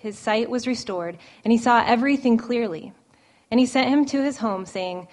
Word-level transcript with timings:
His 0.00 0.18
sight 0.18 0.48
was 0.48 0.66
restored, 0.66 1.18
and 1.44 1.52
he 1.52 1.58
saw 1.58 1.84
everything 1.86 2.38
clearly. 2.38 2.94
And 3.50 3.60
he 3.60 3.66
sent 3.66 3.90
him 3.90 4.06
to 4.06 4.22
his 4.22 4.38
home, 4.38 4.64
saying, 4.64 5.08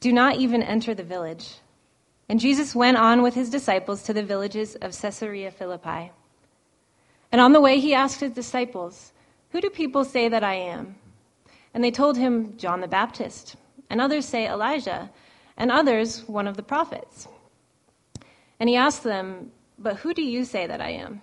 Do 0.00 0.12
not 0.12 0.36
even 0.36 0.62
enter 0.62 0.94
the 0.94 1.02
village. 1.02 1.56
And 2.28 2.38
Jesus 2.38 2.74
went 2.74 2.98
on 2.98 3.22
with 3.22 3.34
his 3.34 3.48
disciples 3.48 4.02
to 4.02 4.12
the 4.12 4.22
villages 4.22 4.74
of 4.76 4.92
Caesarea 5.00 5.50
Philippi. 5.50 6.12
And 7.32 7.40
on 7.40 7.52
the 7.52 7.60
way, 7.60 7.80
he 7.80 7.94
asked 7.94 8.20
his 8.20 8.32
disciples, 8.32 9.12
Who 9.52 9.62
do 9.62 9.70
people 9.70 10.04
say 10.04 10.28
that 10.28 10.44
I 10.44 10.56
am? 10.56 10.96
And 11.72 11.82
they 11.82 11.90
told 11.90 12.18
him, 12.18 12.58
John 12.58 12.82
the 12.82 12.88
Baptist. 12.88 13.56
And 13.88 13.98
others 13.98 14.26
say 14.26 14.46
Elijah, 14.46 15.10
and 15.56 15.72
others, 15.72 16.28
one 16.28 16.46
of 16.46 16.58
the 16.58 16.62
prophets. 16.62 17.28
And 18.60 18.68
he 18.68 18.76
asked 18.76 19.04
them, 19.04 19.52
But 19.78 19.96
who 19.96 20.12
do 20.12 20.22
you 20.22 20.44
say 20.44 20.66
that 20.66 20.82
I 20.82 20.90
am? 20.90 21.22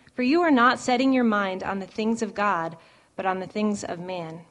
for 0.21 0.25
you 0.25 0.41
are 0.41 0.51
not 0.51 0.77
setting 0.77 1.11
your 1.11 1.23
mind 1.23 1.63
on 1.63 1.79
the 1.79 1.87
things 1.87 2.21
of 2.21 2.35
God, 2.35 2.77
but 3.15 3.25
on 3.25 3.39
the 3.39 3.47
things 3.47 3.83
of 3.83 3.97
man. 3.97 4.41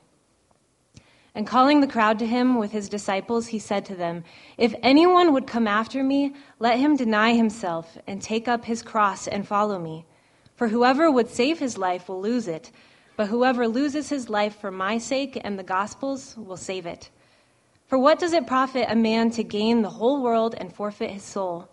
And 1.32 1.46
calling 1.46 1.80
the 1.80 1.86
crowd 1.86 2.18
to 2.18 2.26
him 2.26 2.58
with 2.58 2.72
his 2.72 2.88
disciples, 2.88 3.46
he 3.46 3.60
said 3.60 3.84
to 3.84 3.94
them, 3.94 4.24
If 4.58 4.74
anyone 4.82 5.32
would 5.32 5.46
come 5.46 5.68
after 5.68 6.02
me, 6.02 6.34
let 6.58 6.80
him 6.80 6.96
deny 6.96 7.34
himself 7.34 7.96
and 8.08 8.20
take 8.20 8.48
up 8.48 8.64
his 8.64 8.82
cross 8.82 9.28
and 9.28 9.46
follow 9.46 9.78
me. 9.78 10.06
For 10.56 10.66
whoever 10.66 11.08
would 11.08 11.28
save 11.28 11.60
his 11.60 11.78
life 11.78 12.08
will 12.08 12.20
lose 12.20 12.48
it, 12.48 12.72
but 13.16 13.28
whoever 13.28 13.68
loses 13.68 14.08
his 14.08 14.28
life 14.28 14.56
for 14.56 14.72
my 14.72 14.98
sake 14.98 15.40
and 15.44 15.56
the 15.56 15.62
gospel's 15.62 16.36
will 16.36 16.56
save 16.56 16.84
it. 16.84 17.10
For 17.86 17.96
what 17.96 18.18
does 18.18 18.32
it 18.32 18.48
profit 18.48 18.86
a 18.88 18.96
man 18.96 19.30
to 19.30 19.44
gain 19.44 19.82
the 19.82 19.90
whole 19.90 20.20
world 20.20 20.56
and 20.58 20.74
forfeit 20.74 21.10
his 21.12 21.22
soul? 21.22 21.68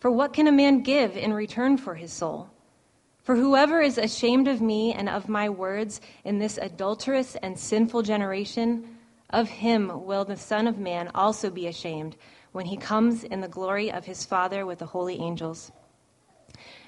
For 0.00 0.10
what 0.10 0.32
can 0.32 0.48
a 0.48 0.52
man 0.52 0.80
give 0.80 1.16
in 1.16 1.32
return 1.32 1.76
for 1.76 1.94
his 1.94 2.12
soul? 2.12 2.50
For 3.26 3.34
whoever 3.34 3.80
is 3.80 3.98
ashamed 3.98 4.46
of 4.46 4.60
me 4.60 4.92
and 4.92 5.08
of 5.08 5.28
my 5.28 5.48
words 5.48 6.00
in 6.24 6.38
this 6.38 6.58
adulterous 6.58 7.34
and 7.34 7.58
sinful 7.58 8.02
generation, 8.02 8.98
of 9.30 9.48
him 9.48 10.04
will 10.06 10.24
the 10.24 10.36
Son 10.36 10.68
of 10.68 10.78
Man 10.78 11.10
also 11.12 11.50
be 11.50 11.66
ashamed 11.66 12.14
when 12.52 12.66
he 12.66 12.76
comes 12.76 13.24
in 13.24 13.40
the 13.40 13.48
glory 13.48 13.90
of 13.90 14.04
his 14.04 14.24
Father 14.24 14.64
with 14.64 14.78
the 14.78 14.86
holy 14.86 15.18
angels. 15.18 15.72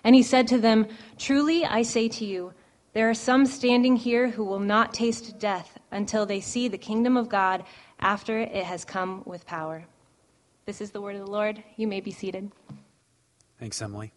And 0.04 0.14
he 0.14 0.22
said 0.22 0.46
to 0.48 0.58
them, 0.58 0.86
Truly 1.18 1.64
I 1.64 1.82
say 1.82 2.06
to 2.06 2.24
you, 2.24 2.52
there 2.92 3.10
are 3.10 3.14
some 3.14 3.44
standing 3.44 3.96
here 3.96 4.28
who 4.28 4.44
will 4.44 4.60
not 4.60 4.94
taste 4.94 5.40
death 5.40 5.76
until 5.90 6.24
they 6.24 6.40
see 6.40 6.68
the 6.68 6.78
kingdom 6.78 7.16
of 7.16 7.28
God 7.28 7.64
after 7.98 8.38
it 8.38 8.62
has 8.62 8.84
come 8.84 9.24
with 9.26 9.44
power. 9.44 9.86
This 10.66 10.80
is 10.80 10.92
the 10.92 11.00
word 11.00 11.16
of 11.16 11.26
the 11.26 11.32
Lord. 11.32 11.64
You 11.76 11.88
may 11.88 12.00
be 12.00 12.12
seated. 12.12 12.52
Thanks, 13.58 13.82
Emily. 13.82 14.12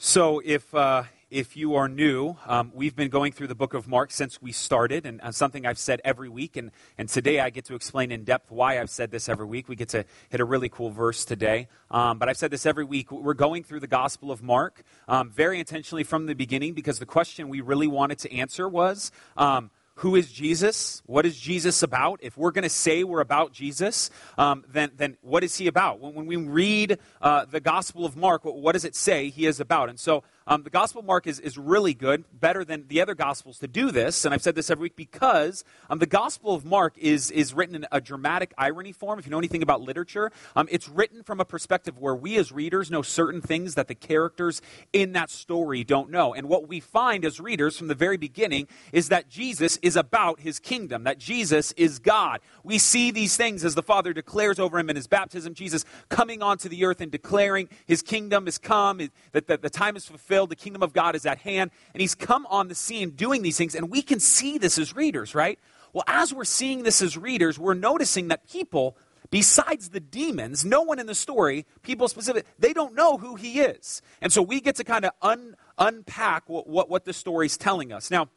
So, 0.00 0.40
if 0.44 0.72
uh, 0.76 1.02
if 1.28 1.56
you 1.56 1.74
are 1.74 1.88
new, 1.88 2.36
um, 2.46 2.70
we've 2.72 2.94
been 2.94 3.08
going 3.08 3.32
through 3.32 3.48
the 3.48 3.56
book 3.56 3.74
of 3.74 3.88
Mark 3.88 4.12
since 4.12 4.40
we 4.40 4.52
started, 4.52 5.04
and, 5.04 5.20
and, 5.24 5.34
something 5.34 5.66
I've 5.66 5.76
said 5.76 6.00
every 6.04 6.28
week. 6.28 6.56
And, 6.56 6.70
and 6.96 7.08
today 7.08 7.40
I 7.40 7.50
get 7.50 7.64
to 7.64 7.74
explain 7.74 8.12
in 8.12 8.22
depth 8.22 8.48
why 8.52 8.80
I've 8.80 8.90
said 8.90 9.10
this 9.10 9.28
every 9.28 9.44
week. 9.44 9.68
We 9.68 9.74
get 9.74 9.88
to 9.88 10.04
hit 10.28 10.40
a 10.40 10.44
really 10.44 10.68
cool 10.68 10.90
verse 10.90 11.24
today. 11.24 11.66
Um, 11.90 12.18
but 12.18 12.28
I've 12.28 12.36
said 12.36 12.52
this 12.52 12.64
every 12.64 12.84
week. 12.84 13.10
We're 13.10 13.34
going 13.34 13.64
through 13.64 13.80
the 13.80 13.88
Gospel 13.88 14.30
of 14.30 14.40
Mark 14.40 14.84
um, 15.08 15.30
very 15.30 15.58
intentionally 15.58 16.04
from 16.04 16.26
the 16.26 16.34
beginning 16.34 16.74
because 16.74 17.00
the 17.00 17.06
question 17.06 17.48
we 17.48 17.60
really 17.60 17.88
wanted 17.88 18.20
to 18.20 18.32
answer 18.32 18.68
was 18.68 19.10
um, 19.36 19.70
who 19.98 20.14
is 20.14 20.30
Jesus? 20.30 21.02
What 21.06 21.26
is 21.26 21.38
Jesus 21.38 21.82
about? 21.82 22.20
If 22.22 22.36
we're 22.36 22.52
going 22.52 22.62
to 22.62 22.68
say 22.68 23.02
we're 23.02 23.20
about 23.20 23.52
Jesus, 23.52 24.10
um, 24.36 24.64
then, 24.68 24.92
then 24.96 25.16
what 25.22 25.42
is 25.42 25.56
he 25.56 25.66
about? 25.66 25.98
When, 25.98 26.14
when 26.14 26.26
we 26.26 26.36
read 26.36 26.98
uh, 27.20 27.46
the 27.46 27.58
Gospel 27.58 28.04
of 28.04 28.16
Mark, 28.16 28.44
what, 28.44 28.56
what, 28.56 28.72
does 28.72 28.84
it 28.84 28.94
say 28.94 29.28
he 29.28 29.44
is 29.44 29.58
about? 29.58 29.88
And 29.88 29.98
so 29.98 30.22
um, 30.48 30.62
the 30.62 30.70
Gospel 30.70 31.00
of 31.00 31.04
Mark 31.04 31.26
is, 31.26 31.38
is 31.40 31.58
really 31.58 31.92
good, 31.92 32.24
better 32.32 32.64
than 32.64 32.88
the 32.88 33.02
other 33.02 33.14
Gospels 33.14 33.58
to 33.58 33.68
do 33.68 33.90
this. 33.90 34.24
And 34.24 34.32
I've 34.32 34.40
said 34.40 34.54
this 34.54 34.70
every 34.70 34.84
week 34.84 34.96
because 34.96 35.62
um, 35.90 35.98
the 35.98 36.06
Gospel 36.06 36.54
of 36.54 36.64
Mark 36.64 36.96
is, 36.96 37.30
is 37.30 37.52
written 37.52 37.74
in 37.74 37.86
a 37.92 38.00
dramatic 38.00 38.54
irony 38.56 38.92
form. 38.92 39.18
If 39.18 39.26
you 39.26 39.30
know 39.30 39.36
anything 39.36 39.62
about 39.62 39.82
literature, 39.82 40.32
um, 40.56 40.66
it's 40.70 40.88
written 40.88 41.22
from 41.22 41.38
a 41.38 41.44
perspective 41.44 41.98
where 41.98 42.14
we 42.14 42.38
as 42.38 42.50
readers 42.50 42.90
know 42.90 43.02
certain 43.02 43.42
things 43.42 43.74
that 43.74 43.88
the 43.88 43.94
characters 43.94 44.62
in 44.94 45.12
that 45.12 45.28
story 45.28 45.84
don't 45.84 46.10
know. 46.10 46.32
And 46.32 46.48
what 46.48 46.66
we 46.66 46.80
find 46.80 47.26
as 47.26 47.38
readers 47.38 47.76
from 47.76 47.88
the 47.88 47.94
very 47.94 48.16
beginning 48.16 48.68
is 48.90 49.10
that 49.10 49.28
Jesus 49.28 49.76
is 49.82 49.96
about 49.96 50.40
his 50.40 50.58
kingdom, 50.58 51.04
that 51.04 51.18
Jesus 51.18 51.72
is 51.72 51.98
God. 51.98 52.40
We 52.64 52.78
see 52.78 53.10
these 53.10 53.36
things 53.36 53.66
as 53.66 53.74
the 53.74 53.82
Father 53.82 54.14
declares 54.14 54.58
over 54.58 54.78
him 54.78 54.88
in 54.88 54.96
his 54.96 55.08
baptism, 55.08 55.52
Jesus 55.52 55.84
coming 56.08 56.42
onto 56.42 56.70
the 56.70 56.86
earth 56.86 57.02
and 57.02 57.12
declaring 57.12 57.68
his 57.86 58.00
kingdom 58.00 58.48
is 58.48 58.56
come, 58.56 59.10
that 59.32 59.46
the, 59.46 59.58
the 59.58 59.68
time 59.68 59.94
is 59.94 60.06
fulfilled 60.06 60.37
fulfilled, 60.38 60.50
the 60.50 60.56
kingdom 60.56 60.82
of 60.82 60.92
God 60.92 61.16
is 61.16 61.26
at 61.26 61.38
hand, 61.38 61.70
and 61.94 62.00
he's 62.00 62.14
come 62.14 62.46
on 62.46 62.68
the 62.68 62.74
scene 62.74 63.10
doing 63.10 63.42
these 63.42 63.56
things, 63.56 63.74
and 63.74 63.90
we 63.90 64.02
can 64.02 64.20
see 64.20 64.58
this 64.58 64.78
as 64.78 64.94
readers, 64.94 65.34
right? 65.34 65.58
Well, 65.92 66.04
as 66.06 66.32
we're 66.32 66.44
seeing 66.44 66.84
this 66.84 67.02
as 67.02 67.16
readers, 67.16 67.58
we're 67.58 67.74
noticing 67.74 68.28
that 68.28 68.48
people, 68.48 68.96
besides 69.30 69.88
the 69.88 70.00
demons, 70.00 70.64
no 70.64 70.82
one 70.82 70.98
in 71.00 71.06
the 71.06 71.14
story, 71.14 71.66
people 71.82 72.06
specific, 72.08 72.46
they 72.58 72.72
don't 72.72 72.94
know 72.94 73.16
who 73.16 73.34
he 73.34 73.60
is. 73.60 74.00
And 74.20 74.32
so 74.32 74.42
we 74.42 74.60
get 74.60 74.76
to 74.76 74.84
kind 74.84 75.04
of 75.04 75.10
un, 75.22 75.56
unpack 75.76 76.48
what, 76.48 76.68
what, 76.68 76.88
what 76.88 77.04
the 77.04 77.12
story's 77.12 77.56
telling 77.56 77.92
us. 77.92 78.10
Now, 78.10 78.28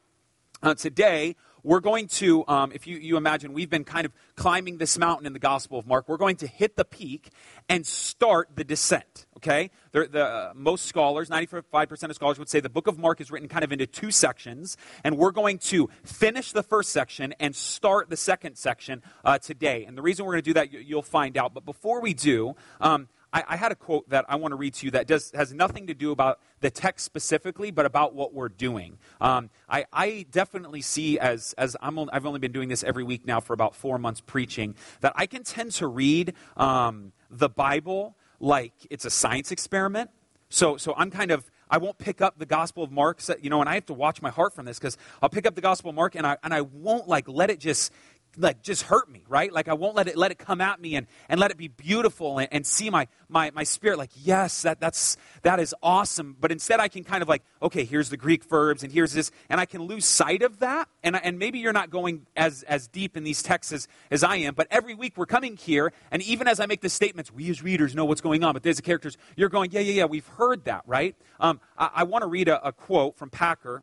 uh, 0.62 0.74
today, 0.74 1.36
we're 1.62 1.80
going 1.80 2.08
to, 2.08 2.44
um, 2.48 2.72
if 2.72 2.86
you, 2.86 2.96
you 2.96 3.16
imagine, 3.16 3.52
we've 3.52 3.70
been 3.70 3.84
kind 3.84 4.06
of 4.06 4.12
climbing 4.34 4.78
this 4.78 4.98
mountain 4.98 5.26
in 5.26 5.32
the 5.32 5.38
Gospel 5.38 5.78
of 5.78 5.86
Mark. 5.86 6.08
We're 6.08 6.16
going 6.16 6.36
to 6.36 6.46
hit 6.46 6.76
the 6.76 6.84
peak 6.84 7.30
and 7.68 7.86
start 7.86 8.50
the 8.56 8.64
descent, 8.64 9.26
okay? 9.42 9.70
The, 9.90 10.06
the 10.06 10.24
uh, 10.24 10.52
most 10.54 10.86
scholars, 10.86 11.28
95% 11.28 12.04
of 12.04 12.14
scholars 12.14 12.38
would 12.38 12.48
say 12.48 12.60
the 12.60 12.70
book 12.70 12.86
of 12.86 12.98
Mark 12.98 13.20
is 13.20 13.30
written 13.30 13.48
kind 13.48 13.64
of 13.64 13.72
into 13.72 13.86
two 13.86 14.10
sections, 14.10 14.76
and 15.04 15.18
we're 15.18 15.32
going 15.32 15.58
to 15.58 15.90
finish 16.04 16.52
the 16.52 16.62
first 16.62 16.90
section 16.90 17.34
and 17.40 17.54
start 17.54 18.08
the 18.08 18.16
second 18.16 18.56
section 18.56 19.02
uh, 19.24 19.38
today. 19.38 19.84
And 19.84 19.98
the 19.98 20.02
reason 20.02 20.24
we're 20.24 20.32
going 20.32 20.44
to 20.44 20.50
do 20.50 20.54
that, 20.54 20.72
you'll 20.72 21.02
find 21.02 21.36
out. 21.36 21.54
But 21.54 21.64
before 21.64 22.00
we 22.00 22.14
do, 22.14 22.54
um, 22.80 23.08
I, 23.32 23.44
I, 23.48 23.56
had 23.56 23.72
a 23.72 23.74
quote 23.74 24.08
that 24.10 24.26
I 24.28 24.36
want 24.36 24.52
to 24.52 24.56
read 24.56 24.74
to 24.74 24.86
you 24.86 24.90
that 24.92 25.06
does, 25.06 25.32
has 25.32 25.52
nothing 25.52 25.86
to 25.86 25.94
do 25.94 26.12
about 26.12 26.38
the 26.60 26.70
text 26.70 27.04
specifically, 27.04 27.70
but 27.70 27.86
about 27.86 28.14
what 28.14 28.34
we're 28.34 28.50
doing. 28.50 28.98
Um, 29.20 29.50
I, 29.68 29.86
I, 29.92 30.26
definitely 30.30 30.82
see 30.82 31.18
as, 31.18 31.54
as 31.56 31.76
I'm 31.80 31.98
only, 31.98 32.12
I've 32.12 32.26
only 32.26 32.40
been 32.40 32.52
doing 32.52 32.68
this 32.68 32.84
every 32.84 33.04
week 33.04 33.26
now 33.26 33.40
for 33.40 33.54
about 33.54 33.74
four 33.74 33.98
months 33.98 34.20
preaching, 34.20 34.74
that 35.00 35.12
I 35.16 35.26
can 35.26 35.44
tend 35.44 35.72
to 35.72 35.86
read 35.86 36.34
um, 36.56 37.12
the 37.30 37.48
Bible 37.48 38.16
like 38.42 38.74
it's 38.90 39.06
a 39.06 39.10
science 39.10 39.50
experiment. 39.50 40.10
So, 40.50 40.76
so 40.76 40.92
I'm 40.98 41.10
kind 41.10 41.30
of 41.30 41.50
I 41.70 41.78
won't 41.78 41.96
pick 41.96 42.20
up 42.20 42.38
the 42.38 42.44
Gospel 42.44 42.84
of 42.84 42.92
Mark, 42.92 43.22
you 43.40 43.48
know, 43.48 43.60
and 43.60 43.68
I 43.68 43.74
have 43.74 43.86
to 43.86 43.94
watch 43.94 44.20
my 44.20 44.28
heart 44.28 44.52
from 44.52 44.66
this 44.66 44.78
because 44.78 44.98
I'll 45.22 45.30
pick 45.30 45.46
up 45.46 45.54
the 45.54 45.62
Gospel 45.62 45.88
of 45.88 45.96
Mark 45.96 46.14
and 46.14 46.26
I, 46.26 46.36
and 46.44 46.52
I 46.52 46.60
won't 46.60 47.08
like 47.08 47.26
let 47.28 47.48
it 47.48 47.58
just 47.58 47.90
like 48.36 48.62
just 48.62 48.82
hurt 48.82 49.10
me 49.10 49.22
right? 49.28 49.52
Like 49.52 49.68
i 49.68 49.72
won't 49.74 49.94
let 49.96 50.08
it 50.08 50.16
let 50.16 50.30
it 50.30 50.38
come 50.38 50.60
at 50.60 50.80
me 50.80 50.96
and 50.96 51.06
and 51.28 51.40
let 51.40 51.50
it 51.50 51.56
be 51.56 51.68
beautiful 51.68 52.38
and, 52.38 52.48
and 52.52 52.66
see 52.66 52.90
my 52.90 53.08
my 53.28 53.50
my 53.50 53.64
spirit. 53.64 53.98
Like 53.98 54.10
yes 54.16 54.62
that 54.62 54.80
that's 54.80 55.16
that 55.42 55.60
is 55.60 55.74
awesome. 55.82 56.36
But 56.40 56.52
instead 56.52 56.80
i 56.80 56.88
can 56.88 57.04
kind 57.04 57.22
of 57.22 57.28
like 57.28 57.42
okay 57.62 57.84
here's 57.84 58.10
the 58.10 58.16
greek 58.16 58.44
verbs 58.44 58.82
and 58.82 58.92
here's 58.92 59.12
this 59.12 59.30
and 59.48 59.60
i 59.60 59.66
can 59.66 59.82
lose 59.82 60.04
sight 60.04 60.42
of 60.42 60.58
that. 60.60 60.88
And 61.02 61.16
and 61.16 61.38
maybe 61.38 61.58
you're 61.58 61.72
not 61.72 61.90
going 61.90 62.26
as 62.36 62.62
as 62.64 62.88
deep 62.88 63.16
in 63.16 63.24
these 63.24 63.42
texts 63.42 63.72
as, 63.72 63.88
as 64.10 64.22
i 64.22 64.36
am 64.36 64.54
but 64.54 64.66
every 64.70 64.94
week 64.94 65.14
we're 65.16 65.26
coming 65.26 65.56
here 65.56 65.92
and 66.10 66.22
even 66.22 66.48
as 66.48 66.60
i 66.60 66.66
make 66.66 66.80
the 66.80 66.88
statements 66.88 67.32
we 67.32 67.50
as 67.50 67.62
readers 67.62 67.94
know 67.94 68.04
what's 68.04 68.20
going 68.20 68.44
on 68.44 68.52
but 68.52 68.62
there's 68.62 68.76
the 68.76 68.82
characters 68.82 69.16
you're 69.36 69.48
going 69.48 69.70
yeah 69.72 69.80
yeah 69.80 69.92
yeah 69.92 70.04
we've 70.04 70.26
heard 70.26 70.64
that 70.64 70.82
right? 70.86 71.16
Um, 71.40 71.60
i, 71.78 71.90
I 71.96 72.02
want 72.04 72.22
to 72.22 72.28
read 72.28 72.48
a, 72.48 72.66
a 72.66 72.72
quote 72.72 73.16
from 73.16 73.30
packer 73.30 73.82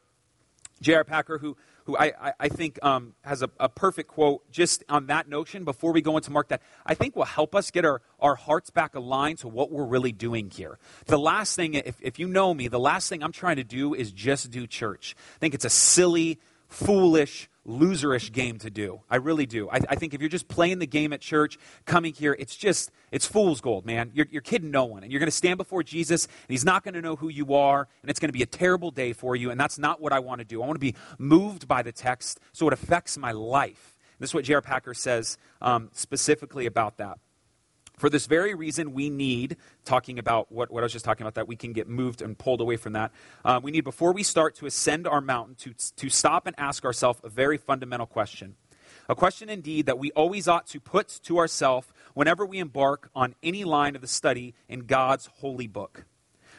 j.r 0.82 1.04
packer 1.04 1.38
who 1.38 1.58
who 1.90 1.98
I, 1.98 2.14
I, 2.22 2.34
I 2.42 2.50
think 2.50 2.78
um, 2.84 3.14
has 3.24 3.42
a, 3.42 3.50
a, 3.60 3.68
perfect 3.68 4.10
quote 4.10 4.50
just 4.52 4.84
on 4.90 5.08
that 5.08 5.28
notion 5.28 5.64
before 5.64 5.92
we 5.92 6.02
go 6.02 6.18
into 6.18 6.30
Mark 6.30 6.50
that 6.50 6.62
I 6.86 6.94
think 6.94 7.16
will 7.16 7.26
help 7.26 7.56
us 7.56 7.72
get 7.72 7.84
our, 7.84 8.02
our 8.20 8.36
hearts 8.36 8.70
back 8.70 8.94
aligned 8.94 9.40
to 9.40 9.48
what 9.48 9.72
we're 9.72 9.86
really 9.86 10.12
doing 10.12 10.52
here. 10.52 10.78
The 11.08 11.18
last 11.18 11.56
thing, 11.56 11.74
if, 11.74 11.96
if 12.02 12.20
you 12.20 12.28
know 12.28 12.54
me, 12.54 12.68
the 12.68 12.80
last 12.80 13.10
thing 13.10 13.24
I'm 13.24 13.32
trying 13.32 13.56
to 13.56 13.64
do 13.64 13.96
is 13.96 14.12
just 14.12 14.52
do 14.52 14.68
church. 14.68 15.16
I 15.18 15.40
think 15.40 15.56
it's 15.56 15.66
a 15.66 15.70
silly, 15.70 16.40
foolish, 16.68 17.50
loserish 17.70 18.32
game 18.32 18.58
to 18.60 18.70
do. 18.70 19.02
I 19.10 19.18
really 19.18 19.46
do. 19.46 19.70
I, 19.70 19.80
I, 19.90 19.96
think 19.96 20.14
if 20.14 20.22
you're 20.22 20.30
just 20.30 20.48
playing 20.48 20.80
the 20.80 20.88
game 20.88 21.14
at 21.14 21.22
church, 21.22 21.58
coming 21.86 22.14
here, 22.14 22.36
it's 22.38 22.56
just, 22.56 22.92
it's 23.12 23.26
fool's 23.26 23.62
gold, 23.62 23.86
man. 23.86 24.12
You're, 24.14 24.28
you're 24.32 24.42
kidding 24.42 24.72
no 24.72 24.86
one. 24.86 25.04
And 25.04 25.12
you're 25.12 25.20
going 25.20 25.28
to 25.28 25.36
stand 25.36 25.58
before 25.58 25.84
Jesus, 25.84 26.26
and 26.26 26.50
he's 26.50 26.66
not 26.66 26.84
going 26.84 26.96
to 26.96 27.02
know 27.02 27.16
who 27.16 27.30
you 27.30 27.54
are, 27.54 27.88
and 28.02 28.10
it's 28.10 28.20
going 28.20 28.30
to 28.30 28.34
be 28.34 28.44
a 28.44 28.48
terrible 28.48 28.92
day 28.92 29.14
for 29.14 29.36
you, 29.36 29.52
and 29.52 29.60
that's 29.60 29.78
not 29.78 30.02
what 30.02 30.12
I 30.12 30.20
want 30.20 30.40
to 30.40 30.46
do. 30.46 30.62
I 30.62 30.66
want 30.66 30.76
to 30.76 30.80
be 30.80 30.96
moved 31.18 31.68
by 31.68 31.82
the 31.84 31.92
text 31.92 32.40
so 32.52 32.68
it 32.68 32.74
affects 32.74 33.18
my 33.18 33.32
life. 33.32 33.96
This 34.20 34.32
is 34.32 34.34
what 34.34 34.44
J.R. 34.44 34.62
Packer 34.62 34.94
says 34.94 35.38
um, 35.62 35.90
specifically 35.94 36.66
about 36.66 36.98
that. 36.98 37.20
For 38.00 38.10
this 38.10 38.28
very 38.28 38.56
reason, 38.56 38.94
we 38.94 39.10
need, 39.10 39.58
talking 39.84 40.20
about 40.20 40.50
what, 40.50 40.72
what 40.72 40.84
I 40.84 40.86
was 40.86 40.94
just 40.94 41.04
talking 41.04 41.24
about, 41.24 41.36
that 41.36 41.50
we 41.50 41.58
can 41.58 41.74
get 41.74 41.90
moved 41.90 42.22
and 42.22 42.38
pulled 42.38 42.62
away 42.62 42.78
from 42.78 42.94
that. 42.94 43.12
Uh, 43.44 43.60
we 43.62 43.72
need, 43.72 43.84
before 43.84 44.14
we 44.14 44.24
start 44.24 44.56
to 44.56 44.66
ascend 44.66 45.06
our 45.06 45.20
mountain, 45.20 45.56
to, 45.56 45.74
to 45.98 46.10
stop 46.10 46.48
and 46.48 46.56
ask 46.58 46.86
ourselves 46.86 47.20
a 47.26 47.30
very 47.30 47.58
fundamental 47.58 48.08
question. 48.08 48.56
A 49.10 49.16
question, 49.16 49.50
indeed, 49.50 49.86
that 49.86 50.00
we 50.00 50.12
always 50.12 50.48
ought 50.48 50.66
to 50.68 50.80
put 50.80 51.20
to 51.24 51.40
ourselves 51.40 51.88
whenever 52.14 52.46
we 52.46 52.60
embark 52.60 53.10
on 53.14 53.36
any 53.44 53.66
line 53.66 53.96
of 53.96 54.02
the 54.02 54.08
study 54.08 54.56
in 54.70 54.86
God's 54.86 55.26
holy 55.40 55.68
book. 55.68 56.06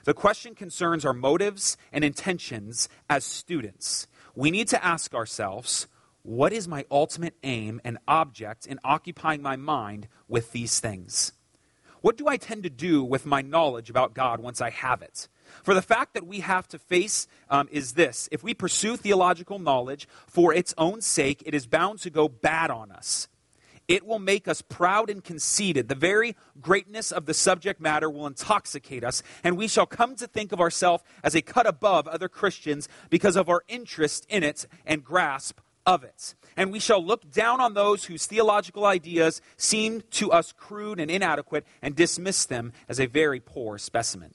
The 0.05 0.13
question 0.13 0.55
concerns 0.55 1.07
our 1.07 1.15
motives 1.15 1.79
and 1.91 2.05
intentions 2.05 2.91
as 3.09 3.25
students. 3.25 4.09
We 4.35 4.51
need 4.51 4.69
to 4.69 4.85
ask 4.85 5.15
ourselves, 5.15 5.87
what 6.23 6.53
is 6.53 6.69
my 6.69 6.85
ultimate 6.91 7.35
aim 7.43 7.81
and 7.85 7.99
object 8.07 8.67
in 8.67 8.79
occupying 8.85 9.43
my 9.43 9.57
mind 9.57 10.09
with 10.29 10.53
these 10.53 10.81
things? 10.81 11.33
What 12.03 12.17
do 12.17 12.29
I 12.29 12.37
tend 12.37 12.63
to 12.63 12.71
do 12.71 13.05
with 13.05 13.27
my 13.27 13.43
knowledge 13.43 13.91
about 13.91 14.15
God 14.15 14.41
once 14.41 14.61
I 14.61 14.71
have 14.71 15.03
it? 15.03 15.29
For 15.63 15.75
the 15.75 15.83
fact 15.83 16.15
that 16.15 16.27
we 16.27 16.41
have 16.41 16.69
to 16.69 16.79
face 16.79 17.27
um, 17.49 17.69
is 17.71 17.93
this 17.93 18.29
if 18.33 18.43
we 18.43 18.55
pursue 18.55 18.97
theological 18.97 19.59
knowledge 19.59 20.09
for 20.27 20.55
its 20.55 20.75
own 20.79 21.01
sake, 21.01 21.43
it 21.45 21.55
is 21.55 21.67
bound 21.67 21.99
to 22.01 22.11
go 22.11 22.29
bad 22.29 22.71
on 22.71 22.91
us. 22.91 23.29
It 23.89 24.07
will 24.07 24.21
make 24.21 24.47
us 24.47 24.63
proud 24.63 25.11
and 25.11 25.25
conceited. 25.25 25.89
The 25.89 25.97
very 25.97 26.37
greatness 26.61 27.11
of 27.11 27.27
the 27.27 27.35
subject 27.35 27.81
matter 27.81 28.09
will 28.09 28.27
intoxicate 28.27 29.03
us, 29.03 29.23
and 29.43 29.57
we 29.57 29.67
shall 29.67 29.87
come 29.87 30.15
to 30.17 30.29
think 30.29 30.53
of 30.53 30.61
ourselves 30.61 31.03
as 31.25 31.35
a 31.35 31.43
cut 31.43 31.67
above 31.67 32.07
other 32.07 32.29
Christians 32.29 32.89
because 33.11 33.35
of 33.35 33.49
our 33.49 33.65
interest 33.67 34.27
in 34.31 34.45
it 34.45 34.67
and 34.87 35.03
grasp 35.03 35.59
of 35.87 36.05
it. 36.05 36.35
And 36.57 36.73
we 36.73 36.81
shall 36.81 37.05
look 37.05 37.31
down 37.31 37.61
on 37.61 37.75
those 37.75 38.05
whose 38.05 38.27
theological 38.27 38.85
ideas 38.85 39.41
seem 39.57 40.03
to 40.13 40.33
us 40.33 40.53
crude 40.53 41.01
and 41.01 41.11
inadequate 41.11 41.67
and 41.81 41.95
dismiss 41.95 42.45
them 42.45 42.73
as 42.89 43.01
a 43.01 43.07
very 43.07 43.41
poor 43.41 43.79
specimen. 43.79 44.35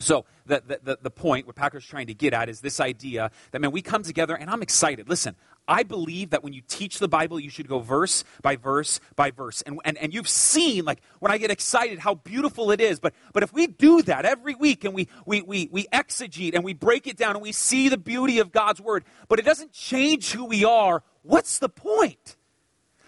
So, 0.00 0.24
the, 0.46 0.62
the, 0.82 0.98
the, 1.00 1.10
point, 1.10 1.46
what 1.46 1.56
Packer's 1.56 1.86
trying 1.86 2.08
to 2.08 2.14
get 2.14 2.34
at, 2.34 2.48
is 2.48 2.60
this 2.60 2.80
idea 2.80 3.30
that, 3.52 3.60
man, 3.60 3.70
we 3.70 3.80
come 3.80 4.02
together 4.02 4.34
and 4.34 4.50
I'm 4.50 4.60
excited. 4.60 5.08
Listen, 5.08 5.36
I 5.66 5.82
believe 5.82 6.30
that 6.30 6.44
when 6.44 6.52
you 6.52 6.60
teach 6.68 6.98
the 6.98 7.08
Bible, 7.08 7.40
you 7.40 7.48
should 7.48 7.68
go 7.68 7.78
verse 7.78 8.24
by 8.42 8.56
verse 8.56 9.00
by 9.16 9.30
verse. 9.30 9.62
And, 9.62 9.80
and, 9.84 9.96
and 9.96 10.12
you've 10.12 10.28
seen, 10.28 10.84
like, 10.84 11.00
when 11.20 11.32
I 11.32 11.38
get 11.38 11.50
excited, 11.50 11.98
how 11.98 12.16
beautiful 12.16 12.70
it 12.70 12.80
is. 12.80 13.00
But, 13.00 13.14
but 13.32 13.42
if 13.42 13.52
we 13.52 13.66
do 13.66 14.02
that 14.02 14.26
every 14.26 14.54
week 14.54 14.84
and 14.84 14.92
we, 14.94 15.08
we, 15.24 15.40
we, 15.40 15.68
we 15.72 15.84
exegete 15.86 16.54
and 16.54 16.64
we 16.64 16.74
break 16.74 17.06
it 17.06 17.16
down 17.16 17.36
and 17.36 17.42
we 17.42 17.52
see 17.52 17.88
the 17.88 17.96
beauty 17.96 18.40
of 18.40 18.52
God's 18.52 18.80
Word, 18.80 19.04
but 19.28 19.38
it 19.38 19.44
doesn't 19.44 19.72
change 19.72 20.32
who 20.32 20.44
we 20.44 20.64
are, 20.64 21.02
what's 21.22 21.58
the 21.58 21.70
point? 21.70 22.36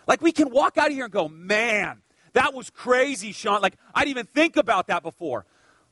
Like, 0.07 0.23
we 0.23 0.33
can 0.33 0.51
walk 0.51 0.79
out 0.79 0.87
of 0.87 0.93
here 0.93 1.05
and 1.05 1.13
go, 1.13 1.29
man, 1.29 2.01
that 2.33 2.55
was 2.55 2.71
crazy, 2.71 3.33
Sean. 3.33 3.61
Like, 3.61 3.75
I 3.95 4.01
didn't 4.01 4.11
even 4.11 4.27
think 4.27 4.57
about 4.57 4.87
that 4.87 5.03
before. 5.03 5.45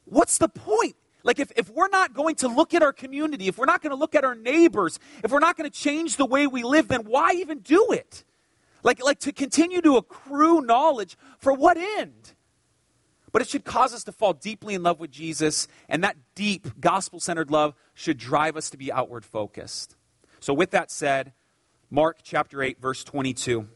What's 0.04 0.38
the 0.38 0.48
point? 0.48 0.96
Like, 1.22 1.38
if, 1.38 1.50
if 1.56 1.70
we're 1.70 1.88
not 1.88 2.12
going 2.12 2.34
to 2.36 2.48
look 2.48 2.74
at 2.74 2.82
our 2.82 2.92
community, 2.92 3.48
if 3.48 3.56
we're 3.56 3.64
not 3.64 3.82
going 3.82 3.90
to 3.90 3.96
look 3.96 4.14
at 4.14 4.24
our 4.24 4.34
neighbors, 4.34 4.98
if 5.22 5.30
we're 5.30 5.38
not 5.38 5.56
going 5.56 5.68
to 5.68 5.76
change 5.76 6.16
the 6.16 6.26
way 6.26 6.46
we 6.46 6.62
live, 6.62 6.88
then 6.88 7.04
why 7.04 7.32
even 7.32 7.60
do 7.60 7.92
it? 7.92 8.24
Like, 8.82 9.02
like 9.02 9.20
to 9.20 9.32
continue 9.32 9.80
to 9.80 9.96
accrue 9.96 10.60
knowledge 10.60 11.16
for 11.38 11.54
what 11.54 11.78
end? 11.78 12.34
But 13.32 13.40
it 13.40 13.48
should 13.48 13.64
cause 13.64 13.94
us 13.94 14.04
to 14.04 14.12
fall 14.12 14.34
deeply 14.34 14.74
in 14.74 14.82
love 14.82 15.00
with 15.00 15.10
Jesus, 15.10 15.66
and 15.88 16.04
that 16.04 16.16
deep 16.34 16.78
gospel 16.78 17.18
centered 17.18 17.50
love 17.50 17.74
should 17.94 18.18
drive 18.18 18.56
us 18.56 18.68
to 18.70 18.76
be 18.76 18.92
outward 18.92 19.24
focused. 19.24 19.96
So, 20.40 20.52
with 20.52 20.70
that 20.72 20.90
said, 20.90 21.32
Mark 21.90 22.18
chapter 22.22 22.62
8, 22.62 22.80
verse 22.80 23.02
22. 23.02 23.66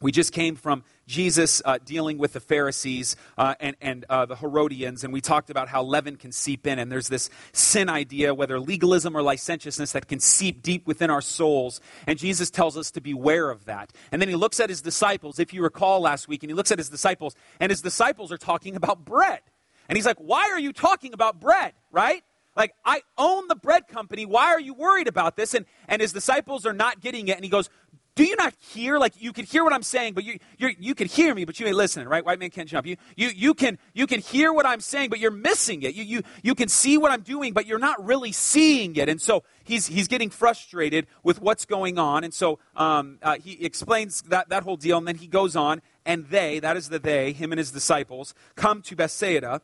We 0.00 0.12
just 0.12 0.32
came 0.32 0.56
from 0.56 0.82
Jesus 1.10 1.60
uh, 1.64 1.78
dealing 1.84 2.18
with 2.18 2.34
the 2.34 2.40
Pharisees 2.40 3.16
uh, 3.36 3.56
and, 3.58 3.76
and 3.80 4.06
uh, 4.08 4.26
the 4.26 4.36
Herodians, 4.36 5.02
and 5.02 5.12
we 5.12 5.20
talked 5.20 5.50
about 5.50 5.68
how 5.68 5.82
leaven 5.82 6.14
can 6.14 6.30
seep 6.30 6.68
in. 6.68 6.78
And 6.78 6.90
there's 6.90 7.08
this 7.08 7.30
sin 7.52 7.88
idea, 7.88 8.32
whether 8.32 8.60
legalism 8.60 9.16
or 9.16 9.22
licentiousness, 9.22 9.90
that 9.92 10.06
can 10.06 10.20
seep 10.20 10.62
deep 10.62 10.86
within 10.86 11.10
our 11.10 11.20
souls. 11.20 11.80
And 12.06 12.16
Jesus 12.16 12.48
tells 12.48 12.76
us 12.76 12.92
to 12.92 13.00
beware 13.00 13.50
of 13.50 13.64
that. 13.64 13.92
And 14.12 14.22
then 14.22 14.28
he 14.28 14.36
looks 14.36 14.60
at 14.60 14.70
his 14.70 14.80
disciples, 14.80 15.40
if 15.40 15.52
you 15.52 15.62
recall 15.62 16.00
last 16.00 16.28
week, 16.28 16.44
and 16.44 16.50
he 16.50 16.54
looks 16.54 16.70
at 16.70 16.78
his 16.78 16.88
disciples, 16.88 17.34
and 17.58 17.70
his 17.70 17.82
disciples 17.82 18.30
are 18.30 18.38
talking 18.38 18.76
about 18.76 19.04
bread. 19.04 19.40
And 19.88 19.96
he's 19.96 20.06
like, 20.06 20.18
Why 20.18 20.48
are 20.52 20.60
you 20.60 20.72
talking 20.72 21.12
about 21.12 21.40
bread, 21.40 21.72
right? 21.90 22.22
Like, 22.56 22.74
I 22.84 23.02
own 23.16 23.48
the 23.48 23.54
bread 23.54 23.88
company. 23.88 24.26
Why 24.26 24.46
are 24.48 24.60
you 24.60 24.74
worried 24.74 25.08
about 25.08 25.36
this? 25.36 25.54
And, 25.54 25.66
and 25.88 26.02
his 26.02 26.12
disciples 26.12 26.66
are 26.66 26.72
not 26.72 27.00
getting 27.00 27.28
it. 27.28 27.36
And 27.36 27.44
he 27.44 27.50
goes, 27.50 27.70
do 28.14 28.24
you 28.24 28.36
not 28.36 28.54
hear? 28.58 28.98
Like 28.98 29.20
you 29.20 29.32
can 29.32 29.44
hear 29.44 29.62
what 29.64 29.72
I'm 29.72 29.82
saying, 29.82 30.14
but 30.14 30.24
you 30.24 30.38
you 30.58 30.70
you 30.78 30.94
could 30.94 31.06
hear 31.06 31.34
me, 31.34 31.44
but 31.44 31.60
you 31.60 31.66
ain't 31.66 31.76
listening, 31.76 32.08
right? 32.08 32.24
White 32.24 32.38
man 32.38 32.50
can't 32.50 32.68
jump. 32.68 32.86
You 32.86 32.96
you 33.16 33.30
you 33.34 33.54
can 33.54 33.78
you 33.94 34.06
can 34.06 34.20
hear 34.20 34.52
what 34.52 34.66
I'm 34.66 34.80
saying, 34.80 35.10
but 35.10 35.18
you're 35.18 35.30
missing 35.30 35.82
it. 35.82 35.94
You 35.94 36.04
you 36.04 36.22
you 36.42 36.54
can 36.54 36.68
see 36.68 36.98
what 36.98 37.12
I'm 37.12 37.22
doing, 37.22 37.52
but 37.52 37.66
you're 37.66 37.78
not 37.78 38.04
really 38.04 38.32
seeing 38.32 38.96
it. 38.96 39.08
And 39.08 39.20
so 39.20 39.44
he's 39.64 39.86
he's 39.86 40.08
getting 40.08 40.30
frustrated 40.30 41.06
with 41.22 41.40
what's 41.40 41.64
going 41.64 41.98
on. 41.98 42.24
And 42.24 42.34
so 42.34 42.58
um, 42.76 43.18
uh, 43.22 43.36
he 43.36 43.64
explains 43.64 44.22
that 44.22 44.48
that 44.48 44.64
whole 44.64 44.76
deal, 44.76 44.98
and 44.98 45.06
then 45.06 45.16
he 45.16 45.26
goes 45.26 45.54
on, 45.54 45.80
and 46.04 46.26
they, 46.28 46.58
that 46.60 46.76
is 46.76 46.88
the 46.88 46.98
they, 46.98 47.32
him 47.32 47.52
and 47.52 47.58
his 47.58 47.70
disciples, 47.70 48.34
come 48.56 48.82
to 48.82 48.96
Bethsaida. 48.96 49.62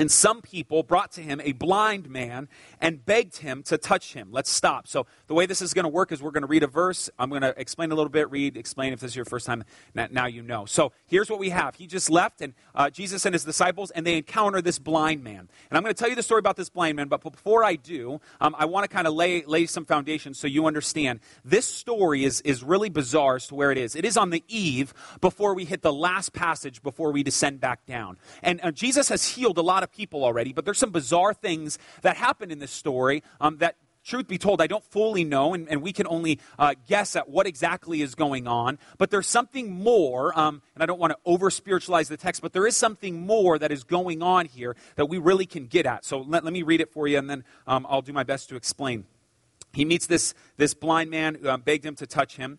And 0.00 0.10
some 0.10 0.40
people 0.40 0.82
brought 0.82 1.12
to 1.12 1.20
him 1.20 1.42
a 1.44 1.52
blind 1.52 2.08
man 2.08 2.48
and 2.80 3.04
begged 3.04 3.36
him 3.36 3.62
to 3.64 3.76
touch 3.76 4.14
him. 4.14 4.28
Let's 4.30 4.50
stop. 4.50 4.88
So, 4.88 5.06
the 5.26 5.34
way 5.34 5.44
this 5.44 5.60
is 5.60 5.74
going 5.74 5.84
to 5.84 5.90
work 5.90 6.10
is 6.10 6.22
we're 6.22 6.30
going 6.30 6.42
to 6.42 6.48
read 6.48 6.62
a 6.62 6.68
verse. 6.68 7.10
I'm 7.18 7.28
going 7.28 7.42
to 7.42 7.52
explain 7.58 7.92
a 7.92 7.94
little 7.94 8.10
bit, 8.10 8.30
read, 8.30 8.56
explain 8.56 8.92
if 8.92 9.00
this 9.00 9.10
is 9.10 9.16
your 9.16 9.26
first 9.26 9.44
time. 9.44 9.64
Now 9.94 10.26
you 10.26 10.42
know. 10.42 10.64
So, 10.64 10.92
here's 11.06 11.28
what 11.28 11.38
we 11.38 11.50
have. 11.50 11.74
He 11.74 11.86
just 11.86 12.08
left, 12.08 12.40
and 12.40 12.54
uh, 12.74 12.88
Jesus 12.88 13.26
and 13.26 13.34
his 13.34 13.44
disciples, 13.44 13.90
and 13.90 14.06
they 14.06 14.16
encounter 14.16 14.62
this 14.62 14.78
blind 14.78 15.22
man. 15.22 15.50
And 15.70 15.76
I'm 15.76 15.82
going 15.82 15.94
to 15.94 15.98
tell 15.98 16.08
you 16.08 16.16
the 16.16 16.22
story 16.22 16.38
about 16.38 16.56
this 16.56 16.70
blind 16.70 16.96
man, 16.96 17.08
but 17.08 17.20
before 17.22 17.62
I 17.62 17.76
do, 17.76 18.22
um, 18.40 18.56
I 18.58 18.64
want 18.64 18.84
to 18.84 18.88
kind 18.88 19.06
of 19.06 19.12
lay, 19.12 19.44
lay 19.44 19.66
some 19.66 19.84
foundation 19.84 20.32
so 20.32 20.46
you 20.46 20.66
understand. 20.66 21.20
This 21.44 21.66
story 21.66 22.24
is, 22.24 22.40
is 22.40 22.62
really 22.62 22.88
bizarre 22.88 23.36
as 23.36 23.46
to 23.48 23.54
where 23.54 23.70
it 23.70 23.76
is. 23.76 23.94
It 23.94 24.06
is 24.06 24.16
on 24.16 24.30
the 24.30 24.42
eve 24.48 24.94
before 25.20 25.52
we 25.52 25.66
hit 25.66 25.82
the 25.82 25.92
last 25.92 26.32
passage 26.32 26.82
before 26.82 27.12
we 27.12 27.22
descend 27.22 27.60
back 27.60 27.84
down. 27.84 28.16
And 28.42 28.60
uh, 28.62 28.70
Jesus 28.70 29.10
has 29.10 29.26
healed 29.26 29.58
a 29.58 29.62
lot 29.62 29.80
lot 29.80 29.89
of 29.90 29.96
people 29.96 30.24
already, 30.24 30.52
but 30.52 30.64
there's 30.64 30.78
some 30.78 30.90
bizarre 30.90 31.34
things 31.34 31.78
that 32.02 32.16
happen 32.16 32.50
in 32.50 32.58
this 32.58 32.70
story 32.70 33.22
um, 33.40 33.58
that 33.58 33.76
truth 34.02 34.26
be 34.26 34.38
told, 34.38 34.62
I 34.62 34.66
don't 34.66 34.84
fully 34.84 35.24
know, 35.24 35.52
and, 35.52 35.68
and 35.68 35.82
we 35.82 35.92
can 35.92 36.06
only 36.06 36.40
uh, 36.58 36.74
guess 36.88 37.16
at 37.16 37.28
what 37.28 37.46
exactly 37.46 38.00
is 38.00 38.14
going 38.14 38.46
on. 38.46 38.78
But 38.96 39.10
there's 39.10 39.26
something 39.26 39.70
more, 39.70 40.36
um, 40.38 40.62
and 40.74 40.82
I 40.82 40.86
don't 40.86 40.98
want 40.98 41.12
to 41.12 41.18
over 41.24 41.50
spiritualize 41.50 42.08
the 42.08 42.16
text, 42.16 42.40
but 42.40 42.52
there 42.52 42.66
is 42.66 42.76
something 42.76 43.26
more 43.26 43.58
that 43.58 43.70
is 43.70 43.84
going 43.84 44.22
on 44.22 44.46
here 44.46 44.74
that 44.96 45.06
we 45.06 45.18
really 45.18 45.46
can 45.46 45.66
get 45.66 45.86
at. 45.86 46.04
So 46.04 46.20
let, 46.20 46.44
let 46.44 46.52
me 46.52 46.62
read 46.62 46.80
it 46.80 46.90
for 46.90 47.06
you, 47.06 47.18
and 47.18 47.28
then 47.28 47.44
um, 47.66 47.86
I'll 47.88 48.02
do 48.02 48.12
my 48.12 48.24
best 48.24 48.48
to 48.48 48.56
explain. 48.56 49.04
He 49.72 49.84
meets 49.84 50.06
this, 50.06 50.34
this 50.56 50.74
blind 50.74 51.10
man 51.10 51.46
uh, 51.46 51.56
begged 51.58 51.84
him 51.84 51.94
to 51.96 52.06
touch 52.06 52.36
him. 52.36 52.58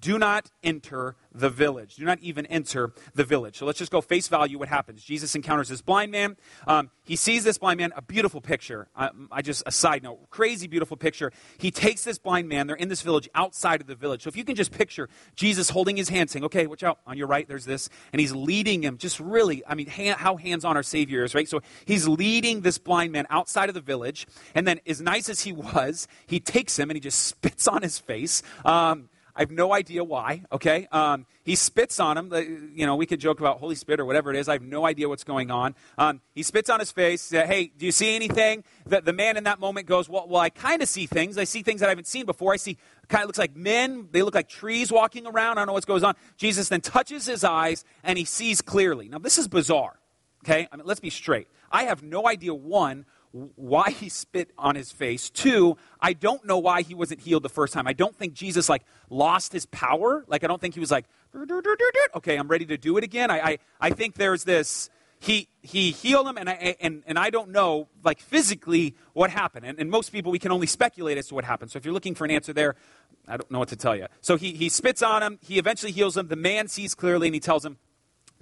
do 0.00 0.18
not 0.18 0.50
enter 0.62 1.16
the 1.32 1.50
village. 1.50 1.96
Do 1.96 2.04
not 2.04 2.20
even 2.20 2.46
enter 2.46 2.92
the 3.14 3.24
village. 3.24 3.56
So 3.58 3.66
let's 3.66 3.78
just 3.78 3.92
go 3.92 4.00
face 4.00 4.28
value 4.28 4.58
what 4.58 4.68
happens. 4.68 5.02
Jesus 5.02 5.34
encounters 5.34 5.68
this 5.68 5.82
blind 5.82 6.12
man. 6.12 6.36
Um, 6.66 6.90
he 7.04 7.16
sees 7.16 7.44
this 7.44 7.58
blind 7.58 7.78
man, 7.78 7.92
a 7.96 8.02
beautiful 8.02 8.40
picture. 8.40 8.88
I, 8.94 9.10
I 9.30 9.42
just, 9.42 9.62
a 9.66 9.72
side 9.72 10.02
note, 10.02 10.30
crazy 10.30 10.66
beautiful 10.66 10.96
picture. 10.96 11.32
He 11.58 11.70
takes 11.70 12.04
this 12.04 12.18
blind 12.18 12.48
man. 12.48 12.66
They're 12.66 12.76
in 12.76 12.88
this 12.88 13.02
village 13.02 13.28
outside 13.34 13.80
of 13.80 13.86
the 13.86 13.94
village. 13.94 14.22
So 14.22 14.28
if 14.28 14.36
you 14.36 14.44
can 14.44 14.54
just 14.54 14.72
picture 14.72 15.08
Jesus 15.34 15.70
holding 15.70 15.96
his 15.96 16.08
hand, 16.08 16.30
saying, 16.30 16.44
okay, 16.44 16.66
watch 16.66 16.82
out. 16.82 16.98
On 17.06 17.16
your 17.16 17.26
right, 17.26 17.48
there's 17.48 17.64
this. 17.64 17.88
And 18.12 18.20
he's 18.20 18.32
leading 18.32 18.82
him, 18.82 18.98
just 18.98 19.20
really, 19.20 19.62
I 19.66 19.74
mean, 19.74 19.86
how 19.86 20.36
hands 20.36 20.64
on 20.64 20.76
our 20.76 20.82
Savior 20.82 21.24
is, 21.24 21.34
right? 21.34 21.48
So 21.48 21.60
he's 21.84 22.06
leading 22.06 22.60
this 22.60 22.78
blind 22.78 23.12
man 23.12 23.26
outside 23.30 23.68
of 23.68 23.74
the 23.74 23.80
village. 23.80 24.26
And 24.54 24.66
then, 24.66 24.80
as 24.86 25.00
nice 25.00 25.28
as 25.28 25.40
he 25.40 25.52
was, 25.52 26.08
he 26.26 26.40
takes 26.40 26.78
him 26.78 26.90
and 26.90 26.96
he 26.96 27.00
just 27.00 27.20
spits 27.20 27.66
on 27.66 27.82
his 27.82 27.98
face. 27.98 28.42
Um, 28.64 29.08
I 29.38 29.42
have 29.42 29.52
no 29.52 29.72
idea 29.72 30.02
why, 30.02 30.42
okay? 30.50 30.88
Um, 30.90 31.24
he 31.44 31.54
spits 31.54 32.00
on 32.00 32.18
him. 32.18 32.72
You 32.74 32.86
know, 32.86 32.96
we 32.96 33.06
could 33.06 33.20
joke 33.20 33.38
about 33.38 33.60
Holy 33.60 33.76
Spirit 33.76 34.00
or 34.00 34.04
whatever 34.04 34.34
it 34.34 34.36
is. 34.36 34.48
I 34.48 34.54
have 34.54 34.62
no 34.62 34.84
idea 34.84 35.08
what's 35.08 35.22
going 35.22 35.52
on. 35.52 35.76
Um, 35.96 36.20
he 36.34 36.42
spits 36.42 36.68
on 36.68 36.80
his 36.80 36.90
face. 36.90 37.30
Hey, 37.30 37.70
do 37.78 37.86
you 37.86 37.92
see 37.92 38.16
anything? 38.16 38.64
The, 38.84 39.00
the 39.00 39.12
man 39.12 39.36
in 39.36 39.44
that 39.44 39.60
moment 39.60 39.86
goes, 39.86 40.08
well, 40.08 40.26
well 40.28 40.40
I 40.40 40.50
kind 40.50 40.82
of 40.82 40.88
see 40.88 41.06
things. 41.06 41.38
I 41.38 41.44
see 41.44 41.62
things 41.62 41.78
that 41.78 41.86
I 41.86 41.90
haven't 41.90 42.08
seen 42.08 42.26
before. 42.26 42.52
I 42.52 42.56
see 42.56 42.78
kind 43.06 43.22
of 43.22 43.28
looks 43.28 43.38
like 43.38 43.54
men. 43.54 44.08
They 44.10 44.22
look 44.22 44.34
like 44.34 44.48
trees 44.48 44.90
walking 44.90 45.24
around. 45.24 45.58
I 45.58 45.60
don't 45.60 45.68
know 45.68 45.72
what 45.74 45.86
goes 45.86 46.02
on. 46.02 46.16
Jesus 46.36 46.68
then 46.68 46.80
touches 46.80 47.24
his 47.24 47.44
eyes 47.44 47.84
and 48.02 48.18
he 48.18 48.24
sees 48.24 48.60
clearly. 48.60 49.08
Now, 49.08 49.18
this 49.18 49.38
is 49.38 49.46
bizarre, 49.46 50.00
okay? 50.44 50.66
I 50.72 50.76
mean, 50.76 50.84
let's 50.84 50.98
be 50.98 51.10
straight. 51.10 51.46
I 51.70 51.84
have 51.84 52.02
no 52.02 52.26
idea, 52.26 52.54
one, 52.54 53.06
why 53.32 53.90
he 53.90 54.08
spit 54.08 54.50
on 54.56 54.74
his 54.74 54.90
face. 54.90 55.30
Two, 55.30 55.76
I 56.00 56.12
don't 56.12 56.44
know 56.44 56.58
why 56.58 56.82
he 56.82 56.94
wasn't 56.94 57.20
healed 57.20 57.42
the 57.42 57.48
first 57.48 57.72
time. 57.72 57.86
I 57.86 57.92
don't 57.92 58.16
think 58.16 58.32
Jesus 58.32 58.68
like 58.68 58.84
lost 59.10 59.52
his 59.52 59.66
power. 59.66 60.24
Like 60.26 60.44
I 60.44 60.46
don't 60.46 60.60
think 60.60 60.74
he 60.74 60.80
was 60.80 60.90
like, 60.90 61.04
okay, 62.16 62.36
I'm 62.36 62.48
ready 62.48 62.64
to 62.66 62.76
do 62.76 62.96
it 62.96 63.04
again. 63.04 63.30
I, 63.30 63.40
I, 63.40 63.58
I 63.80 63.90
think 63.90 64.14
there's 64.14 64.44
this. 64.44 64.90
He 65.20 65.48
he 65.62 65.90
healed 65.90 66.28
him, 66.28 66.38
and 66.38 66.48
I 66.48 66.76
and, 66.80 67.02
and 67.04 67.18
I 67.18 67.30
don't 67.30 67.50
know 67.50 67.88
like 68.04 68.20
physically 68.20 68.94
what 69.14 69.30
happened. 69.30 69.66
And, 69.66 69.78
and 69.80 69.90
most 69.90 70.10
people 70.10 70.30
we 70.30 70.38
can 70.38 70.52
only 70.52 70.68
speculate 70.68 71.18
as 71.18 71.26
to 71.28 71.34
what 71.34 71.44
happened. 71.44 71.72
So 71.72 71.76
if 71.76 71.84
you're 71.84 71.94
looking 71.94 72.14
for 72.14 72.24
an 72.24 72.30
answer 72.30 72.52
there, 72.52 72.76
I 73.26 73.36
don't 73.36 73.50
know 73.50 73.58
what 73.58 73.68
to 73.70 73.76
tell 73.76 73.96
you. 73.96 74.06
So 74.20 74.36
he 74.36 74.52
he 74.52 74.68
spits 74.68 75.02
on 75.02 75.24
him. 75.24 75.38
He 75.42 75.58
eventually 75.58 75.90
heals 75.90 76.16
him. 76.16 76.28
The 76.28 76.36
man 76.36 76.68
sees 76.68 76.94
clearly, 76.94 77.26
and 77.26 77.34
he 77.34 77.40
tells 77.40 77.64
him, 77.64 77.78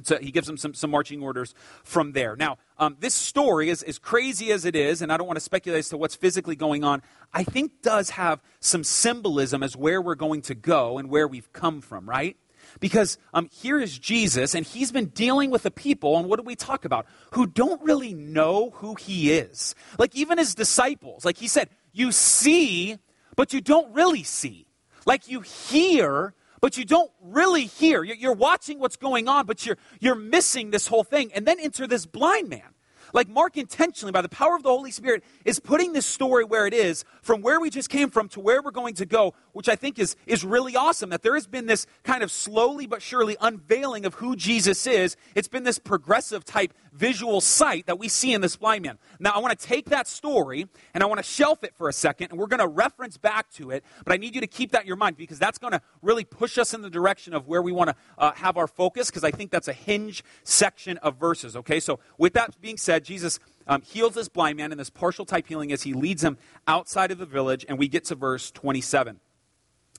so 0.02 0.18
he 0.18 0.30
gives 0.30 0.46
them 0.46 0.56
some, 0.56 0.74
some 0.74 0.90
marching 0.90 1.22
orders 1.22 1.54
from 1.84 2.12
there. 2.12 2.36
Now, 2.36 2.58
um, 2.78 2.96
this 3.00 3.14
story, 3.14 3.70
is 3.70 3.82
as 3.82 3.98
crazy 3.98 4.52
as 4.52 4.64
it 4.64 4.76
is, 4.76 5.02
and 5.02 5.12
I 5.12 5.16
don't 5.16 5.26
want 5.26 5.38
to 5.38 5.44
speculate 5.44 5.80
as 5.80 5.88
to 5.90 5.96
what's 5.96 6.14
physically 6.14 6.56
going 6.56 6.84
on, 6.84 7.02
I 7.32 7.44
think 7.44 7.82
does 7.82 8.10
have 8.10 8.42
some 8.60 8.84
symbolism 8.84 9.62
as 9.62 9.76
where 9.76 10.00
we're 10.02 10.14
going 10.14 10.42
to 10.42 10.54
go 10.54 10.98
and 10.98 11.08
where 11.08 11.26
we've 11.26 11.52
come 11.52 11.80
from, 11.80 12.08
right? 12.08 12.36
Because 12.80 13.16
um, 13.32 13.48
here 13.52 13.80
is 13.80 13.98
Jesus, 13.98 14.54
and 14.54 14.66
he's 14.66 14.92
been 14.92 15.06
dealing 15.06 15.50
with 15.50 15.62
the 15.62 15.70
people, 15.70 16.18
and 16.18 16.28
what 16.28 16.38
do 16.38 16.44
we 16.44 16.56
talk 16.56 16.84
about? 16.84 17.06
Who 17.32 17.46
don't 17.46 17.82
really 17.82 18.12
know 18.12 18.70
who 18.70 18.94
he 18.96 19.32
is. 19.32 19.74
Like 19.98 20.14
even 20.14 20.38
his 20.38 20.54
disciples, 20.54 21.24
like 21.24 21.38
he 21.38 21.48
said, 21.48 21.70
you 21.92 22.12
see, 22.12 22.98
but 23.36 23.52
you 23.52 23.60
don't 23.60 23.94
really 23.94 24.24
see. 24.24 24.66
Like 25.06 25.28
you 25.28 25.40
hear, 25.40 26.34
but 26.66 26.76
you 26.76 26.84
don't 26.84 27.12
really 27.20 27.66
hear. 27.66 28.02
You're 28.02 28.32
watching 28.32 28.80
what's 28.80 28.96
going 28.96 29.28
on, 29.28 29.46
but 29.46 29.64
you're, 29.64 29.78
you're 30.00 30.16
missing 30.16 30.72
this 30.72 30.88
whole 30.88 31.04
thing. 31.04 31.32
And 31.32 31.46
then 31.46 31.60
enter 31.60 31.86
this 31.86 32.06
blind 32.06 32.48
man. 32.48 32.74
Like 33.12 33.28
Mark 33.28 33.56
intentionally, 33.56 34.12
by 34.12 34.22
the 34.22 34.28
power 34.28 34.54
of 34.54 34.62
the 34.62 34.68
Holy 34.68 34.90
Spirit, 34.90 35.24
is 35.44 35.60
putting 35.60 35.92
this 35.92 36.06
story 36.06 36.44
where 36.44 36.66
it 36.66 36.74
is, 36.74 37.04
from 37.22 37.42
where 37.42 37.60
we 37.60 37.70
just 37.70 37.90
came 37.90 38.10
from 38.10 38.28
to 38.30 38.40
where 38.40 38.62
we're 38.62 38.70
going 38.70 38.94
to 38.94 39.06
go, 39.06 39.34
which 39.52 39.68
I 39.68 39.76
think 39.76 39.98
is, 39.98 40.16
is 40.26 40.44
really 40.44 40.76
awesome. 40.76 41.10
That 41.10 41.22
there 41.22 41.34
has 41.34 41.46
been 41.46 41.66
this 41.66 41.86
kind 42.04 42.22
of 42.22 42.30
slowly 42.30 42.86
but 42.86 43.02
surely 43.02 43.36
unveiling 43.40 44.04
of 44.06 44.14
who 44.14 44.36
Jesus 44.36 44.86
is. 44.86 45.16
It's 45.34 45.48
been 45.48 45.64
this 45.64 45.78
progressive 45.78 46.44
type 46.44 46.72
visual 46.96 47.40
sight 47.40 47.86
that 47.86 47.98
we 47.98 48.08
see 48.08 48.32
in 48.32 48.40
this 48.40 48.56
blind 48.56 48.82
man. 48.82 48.98
Now, 49.20 49.32
I 49.32 49.38
want 49.38 49.58
to 49.58 49.66
take 49.66 49.90
that 49.90 50.08
story 50.08 50.66
and 50.94 51.02
I 51.02 51.06
want 51.06 51.18
to 51.18 51.24
shelf 51.24 51.62
it 51.62 51.74
for 51.76 51.88
a 51.88 51.92
second, 51.92 52.30
and 52.30 52.38
we're 52.38 52.46
going 52.46 52.60
to 52.60 52.66
reference 52.66 53.18
back 53.18 53.50
to 53.52 53.70
it, 53.70 53.84
but 54.04 54.12
I 54.12 54.16
need 54.16 54.34
you 54.34 54.40
to 54.40 54.46
keep 54.46 54.72
that 54.72 54.82
in 54.82 54.86
your 54.86 54.96
mind 54.96 55.16
because 55.16 55.38
that's 55.38 55.58
going 55.58 55.72
to 55.72 55.82
really 56.00 56.24
push 56.24 56.58
us 56.58 56.72
in 56.74 56.82
the 56.82 56.90
direction 56.90 57.34
of 57.34 57.46
where 57.46 57.60
we 57.60 57.72
want 57.72 57.90
to 57.90 57.96
uh, 58.18 58.32
have 58.32 58.56
our 58.56 58.66
focus 58.66 59.10
because 59.10 59.24
I 59.24 59.30
think 59.30 59.50
that's 59.50 59.68
a 59.68 59.72
hinge 59.72 60.24
section 60.44 60.96
of 60.98 61.16
verses, 61.16 61.54
okay? 61.56 61.80
So, 61.80 62.00
with 62.18 62.32
that 62.32 62.60
being 62.60 62.78
said, 62.78 62.95
Jesus 63.04 63.38
um, 63.66 63.82
heals 63.82 64.14
this 64.14 64.28
blind 64.28 64.56
man, 64.56 64.72
in 64.72 64.78
this 64.78 64.90
partial 64.90 65.24
type 65.24 65.46
healing 65.46 65.72
as 65.72 65.82
he 65.82 65.92
leads 65.92 66.22
him 66.22 66.38
outside 66.66 67.10
of 67.10 67.18
the 67.18 67.26
village, 67.26 67.64
and 67.68 67.78
we 67.78 67.88
get 67.88 68.04
to 68.06 68.14
verse 68.14 68.50
27 68.50 69.20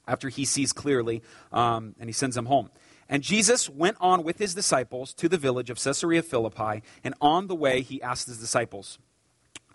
after 0.08 0.30
he 0.30 0.46
sees 0.46 0.72
clearly 0.72 1.22
um, 1.51 1.94
and 2.00 2.10
he 2.10 2.13
sends 2.13 2.38
him 2.38 2.46
home. 2.46 2.70
And 3.10 3.24
Jesus 3.24 3.70
went 3.70 3.98
on 4.00 4.24
with 4.24 4.38
his 4.38 4.54
disciples 4.54 5.13
to 5.16 5.30
the 5.30 5.38
village 5.38 5.70
of 5.70 5.82
Caesarea 5.82 6.22
Philippi, 6.24 6.84
and 7.04 7.13
on 7.22 7.48
the 7.48 7.56
way 7.56 7.82
he 7.82 8.01
asked 8.01 8.27
his 8.27 8.38
disciples, 8.38 9.00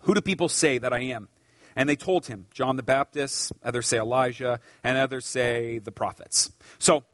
Who 0.03 0.15
do 0.15 0.21
people 0.21 0.49
say 0.49 0.79
that 0.79 0.93
I 0.93 1.01
am? 1.01 1.29
And 1.75 1.89
they 1.89 1.97
told 1.97 2.27
him, 2.27 2.47
John 2.53 2.77
the 2.77 2.83
Baptist, 2.83 3.53
others 3.65 3.87
say 3.87 3.99
Elijah, 3.99 4.61
and 4.85 4.99
others 4.99 5.25
say 5.25 5.79
the 5.79 5.93
prophets. 5.93 6.53
So 6.79 7.05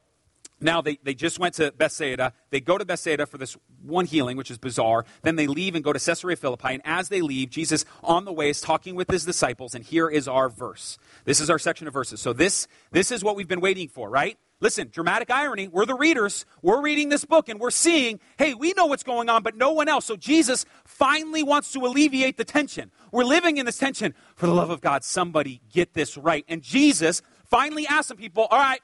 now 0.60 0.80
they, 0.80 0.98
they 1.02 1.14
just 1.14 1.38
went 1.38 1.54
to 1.54 1.72
Bethsaida. 1.72 2.32
They 2.50 2.60
go 2.60 2.78
to 2.78 2.84
Bethsaida 2.84 3.26
for 3.26 3.38
this 3.38 3.56
one 3.82 4.06
healing, 4.06 4.36
which 4.36 4.50
is 4.50 4.58
bizarre. 4.58 5.04
Then 5.22 5.36
they 5.36 5.46
leave 5.46 5.74
and 5.74 5.84
go 5.84 5.92
to 5.92 5.98
Caesarea 5.98 6.36
Philippi. 6.36 6.74
And 6.74 6.82
as 6.84 7.08
they 7.08 7.20
leave, 7.20 7.50
Jesus 7.50 7.84
on 8.02 8.24
the 8.24 8.32
way 8.32 8.50
is 8.50 8.60
talking 8.60 8.94
with 8.94 9.10
his 9.10 9.24
disciples. 9.24 9.74
And 9.74 9.84
here 9.84 10.08
is 10.08 10.26
our 10.26 10.48
verse. 10.48 10.98
This 11.24 11.40
is 11.40 11.50
our 11.50 11.58
section 11.58 11.86
of 11.86 11.92
verses. 11.92 12.20
So 12.20 12.32
this, 12.32 12.66
this 12.90 13.12
is 13.12 13.22
what 13.22 13.36
we've 13.36 13.48
been 13.48 13.60
waiting 13.60 13.88
for, 13.88 14.10
right? 14.10 14.38
Listen, 14.60 14.88
dramatic 14.92 15.30
irony. 15.30 15.68
We're 15.68 15.86
the 15.86 15.94
readers. 15.94 16.44
We're 16.62 16.82
reading 16.82 17.10
this 17.10 17.24
book 17.24 17.48
and 17.48 17.60
we're 17.60 17.70
seeing, 17.70 18.18
hey, 18.38 18.54
we 18.54 18.72
know 18.72 18.86
what's 18.86 19.04
going 19.04 19.28
on, 19.28 19.44
but 19.44 19.56
no 19.56 19.70
one 19.70 19.88
else. 19.88 20.04
So 20.04 20.16
Jesus 20.16 20.66
finally 20.84 21.44
wants 21.44 21.72
to 21.72 21.80
alleviate 21.80 22.36
the 22.36 22.44
tension. 22.44 22.90
We're 23.12 23.24
living 23.24 23.58
in 23.58 23.66
this 23.66 23.78
tension. 23.78 24.14
For 24.34 24.46
the 24.46 24.54
love 24.54 24.70
of 24.70 24.80
God, 24.80 25.04
somebody 25.04 25.60
get 25.72 25.94
this 25.94 26.16
right. 26.16 26.44
And 26.48 26.60
Jesus 26.60 27.22
finally 27.44 27.86
asks 27.86 28.08
some 28.08 28.16
people, 28.16 28.48
all 28.50 28.58
right, 28.58 28.80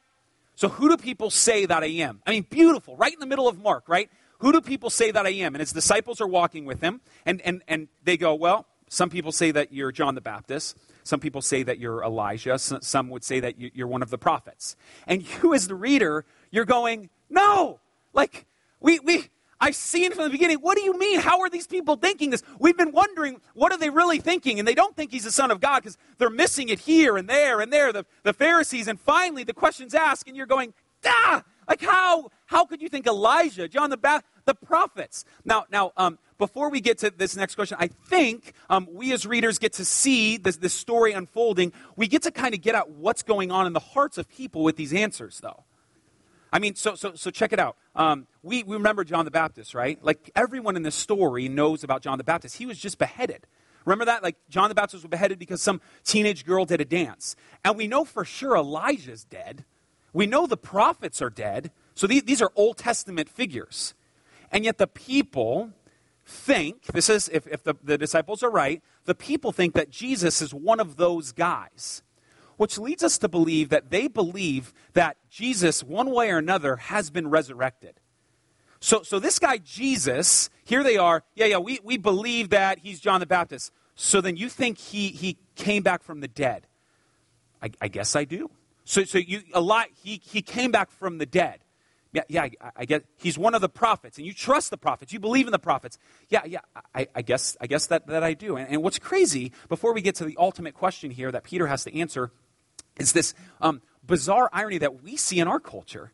so 0.57 0.69
who 0.69 0.89
do 0.89 0.97
people 0.97 1.31
say 1.31 1.67
that 1.67 1.83
I 1.83 1.87
am? 1.87 2.21
I 2.27 2.31
mean, 2.31 2.47
beautiful, 2.49 2.97
right 2.97 3.13
in 3.13 3.21
the 3.21 3.27
middle 3.27 3.49
of 3.49 3.59
Mark, 3.59 3.89
right? 3.89 4.11
Who 4.39 4.53
do 4.53 4.61
people 4.61 4.91
say 4.91 5.11
that 5.11 5.27
I 5.27 5.31
am? 5.31 5.55
And 5.55 5.61
his 5.61 5.73
disciples 5.73 6.21
are 6.21 6.27
walking 6.27 6.65
with 6.65 6.81
him, 6.81 7.01
and, 7.25 7.41
and, 7.43 7.63
and 7.67 7.89
they 8.05 8.17
go, 8.17 8.35
well, 8.35 8.67
some 8.89 9.11
people 9.11 9.33
say 9.33 9.51
that 9.51 9.73
you're 9.73 9.91
John 9.91 10.15
the 10.15 10.21
Baptist. 10.21 10.77
Some 11.03 11.21
people 11.21 11.43
say 11.43 11.63
that 11.65 11.79
you're 11.79 12.03
Elijah. 12.03 12.59
Some 12.59 13.11
would 13.11 13.25
say 13.25 13.41
that 13.41 13.59
you're 13.59 13.87
one 13.87 14.03
of 14.03 14.11
the 14.11 14.19
prophets. 14.19 14.77
And 15.07 15.23
you, 15.43 15.53
as 15.55 15.69
the 15.69 15.75
reader, 15.75 16.25
you're 16.51 16.65
going, 16.65 17.11
no! 17.29 17.81
Like, 18.13 18.47
we, 18.81 19.01
we, 19.01 19.29
I've 19.65 19.75
seen 19.75 20.13
from 20.13 20.25
the 20.25 20.31
beginning, 20.31 20.59
what 20.59 20.77
do 20.77 20.83
you 20.83 20.99
mean? 20.99 21.21
How 21.21 21.41
are 21.41 21.49
these 21.49 21.67
people 21.67 21.97
thinking 21.97 22.29
this? 22.29 22.43
We've 22.61 22.77
been 22.77 22.93
wondering, 22.93 23.41
what 23.55 23.73
are 23.73 23.79
they 23.79 23.89
really 23.89 24.19
thinking? 24.19 24.59
And 24.59 24.69
they 24.69 24.75
don't 24.75 24.95
think 24.95 25.11
he's 25.11 25.25
the 25.25 25.33
Son 25.33 25.51
of 25.51 25.59
God 25.59 25.79
because 25.79 25.97
they're 26.19 26.29
missing 26.29 26.69
it 26.69 26.81
here 26.81 27.17
and 27.17 27.27
there 27.27 27.63
and 27.63 27.73
there, 27.73 27.91
the, 27.91 28.05
the 28.25 28.35
Pharisees. 28.35 28.89
And 28.89 29.01
finally, 29.01 29.43
the 29.43 29.55
question's 29.55 29.95
asked, 29.95 30.29
and 30.29 30.37
you're 30.37 30.45
going, 30.45 30.75
ah! 31.07 31.43
Like, 31.67 31.81
how? 31.81 32.31
How 32.45 32.67
could 32.67 32.83
you 32.83 32.91
think 32.91 33.07
Elijah, 33.07 33.67
John 33.67 33.89
the 33.89 33.97
Baptist, 33.97 34.31
the 34.45 34.55
prophets? 34.55 35.25
Now, 35.47 35.65
now, 35.71 35.93
um, 35.97 36.19
before 36.37 36.69
we 36.69 36.83
get 36.83 36.99
to 36.99 37.09
this 37.09 37.35
next 37.35 37.55
question, 37.55 37.79
I 37.81 37.87
think 37.87 38.53
um, 38.69 38.87
we 38.93 39.15
as 39.15 39.25
readers 39.25 39.59
get 39.59 39.73
to 39.75 39.85
see 39.87 40.37
this, 40.37 40.59
this 40.59 40.75
story 40.75 41.13
unfolding. 41.13 41.73
We 41.97 42.07
get 42.07 42.21
to 42.25 42.31
kind 42.31 42.55
of 42.55 42.61
get 42.61 42.75
at 42.75 42.91
what's 42.91 43.23
going 43.23 43.51
on 43.51 43.67
in 43.67 43.73
the 43.73 43.81
hearts 43.81 44.19
of 44.19 44.29
people 44.29 44.63
with 44.63 44.77
these 44.77 44.93
answers, 44.93 45.41
though. 45.41 45.65
I 46.55 46.61
mean, 46.61 46.77
so, 46.77 46.95
so, 46.95 47.15
so 47.17 47.33
check 47.33 47.53
it 47.53 47.59
out. 47.59 47.77
Um, 47.97 48.29
we, 48.45 48.63
we 48.63 48.77
remember 48.77 49.03
John 49.03 49.25
the 49.25 49.31
Baptist, 49.33 49.75
right? 49.75 49.99
Like 50.05 50.31
everyone 50.37 50.77
in 50.77 50.85
this 50.85 50.95
story 50.95 51.49
knows 51.49 51.83
about 51.83 52.01
John 52.01 52.17
the 52.17 52.23
Baptist. 52.23 52.59
He 52.59 52.65
was 52.65 52.79
just 52.79 52.97
beheaded. 52.97 53.49
Remember 53.85 54.05
that? 54.05 54.23
Like 54.23 54.37
John 54.49 54.69
the 54.69 54.75
Baptist 54.77 55.03
was 55.03 55.11
beheaded 55.11 55.41
because 55.41 55.61
some 55.61 55.81
teenage 56.05 56.47
girl 56.47 56.65
did 56.65 56.81
a 56.81 56.85
dance. 56.85 57.35
And 57.65 57.77
we 57.77 57.89
know 57.89 58.05
for 58.05 58.25
sure 58.25 58.57
Elijah's 58.57 59.25
dead. 59.25 59.65
We 60.13 60.27
know 60.27 60.47
the 60.47 60.57
prophets 60.57 61.21
are 61.21 61.29
dead. 61.29 61.73
So 61.97 62.07
these, 62.07 62.23
these 62.23 62.41
are 62.41 62.53
Old 62.55 62.79
Testament 62.79 63.29
figures. 63.29 63.95
And 64.53 64.65
yet 64.65 64.79
the 64.79 64.87
people 64.87 65.73
think, 66.25 66.85
this 66.87 67.11
is, 67.11 67.29
if, 67.31 67.49
if 67.49 67.65
the, 67.65 67.75
the 67.83 67.99
disciples 67.99 68.45
are 68.45 68.51
right, 68.51 68.81
the 69.07 69.15
people 69.17 69.51
think 69.51 69.75
that 69.75 69.91
Jesus 69.91 70.41
is 70.41 70.55
one 70.55 70.79
of 70.79 70.99
those 70.99 71.33
guys. 71.33 72.05
Which 72.57 72.79
leads 72.79 73.03
us 73.03 73.19
to 73.19 73.29
believe 73.29 73.71
that 73.71 73.91
they 73.91 74.09
believe 74.09 74.73
that 74.93 75.17
Jesus, 75.29 75.83
one 75.83 76.11
way 76.11 76.31
or 76.31 76.39
another, 76.39 76.77
has 76.77 77.11
been 77.11 77.29
resurrected. 77.29 78.01
So, 78.81 79.03
so 79.03 79.19
this 79.19 79.39
guy, 79.39 79.59
Jesus, 79.59 80.51
here 80.65 80.83
they 80.83 80.97
are, 80.97 81.23
yeah, 81.35 81.47
yeah, 81.47 81.59
we, 81.59 81.81
we 81.83 81.97
believe 81.97 82.51
that 82.51 82.81
he's 82.81 83.01
John 83.01 83.21
the 83.21 83.27
Baptist. 83.27 83.73
So 83.95 84.21
then 84.21 84.37
you 84.37 84.49
think 84.49 84.79
he, 84.79 85.09
he 85.09 85.39
came 85.57 85.83
back 85.83 86.03
from 86.03 86.21
the 86.21 86.29
dead? 86.29 86.67
I, 87.63 87.71
I 87.81 87.89
guess 87.89 88.15
I 88.15 88.25
do. 88.25 88.51
So, 88.85 89.05
so 89.05 89.19
you, 89.19 89.41
a 89.55 89.61
lot, 89.61 89.87
he, 89.95 90.21
he 90.23 90.43
came 90.43 90.71
back 90.71 90.91
from 90.91 91.19
the 91.19 91.27
dead. 91.27 91.61
Yeah, 92.13 92.23
yeah, 92.29 92.43
I, 92.61 92.71
I 92.77 92.85
get. 92.85 93.05
He's 93.17 93.37
one 93.37 93.55
of 93.55 93.61
the 93.61 93.69
prophets, 93.69 94.19
and 94.19 94.27
you 94.27 94.33
trust 94.33 94.71
the 94.71 94.77
prophets. 94.77 95.13
You 95.13 95.19
believe 95.19 95.47
in 95.47 95.53
the 95.53 95.59
prophets. 95.59 95.99
Yeah, 96.29 96.43
yeah, 96.45 96.61
I, 96.95 97.09
I 97.13 97.23
guess, 97.23 97.57
I 97.61 97.67
guess 97.67 97.87
that, 97.89 98.07
that 98.07 98.23
I 98.23 98.35
do. 98.35 98.57
And, 98.57 98.69
and, 98.69 98.83
what's 98.85 99.01
crazy, 99.01 99.51
before 99.69 99.93
we 99.93 100.01
get 100.01 100.15
to 100.17 100.25
the 100.25 100.37
ultimate 100.39 100.75
question 100.75 101.11
here 101.11 101.33
that 101.33 101.43
Peter 101.43 101.67
has 101.67 101.83
to 101.85 101.99
answer, 101.99 102.31
is 102.99 103.13
this. 103.13 103.35
Um, 103.61 103.83
bizarre 104.07 104.51
irony 104.53 104.79
that 104.79 105.03
we 105.03 105.17
see 105.17 105.41
in 105.41 105.49
our 105.49 105.61
culture. 105.61 106.13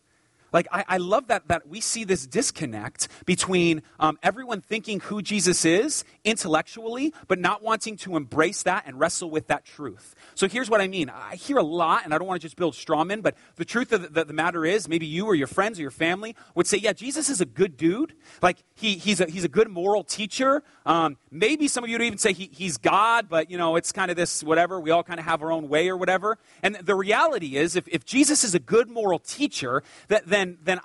Like, 0.52 0.66
I, 0.72 0.84
I 0.88 0.96
love 0.98 1.28
that, 1.28 1.48
that 1.48 1.68
we 1.68 1.80
see 1.80 2.04
this 2.04 2.26
disconnect 2.26 3.08
between 3.24 3.82
um, 3.98 4.18
everyone 4.22 4.60
thinking 4.60 5.00
who 5.00 5.22
Jesus 5.22 5.64
is 5.64 6.04
intellectually, 6.24 7.14
but 7.28 7.38
not 7.38 7.62
wanting 7.62 7.96
to 7.98 8.16
embrace 8.16 8.62
that 8.64 8.84
and 8.86 8.98
wrestle 8.98 9.30
with 9.30 9.46
that 9.48 9.64
truth. 9.64 10.14
So 10.34 10.48
here's 10.48 10.70
what 10.70 10.80
I 10.80 10.88
mean. 10.88 11.10
I 11.10 11.36
hear 11.36 11.58
a 11.58 11.62
lot, 11.62 12.04
and 12.04 12.14
I 12.14 12.18
don't 12.18 12.26
want 12.26 12.40
to 12.40 12.44
just 12.46 12.56
build 12.56 12.74
straw 12.74 13.04
men, 13.04 13.20
but 13.20 13.36
the 13.56 13.64
truth 13.64 13.92
of 13.92 14.14
the, 14.14 14.24
the, 14.24 14.32
matter 14.32 14.64
is, 14.64 14.88
maybe 14.88 15.06
you 15.06 15.26
or 15.26 15.34
your 15.34 15.46
friends 15.46 15.78
or 15.78 15.82
your 15.82 15.90
family 15.90 16.34
would 16.54 16.66
say, 16.66 16.78
yeah, 16.78 16.92
Jesus 16.92 17.28
is 17.28 17.40
a 17.40 17.46
good 17.46 17.76
dude. 17.76 18.14
Like, 18.42 18.58
he, 18.74 18.94
he's, 18.94 19.20
a, 19.20 19.26
he's 19.26 19.44
a 19.44 19.48
good 19.48 19.68
moral 19.68 20.02
teacher. 20.02 20.62
Um, 20.86 21.16
maybe 21.30 21.68
some 21.68 21.84
of 21.84 21.90
you 21.90 21.94
would 21.94 22.04
even 22.04 22.18
say 22.18 22.32
he, 22.32 22.48
he's 22.52 22.78
God, 22.78 23.28
but, 23.28 23.50
you 23.50 23.58
know, 23.58 23.76
it's 23.76 23.92
kind 23.92 24.10
of 24.10 24.16
this 24.16 24.42
whatever. 24.42 24.80
We 24.80 24.90
all 24.90 25.02
kind 25.02 25.20
of 25.20 25.26
have 25.26 25.42
our 25.42 25.52
own 25.52 25.68
way 25.68 25.88
or 25.88 25.96
whatever. 25.96 26.38
And 26.62 26.76
the 26.76 26.94
reality 26.94 27.56
is, 27.56 27.76
if, 27.76 27.86
if 27.88 28.04
Jesus 28.04 28.44
is 28.44 28.54
a 28.54 28.58
good 28.58 28.88
moral 28.88 29.18
teacher, 29.18 29.82
that, 30.08 30.26
then, 30.26 30.39
then 30.62 30.80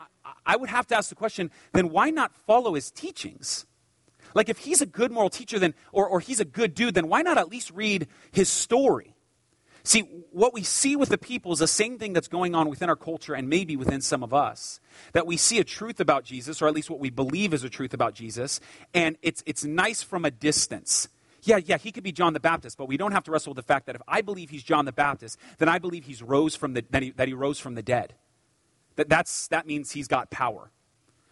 I 0.46 0.56
would 0.56 0.70
have 0.70 0.88
to 0.88 0.98
ask 0.98 1.10
the 1.10 1.16
question, 1.16 1.52
then 1.74 1.90
why 1.90 2.10
not 2.10 2.36
follow 2.36 2.74
his 2.74 2.92
teachings? 2.92 3.66
Like, 4.34 4.50
if 4.50 4.60
he's 4.60 4.82
a 4.82 4.86
good 4.86 5.12
moral 5.12 5.30
teacher, 5.30 5.60
then, 5.60 5.74
or, 5.92 6.08
or 6.08 6.20
he's 6.20 6.40
a 6.40 6.46
good 6.46 6.76
dude, 6.76 6.94
then 6.94 7.08
why 7.08 7.22
not 7.22 7.38
at 7.38 7.50
least 7.50 7.72
read 7.72 8.08
his 8.32 8.50
story? 8.50 9.16
See, 9.84 10.02
what 10.32 10.54
we 10.54 10.64
see 10.64 10.96
with 10.96 11.10
the 11.10 11.18
people 11.18 11.54
is 11.54 11.60
the 11.60 11.68
same 11.68 12.00
thing 12.00 12.12
that's 12.12 12.28
going 12.28 12.56
on 12.56 12.70
within 12.70 12.90
our 12.90 12.96
culture 12.96 13.36
and 13.36 13.48
maybe 13.48 13.78
within 13.78 14.02
some 14.02 14.24
of 14.24 14.34
us. 14.34 14.80
That 15.14 15.28
we 15.28 15.38
see 15.38 15.60
a 15.60 15.64
truth 15.64 16.00
about 16.00 16.24
Jesus, 16.24 16.60
or 16.62 16.68
at 16.68 16.74
least 16.74 16.90
what 16.90 17.00
we 17.00 17.12
believe 17.12 17.54
is 17.54 17.64
a 17.64 17.70
truth 17.70 17.94
about 17.94 18.16
Jesus, 18.16 18.60
and 18.96 19.16
it's, 19.22 19.44
it's 19.46 19.64
nice 19.64 20.02
from 20.02 20.26
a 20.26 20.32
distance. 20.32 21.08
Yeah, 21.44 21.58
yeah, 21.64 21.78
he 21.78 21.92
could 21.92 22.04
be 22.04 22.12
John 22.12 22.34
the 22.34 22.40
Baptist, 22.40 22.78
but 22.78 22.88
we 22.88 22.98
don't 22.98 23.12
have 23.12 23.24
to 23.26 23.32
wrestle 23.32 23.52
with 23.52 23.58
the 23.58 23.74
fact 23.74 23.86
that 23.86 23.96
if 23.96 24.02
I 24.08 24.22
believe 24.22 24.50
he's 24.50 24.64
John 24.64 24.86
the 24.86 24.92
Baptist, 24.92 25.38
then 25.60 25.70
I 25.70 25.78
believe 25.78 26.06
he's 26.06 26.24
rose 26.24 26.56
from 26.56 26.74
the, 26.74 26.84
that, 26.90 27.04
he, 27.04 27.12
that 27.12 27.28
he 27.28 27.36
rose 27.36 27.60
from 27.60 27.76
the 27.76 27.84
dead. 27.84 28.16
That, 28.96 29.10
that's, 29.10 29.48
that 29.50 29.68
means 29.68 29.92
he's 29.92 30.08
got 30.08 30.32
power. 30.32 30.72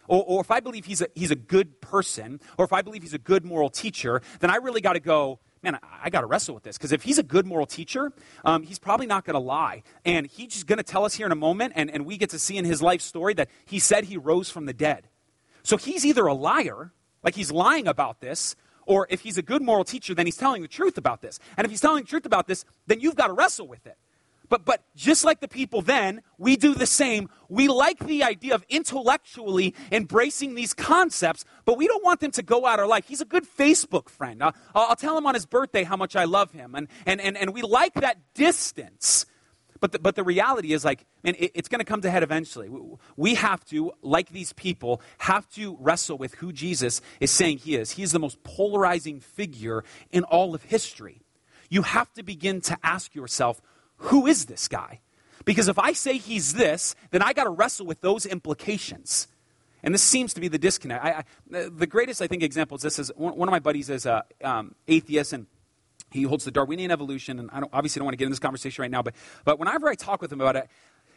Or, 0.06 0.22
or 0.26 0.40
if 0.40 0.50
I 0.50 0.60
believe 0.60 0.84
he's 0.84 1.00
a, 1.00 1.08
he's 1.14 1.30
a 1.30 1.36
good 1.36 1.80
person, 1.80 2.40
or 2.58 2.64
if 2.64 2.72
I 2.72 2.82
believe 2.82 3.02
he's 3.02 3.14
a 3.14 3.18
good 3.18 3.44
moral 3.44 3.70
teacher, 3.70 4.20
then 4.40 4.50
I 4.50 4.56
really 4.56 4.80
got 4.80 4.94
to 4.94 5.00
go, 5.00 5.40
man, 5.62 5.76
I, 5.76 5.78
I 6.04 6.10
got 6.10 6.20
to 6.20 6.26
wrestle 6.26 6.54
with 6.54 6.64
this. 6.64 6.76
Because 6.76 6.92
if 6.92 7.02
he's 7.02 7.18
a 7.18 7.22
good 7.22 7.46
moral 7.46 7.66
teacher, 7.66 8.12
um, 8.44 8.62
he's 8.62 8.78
probably 8.78 9.06
not 9.06 9.24
going 9.24 9.34
to 9.34 9.40
lie. 9.40 9.82
And 10.04 10.26
he's 10.26 10.48
just 10.48 10.66
going 10.66 10.76
to 10.76 10.82
tell 10.84 11.04
us 11.04 11.14
here 11.14 11.26
in 11.26 11.32
a 11.32 11.36
moment, 11.36 11.72
and, 11.76 11.90
and 11.90 12.04
we 12.04 12.18
get 12.18 12.30
to 12.30 12.38
see 12.38 12.56
in 12.56 12.64
his 12.64 12.82
life 12.82 13.00
story 13.00 13.34
that 13.34 13.48
he 13.64 13.78
said 13.78 14.04
he 14.04 14.16
rose 14.16 14.50
from 14.50 14.66
the 14.66 14.74
dead. 14.74 15.08
So 15.62 15.78
he's 15.78 16.04
either 16.04 16.26
a 16.26 16.34
liar, 16.34 16.92
like 17.22 17.34
he's 17.34 17.50
lying 17.50 17.88
about 17.88 18.20
this, 18.20 18.54
or 18.86 19.06
if 19.08 19.22
he's 19.22 19.38
a 19.38 19.42
good 19.42 19.62
moral 19.62 19.84
teacher, 19.84 20.14
then 20.14 20.26
he's 20.26 20.36
telling 20.36 20.60
the 20.60 20.68
truth 20.68 20.98
about 20.98 21.22
this. 21.22 21.38
And 21.56 21.64
if 21.64 21.70
he's 21.70 21.80
telling 21.80 22.04
the 22.04 22.08
truth 22.08 22.26
about 22.26 22.46
this, 22.46 22.66
then 22.86 23.00
you've 23.00 23.16
got 23.16 23.28
to 23.28 23.32
wrestle 23.32 23.66
with 23.66 23.86
it. 23.86 23.96
But, 24.48 24.64
but 24.64 24.84
just 24.94 25.24
like 25.24 25.40
the 25.40 25.48
people 25.48 25.80
then, 25.80 26.22
we 26.38 26.56
do 26.56 26.74
the 26.74 26.86
same. 26.86 27.30
We 27.48 27.68
like 27.68 27.98
the 28.06 28.22
idea 28.22 28.54
of 28.54 28.64
intellectually 28.68 29.74
embracing 29.90 30.54
these 30.54 30.74
concepts, 30.74 31.44
but 31.64 31.78
we 31.78 31.86
don't 31.86 32.04
want 32.04 32.20
them 32.20 32.30
to 32.32 32.42
go 32.42 32.66
out 32.66 32.78
our 32.78 32.86
life. 32.86 33.06
He's 33.08 33.22
a 33.22 33.26
good 33.26 33.44
Facebook 33.46 34.08
friend. 34.08 34.42
I'll, 34.42 34.54
I'll 34.74 34.96
tell 34.96 35.16
him 35.16 35.26
on 35.26 35.34
his 35.34 35.46
birthday 35.46 35.82
how 35.82 35.96
much 35.96 36.14
I 36.14 36.24
love 36.24 36.52
him. 36.52 36.74
And, 36.74 36.88
and, 37.06 37.20
and, 37.20 37.36
and 37.36 37.54
we 37.54 37.62
like 37.62 37.94
that 37.94 38.18
distance. 38.34 39.26
But 39.80 39.92
the, 39.92 39.98
but 39.98 40.14
the 40.14 40.24
reality 40.24 40.72
is, 40.72 40.84
like, 40.84 41.04
man, 41.22 41.34
it, 41.38 41.52
it's 41.54 41.68
going 41.68 41.80
to 41.80 41.84
come 41.84 42.00
to 42.02 42.10
head 42.10 42.22
eventually. 42.22 42.70
We 43.16 43.34
have 43.34 43.64
to, 43.66 43.92
like 44.02 44.30
these 44.30 44.52
people, 44.52 45.02
have 45.18 45.48
to 45.54 45.76
wrestle 45.80 46.16
with 46.16 46.34
who 46.36 46.52
Jesus 46.52 47.00
is 47.20 47.30
saying 47.30 47.58
he 47.58 47.76
is. 47.76 47.92
He 47.92 48.02
is 48.02 48.12
the 48.12 48.18
most 48.18 48.42
polarizing 48.44 49.20
figure 49.20 49.84
in 50.10 50.24
all 50.24 50.54
of 50.54 50.62
history. 50.62 51.22
You 51.68 51.82
have 51.82 52.12
to 52.14 52.22
begin 52.22 52.60
to 52.62 52.78
ask 52.82 53.14
yourself, 53.14 53.60
who 53.96 54.26
is 54.26 54.46
this 54.46 54.68
guy? 54.68 55.00
Because 55.44 55.68
if 55.68 55.78
I 55.78 55.92
say 55.92 56.18
he's 56.18 56.54
this, 56.54 56.94
then 57.10 57.22
I 57.22 57.32
got 57.32 57.44
to 57.44 57.50
wrestle 57.50 57.86
with 57.86 58.00
those 58.00 58.26
implications. 58.26 59.28
And 59.82 59.92
this 59.92 60.02
seems 60.02 60.32
to 60.34 60.40
be 60.40 60.48
the 60.48 60.58
disconnect. 60.58 61.04
I, 61.04 61.10
I, 61.10 61.68
the 61.68 61.86
greatest, 61.86 62.22
I 62.22 62.26
think, 62.26 62.42
example 62.42 62.76
is 62.76 62.82
this 62.82 62.98
is 62.98 63.12
one, 63.16 63.36
one 63.36 63.48
of 63.48 63.52
my 63.52 63.58
buddies 63.58 63.90
is 63.90 64.06
an 64.06 64.22
um, 64.42 64.74
atheist, 64.88 65.34
and 65.34 65.46
he 66.10 66.22
holds 66.22 66.44
the 66.44 66.50
Darwinian 66.50 66.90
evolution. 66.90 67.38
And 67.38 67.50
I 67.52 67.60
don't, 67.60 67.70
obviously 67.72 68.00
don't 68.00 68.06
want 68.06 68.14
to 68.14 68.18
get 68.18 68.24
in 68.24 68.30
this 68.32 68.38
conversation 68.38 68.80
right 68.80 68.90
now, 68.90 69.02
but, 69.02 69.14
but 69.44 69.58
whenever 69.58 69.88
I 69.88 69.94
talk 69.94 70.22
with 70.22 70.32
him 70.32 70.40
about 70.40 70.56
it, 70.56 70.68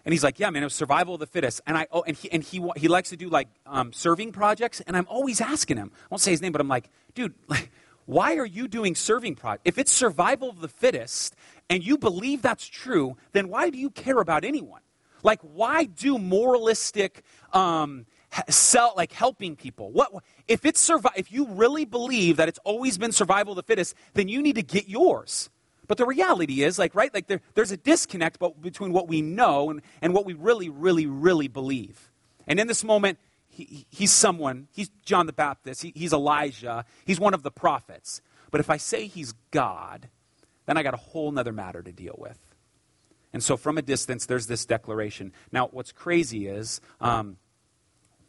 and 0.08 0.14
he's 0.14 0.24
like, 0.24 0.40
"Yeah, 0.40 0.50
man, 0.52 0.64
it 0.64 0.66
was 0.68 0.74
survival 0.74 1.16
of 1.16 1.20
the 1.20 1.28
fittest." 1.28 1.60
And 1.68 1.78
I, 1.78 1.88
oh, 1.92 2.02
and 2.08 2.16
he, 2.16 2.32
and 2.32 2.42
he, 2.42 2.66
he 2.78 2.88
likes 2.88 3.10
to 3.10 3.18
do 3.18 3.28
like 3.28 3.50
um, 3.66 3.92
serving 3.92 4.32
projects, 4.32 4.80
and 4.82 4.96
I'm 4.96 5.08
always 5.10 5.42
asking 5.42 5.76
him. 5.76 5.92
I 5.94 6.08
won't 6.10 6.22
say 6.22 6.32
his 6.32 6.42
name, 6.42 6.54
but 6.54 6.62
I'm 6.62 6.70
like, 6.70 6.90
"Dude, 7.14 7.34
like, 7.50 7.70
why 8.06 8.38
are 8.38 8.46
you 8.46 8.70
doing 8.70 8.96
serving 8.96 9.36
projects? 9.36 9.64
If 9.66 9.78
it's 9.78 9.92
survival 9.92 10.50
of 10.50 10.62
the 10.62 10.70
fittest, 10.70 11.36
and 11.70 11.84
you 11.84 11.98
believe 11.98 12.42
that's 12.42 12.68
true, 12.68 13.18
then 13.34 13.50
why 13.50 13.70
do 13.70 13.78
you 13.78 13.89
care 13.89 14.20
about 14.20 14.44
anyone? 14.44 14.82
Like, 15.24 15.39
why 15.41 15.86
do 15.86 16.18
moralistic, 16.18 17.24
um, 17.52 18.06
sell, 18.50 18.94
like 18.96 19.12
helping 19.12 19.56
people? 19.56 19.91
What 19.91 20.12
if 20.48 20.65
it's 20.65 20.80
survive? 20.80 21.13
If 21.15 21.32
you 21.32 21.48
really 21.48 21.86
believe 21.86 22.38
that 22.38 22.48
it's 22.48 22.60
always 22.63 22.98
been 22.98 23.12
survival 23.12 23.54
of 23.54 23.58
the 23.58 23.63
fittest, 23.63 23.96
then 24.13 24.28
you 24.28 24.41
need 24.41 24.56
to 24.56 24.63
get 24.63 24.88
yours. 24.88 25.50
But 25.88 25.98
the 25.98 26.06
reality 26.06 26.63
is, 26.63 26.78
like, 26.78 26.94
right, 26.96 27.13
like 27.13 27.28
there, 27.28 27.41
there's 27.54 27.72
a 27.72 27.78
disconnect 27.78 28.39
between 28.62 28.91
what 28.91 29.08
we 29.08 29.22
know 29.22 29.70
and, 29.70 29.82
and 30.02 30.13
what 30.13 30.26
we 30.26 30.34
really, 30.34 30.70
really, 30.70 31.06
really 31.06 31.48
believe. 31.48 32.12
And 32.46 32.60
in 32.60 32.68
this 32.68 32.84
moment, 32.84 33.20
he, 33.48 33.86
he's 33.89 34.12
someone, 34.12 34.68
he's 34.74 34.89
John 35.06 35.26
the 35.26 35.34
Baptist, 35.34 35.82
he, 35.82 35.94
he's 35.96 36.13
Elijah, 36.13 36.86
he's 37.06 37.20
one 37.20 37.34
of 37.34 37.44
the 37.44 37.52
prophets. 37.52 38.22
But 38.52 38.60
if 38.60 38.70
I 38.70 38.78
say 38.78 39.08
he's 39.08 39.34
God, 39.52 40.10
then 40.67 40.77
I 40.77 40.84
got 40.84 40.93
a 40.93 40.97
whole 40.97 41.32
nother 41.32 41.51
matter 41.51 41.82
to 41.82 41.91
deal 41.91 42.15
with. 42.19 42.38
And 43.34 43.43
so 43.43 43.58
from 43.58 43.77
a 43.77 43.82
distance, 43.82 44.25
there's 44.25 44.47
this 44.47 44.65
declaration. 44.65 45.34
Now, 45.51 45.67
what's 45.71 45.91
crazy 45.91 46.47
is 46.47 46.80
um, 47.01 47.38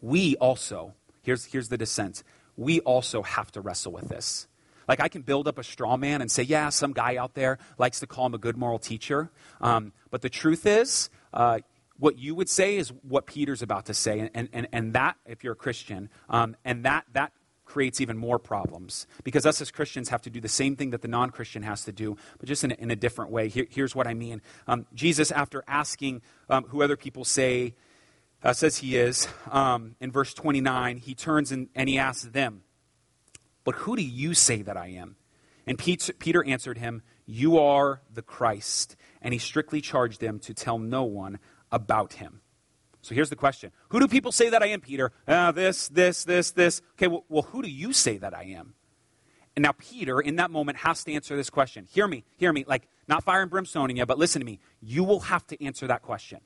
we 0.01 0.37
also, 0.37 0.94
here's, 1.22 1.44
here's 1.44 1.68
the 1.68 1.77
descent, 1.77 2.22
we 2.57 2.81
also 2.81 3.22
have 3.22 3.53
to 3.53 3.61
wrestle 3.61 3.92
with 3.92 4.09
this. 4.09 4.48
Like, 4.88 5.01
I 5.01 5.09
can 5.09 5.22
build 5.22 5.46
up 5.46 5.59
a 5.59 5.62
straw 5.62 5.96
man 5.96 6.22
and 6.22 6.31
say, 6.31 6.42
yeah, 6.42 6.70
some 6.70 6.92
guy 6.92 7.16
out 7.16 7.35
there 7.35 7.59
likes 7.77 8.01
to 8.01 8.07
call 8.07 8.27
him 8.27 8.35
a 8.35 8.38
good 8.38 8.57
moral 8.57 8.79
teacher. 8.79 9.31
Um, 9.61 9.92
but 10.11 10.22
the 10.22 10.31
truth 10.31 10.66
is, 10.66 11.11
uh, 11.35 11.61
what 11.98 12.18
you 12.18 12.35
would 12.35 12.48
say 12.48 12.77
is 12.77 12.92
what 13.03 13.27
Peter's 13.27 13.61
about 13.61 13.87
to 13.87 13.94
say. 13.94 14.31
And, 14.35 14.48
and, 14.53 14.68
and 14.72 14.92
that, 14.94 15.16
if 15.27 15.44
you're 15.44 15.53
a 15.53 15.57
Christian, 15.57 16.09
um, 16.31 16.57
and 16.64 16.85
that, 16.85 17.05
that 17.12 17.33
creates 17.69 18.01
even 18.01 18.17
more 18.17 18.39
problems 18.39 19.07
because 19.23 19.45
us 19.45 19.61
as 19.61 19.71
Christians 19.71 20.09
have 20.09 20.23
to 20.23 20.31
do 20.31 20.41
the 20.41 20.49
same 20.49 20.75
thing 20.75 20.91
that 20.91 21.03
the 21.03 21.09
non 21.09 21.31
Christian 21.31 21.63
has 21.63 21.85
to 21.85 21.93
do, 21.93 22.17
but 22.39 22.49
just 22.49 22.65
in 22.65 22.73
a, 22.73 22.75
in 22.75 22.91
a 22.91 22.97
different 22.97 23.31
way. 23.31 23.49
Here, 23.49 23.67
here's 23.69 23.95
what 23.95 24.07
I 24.07 24.15
mean 24.15 24.41
um, 24.67 24.87
Jesus, 24.95 25.31
after 25.31 25.63
asking 25.69 26.23
um, 26.49 26.65
who 26.65 26.83
other 26.83 26.97
people 26.97 27.25
say, 27.25 27.75
uh, 28.43 28.53
says 28.53 28.79
he 28.79 28.97
is, 28.97 29.29
um, 29.51 29.97
in 30.01 30.11
verse 30.11 30.33
29, 30.33 30.97
he 30.97 31.15
turns 31.15 31.53
and, 31.53 31.69
and 31.75 31.89
he 31.89 31.99
asks 31.99 32.25
them, 32.25 32.63
But 33.65 33.75
who 33.77 33.97
do 33.97 34.03
you 34.03 34.33
say 34.35 34.63
that 34.63 34.77
I 34.77 34.89
am? 34.89 35.17
And 35.67 35.79
Peter 35.79 36.45
answered 36.45 36.79
him, 36.79 37.03
You 37.27 37.59
are 37.59 38.01
the 38.13 38.23
Christ. 38.23 38.97
And 39.21 39.35
he 39.35 39.39
strictly 39.39 39.83
charged 39.83 40.21
them 40.21 40.39
to 40.41 40.55
tell 40.55 40.79
no 40.79 41.05
one 41.05 41.39
about 41.71 42.15
him. 42.15 42.41
So 43.09 43.14
here's 43.14 43.31
the 43.31 43.37
question 43.37 43.73
Who 43.88 44.01
do 44.01 44.07
people 44.07 44.33
say 44.33 44.51
that 44.51 44.62
I 44.62 44.66
am, 44.66 44.83
Peter? 44.83 45.12
Uh, 45.27 45.51
this, 45.51 45.88
this, 45.88 46.25
this, 46.25 46.51
this. 46.51 46.83
Okay, 46.92 47.07
well, 47.07 47.25
well, 47.31 47.42
who 47.42 47.62
do 47.62 47.71
you 47.71 47.94
say 47.94 48.18
that 48.18 48.37
I 48.37 48.42
am? 48.42 48.75
And 49.57 49.62
now 49.62 49.73
Peter, 49.73 50.21
in 50.21 50.37
that 50.37 50.51
moment, 50.51 50.77
has 50.79 51.05
to 51.05 51.12
answer 51.14 51.35
this 51.35 51.49
question. 51.49 51.87
Hear 51.90 52.07
me, 52.07 52.25
hear 52.37 52.53
me. 52.53 52.66
Like, 52.68 52.87
not 53.09 53.25
fire 53.25 53.40
and 53.40 53.51
brimstoning 53.51 53.97
you, 53.97 54.05
but 54.05 54.18
listen 54.18 54.40
to 54.40 54.47
me. 54.47 54.61
You 54.83 55.05
will 55.05 55.21
have 55.21 55.47
to 55.47 55.64
answer 55.64 55.87
that 55.87 56.03
question. 56.03 56.40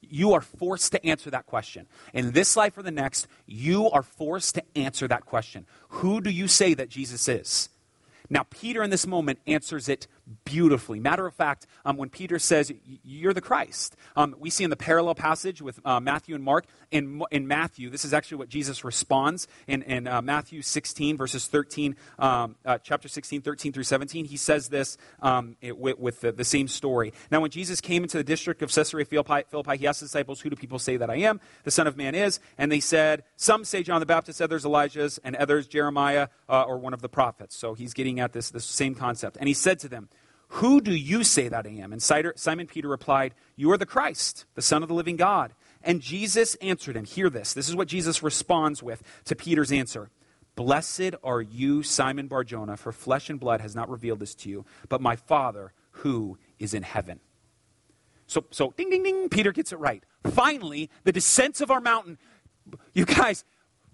You 0.00 0.32
are 0.32 0.40
forced 0.40 0.90
to 0.90 1.06
answer 1.06 1.30
that 1.30 1.46
question. 1.46 1.86
In 2.12 2.32
this 2.32 2.56
life 2.56 2.76
or 2.76 2.82
the 2.82 2.90
next, 2.90 3.28
you 3.46 3.88
are 3.88 4.02
forced 4.02 4.56
to 4.56 4.64
answer 4.74 5.06
that 5.06 5.24
question. 5.24 5.66
Who 5.88 6.20
do 6.20 6.30
you 6.30 6.48
say 6.48 6.74
that 6.74 6.88
Jesus 6.88 7.28
is? 7.28 7.68
Now, 8.28 8.42
Peter 8.50 8.82
in 8.82 8.90
this 8.90 9.06
moment 9.06 9.38
answers 9.46 9.88
it 9.88 10.08
beautifully. 10.44 11.00
Matter 11.00 11.26
of 11.26 11.34
fact, 11.34 11.66
um, 11.84 11.96
when 11.96 12.08
Peter 12.08 12.38
says, 12.38 12.72
You're 12.84 13.34
the 13.34 13.40
Christ, 13.40 13.96
um, 14.16 14.34
we 14.38 14.50
see 14.50 14.64
in 14.64 14.70
the 14.70 14.76
parallel 14.76 15.14
passage 15.14 15.62
with 15.62 15.80
uh, 15.84 16.00
Matthew 16.00 16.34
and 16.34 16.44
Mark. 16.44 16.66
In, 16.90 17.22
in 17.30 17.46
Matthew, 17.46 17.90
this 17.90 18.04
is 18.04 18.14
actually 18.14 18.38
what 18.38 18.48
Jesus 18.48 18.82
responds 18.82 19.46
in, 19.66 19.82
in 19.82 20.06
uh, 20.06 20.22
Matthew 20.22 20.62
16, 20.62 21.18
verses 21.18 21.46
13, 21.46 21.96
um, 22.18 22.56
uh, 22.64 22.78
chapter 22.82 23.08
16, 23.08 23.42
13 23.42 23.72
through 23.72 23.82
17. 23.82 24.24
He 24.24 24.36
says 24.36 24.68
this 24.68 24.96
um, 25.20 25.56
it, 25.60 25.76
with, 25.76 25.98
with 25.98 26.20
the, 26.22 26.32
the, 26.32 26.44
same 26.44 26.66
story. 26.66 27.12
Now, 27.30 27.40
when 27.40 27.50
Jesus 27.50 27.80
came 27.82 28.02
into 28.02 28.16
the 28.16 28.24
district 28.24 28.62
of 28.62 28.72
Caesarea 28.72 29.04
Philippi, 29.04 29.42
Philippi, 29.50 29.76
he 29.76 29.86
asked 29.86 30.00
the 30.00 30.06
disciples, 30.06 30.40
Who 30.40 30.50
do 30.50 30.56
people 30.56 30.78
say 30.78 30.96
that 30.96 31.10
I 31.10 31.16
am? 31.16 31.40
The 31.64 31.70
Son 31.70 31.86
of 31.86 31.96
Man 31.96 32.14
is. 32.14 32.40
And 32.56 32.72
they 32.72 32.80
said, 32.80 33.24
Some 33.36 33.64
say 33.64 33.82
John 33.82 34.00
the 34.00 34.06
Baptist, 34.06 34.40
others 34.40 34.64
Elijah's, 34.64 35.18
and 35.24 35.36
others 35.36 35.66
Jeremiah 35.66 36.28
uh, 36.48 36.62
or 36.62 36.78
one 36.78 36.94
of 36.94 37.02
the 37.02 37.08
prophets. 37.08 37.56
So 37.56 37.74
he's 37.74 37.92
getting 37.92 38.20
at 38.20 38.32
this, 38.32 38.50
this 38.50 38.64
same 38.64 38.94
concept. 38.94 39.36
And 39.38 39.46
he 39.48 39.54
said 39.54 39.78
to 39.80 39.88
them, 39.88 40.08
who 40.48 40.80
do 40.80 40.94
you 40.94 41.24
say 41.24 41.48
that 41.48 41.66
I 41.66 41.70
am? 41.70 41.92
And 41.92 42.02
Simon 42.02 42.66
Peter 42.66 42.88
replied, 42.88 43.34
You 43.56 43.70
are 43.70 43.76
the 43.76 43.86
Christ, 43.86 44.46
the 44.54 44.62
Son 44.62 44.82
of 44.82 44.88
the 44.88 44.94
living 44.94 45.16
God. 45.16 45.52
And 45.82 46.00
Jesus 46.00 46.54
answered 46.56 46.96
him, 46.96 47.04
Hear 47.04 47.30
this. 47.30 47.52
This 47.52 47.68
is 47.68 47.76
what 47.76 47.88
Jesus 47.88 48.22
responds 48.22 48.82
with 48.82 49.02
to 49.24 49.36
Peter's 49.36 49.70
answer. 49.70 50.10
Blessed 50.56 51.14
are 51.22 51.40
you, 51.40 51.82
Simon 51.82 52.26
Barjona, 52.26 52.76
for 52.76 52.90
flesh 52.90 53.30
and 53.30 53.38
blood 53.38 53.60
has 53.60 53.76
not 53.76 53.88
revealed 53.88 54.18
this 54.18 54.34
to 54.36 54.50
you, 54.50 54.64
but 54.88 55.00
my 55.00 55.14
Father 55.14 55.72
who 55.90 56.38
is 56.58 56.74
in 56.74 56.82
heaven. 56.82 57.20
So, 58.26 58.44
so 58.50 58.74
ding, 58.76 58.90
ding, 58.90 59.02
ding, 59.02 59.28
Peter 59.28 59.52
gets 59.52 59.72
it 59.72 59.78
right. 59.78 60.02
Finally, 60.24 60.90
the 61.04 61.12
descent 61.12 61.60
of 61.60 61.70
our 61.70 61.80
mountain. 61.80 62.18
You 62.92 63.04
guys, 63.04 63.44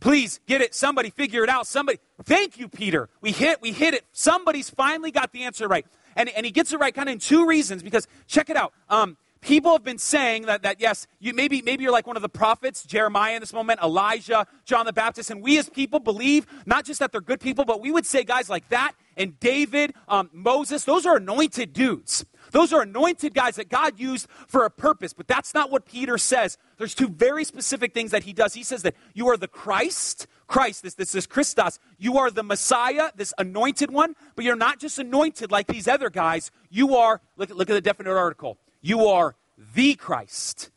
please 0.01 0.41
get 0.47 0.61
it. 0.61 0.75
Somebody 0.75 1.11
figure 1.11 1.45
it 1.45 1.51
out. 1.51 1.67
Somebody, 1.67 1.99
thank 2.23 2.59
you, 2.59 2.69
Peter. 2.69 3.09
We 3.21 3.33
hit, 3.33 3.61
we 3.61 3.73
hit 3.73 3.95
it. 3.95 4.05
Somebody's 4.13 4.71
finally 4.71 5.11
got 5.11 5.33
the 5.33 5.45
answer 5.45 5.69
right. 5.69 5.87
And, 6.17 6.29
and 6.31 6.47
he 6.47 6.53
gets 6.53 6.73
it 6.73 6.81
right 6.81 6.95
kind 6.95 7.09
of 7.09 7.15
in 7.15 7.19
two 7.19 7.47
reasons 7.47 7.83
because 7.83 8.07
check 8.27 8.51
it 8.51 8.57
out. 8.57 8.73
Um, 8.89 9.17
people 9.41 9.73
have 9.73 9.85
been 9.85 9.99
saying 9.99 10.47
that, 10.47 10.63
that 10.63 10.81
yes, 10.81 11.07
you, 11.21 11.35
maybe, 11.35 11.63
maybe 11.63 11.85
you're 11.85 11.93
like 11.93 12.07
one 12.07 12.17
of 12.17 12.23
the 12.23 12.29
prophets, 12.29 12.85
Jeremiah 12.85 13.35
in 13.35 13.41
this 13.41 13.53
moment, 13.53 13.81
Elijah, 13.83 14.47
John 14.65 14.87
the 14.87 14.93
Baptist, 14.93 15.31
and 15.31 15.43
we 15.43 15.59
as 15.59 15.69
people 15.69 16.01
believe 16.01 16.47
not 16.67 16.85
just 16.85 17.01
that 17.01 17.13
they're 17.13 17.21
good 17.21 17.41
people, 17.41 17.65
but 17.65 17.81
we 17.81 17.93
would 17.93 18.07
say 18.07 18.25
guys 18.25 18.49
like 18.49 18.69
that 18.71 18.93
and 19.17 19.39
David, 19.41 19.95
um, 20.09 20.31
Moses, 20.33 20.85
those 20.85 21.07
are 21.07 21.17
anointed 21.17 21.73
dudes. 21.73 22.25
Those 22.51 22.73
are 22.73 22.83
anointed 22.83 23.35
guys 23.35 23.57
that 23.57 23.69
God 23.69 23.99
used 23.99 24.29
for 24.47 24.65
a 24.65 24.71
purpose, 24.71 25.13
but 25.13 25.27
that's 25.27 25.55
not 25.55 25.71
what 25.71 25.87
Peter 25.87 26.19
says. 26.19 26.57
There's 26.79 26.95
two 26.95 27.09
very 27.09 27.45
specific 27.45 27.93
things 27.95 28.13
that 28.13 28.25
he 28.25 28.33
does. 28.33 28.55
He 28.55 28.63
says 28.63 28.83
that 28.83 28.95
you 29.13 29.29
are 29.29 29.37
the 29.37 29.49
Christ, 29.49 30.27
Christ, 30.47 30.83
this, 30.83 30.95
this 30.95 31.15
is 31.15 31.27
Christos. 31.27 31.79
You 31.99 32.19
are 32.19 32.31
the 32.31 32.43
Messiah, 32.43 33.11
this 33.15 33.33
anointed 33.39 33.91
one, 33.91 34.15
but 34.37 34.45
you're 34.45 34.57
not 34.57 34.79
just 34.79 34.99
anointed 34.99 35.51
like 35.51 35.67
these 35.67 35.89
other 35.89 36.11
guys. 36.11 36.51
You 36.71 36.97
are, 36.97 37.21
look, 37.37 37.51
look 37.51 37.71
at 37.71 37.75
the 37.75 37.81
definite 37.81 38.17
article, 38.17 38.59
you 38.81 39.07
are 39.07 39.37
the 39.75 39.95
Christ. 39.95 40.71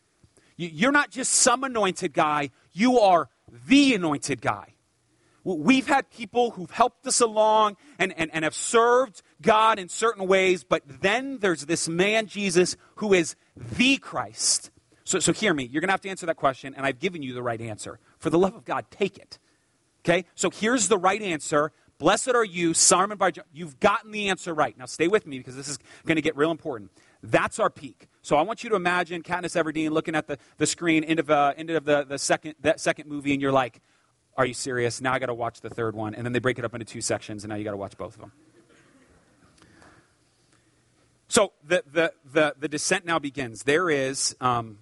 You're 0.60 0.92
not 0.92 1.12
just 1.12 1.34
some 1.34 1.64
anointed 1.64 2.14
guy, 2.14 2.50
you 2.74 3.00
are 3.00 3.30
the 3.68 3.94
anointed 3.94 4.42
guy. 4.42 4.74
We've 5.44 5.88
had 5.88 6.10
people 6.10 6.52
who've 6.52 6.72
helped 6.72 7.08
us 7.08 7.22
along 7.22 7.78
and, 7.98 8.14
and, 8.18 8.30
and 8.34 8.44
have 8.44 8.56
served 8.56 9.22
God 9.42 9.80
in 9.80 9.88
certain 9.88 10.28
ways, 10.28 10.66
but 10.66 10.84
then 10.86 11.38
there's 11.40 11.66
this 11.66 11.88
man, 11.88 12.28
Jesus, 12.28 12.76
who 12.96 13.14
is 13.14 13.36
the 13.56 13.98
Christ. 13.98 14.72
So, 15.06 15.20
so 15.20 15.32
hear 15.32 15.54
me. 15.54 15.64
You're 15.64 15.80
going 15.80 15.88
to 15.88 15.94
have 15.94 16.02
to 16.02 16.10
answer 16.10 16.26
that 16.26 16.36
question, 16.36 16.74
and 16.76 16.86
I've 16.86 17.00
given 17.00 17.24
you 17.24 17.34
the 17.34 17.42
right 17.42 17.62
answer. 17.62 17.98
For 18.20 18.30
the 18.30 18.38
love 18.38 18.56
of 18.56 18.66
God, 18.66 18.88
take 18.92 19.18
it. 19.18 19.40
Okay? 20.08 20.26
So 20.36 20.50
here's 20.50 20.88
the 20.88 20.98
right 20.98 21.22
answer. 21.22 21.72
Blessed 21.98 22.30
are 22.30 22.46
you, 22.46 22.74
Simon 22.74 23.18
Bar. 23.18 23.34
You've 23.52 23.80
gotten 23.80 24.12
the 24.12 24.30
answer 24.30 24.54
right. 24.54 24.78
Now 24.78 24.86
stay 24.86 25.08
with 25.08 25.26
me 25.26 25.40
because 25.40 25.56
this 25.56 25.68
is 25.68 25.80
going 26.06 26.16
to 26.16 26.22
get 26.22 26.38
real 26.38 26.52
important. 26.52 26.92
That's 27.24 27.60
our 27.60 27.70
peak. 27.70 28.08
So 28.22 28.38
I 28.38 28.44
want 28.44 28.64
you 28.64 28.70
to 28.70 28.76
imagine 28.76 29.24
Katniss 29.24 29.62
Everdeen 29.62 29.90
looking 29.92 30.16
at 30.16 30.28
the, 30.28 30.38
the 30.58 30.66
screen, 30.66 31.04
end 31.04 31.20
of, 31.20 31.30
uh, 31.30 31.54
end 31.58 31.72
of 31.72 31.86
the, 31.86 32.06
the 32.06 32.20
second, 32.20 32.56
that 32.62 32.80
second 32.80 33.10
movie, 33.10 33.34
and 33.34 33.42
you're 33.42 33.52
like, 33.52 33.82
are 34.38 34.46
you 34.46 34.54
serious? 34.54 35.02
Now 35.02 35.14
I 35.14 35.20
got 35.20 35.26
to 35.26 35.34
watch 35.34 35.62
the 35.62 35.70
third 35.70 35.96
one. 35.96 36.14
And 36.14 36.24
then 36.24 36.32
they 36.32 36.40
break 36.40 36.60
it 36.60 36.66
up 36.66 36.74
into 36.74 36.86
two 36.86 37.02
sections, 37.02 37.44
and 37.44 37.50
now 37.50 37.56
you 37.56 37.64
got 37.64 37.72
to 37.72 37.78
watch 37.78 37.98
both 37.98 38.14
of 38.14 38.22
them. 38.22 38.32
So 41.28 41.52
the, 41.66 41.84
the, 41.92 42.14
the, 42.32 42.56
the 42.58 42.68
descent 42.68 43.06
now 43.06 43.20
begins. 43.20 43.64
There 43.64 43.90
is, 43.90 44.36
um, 44.40 44.78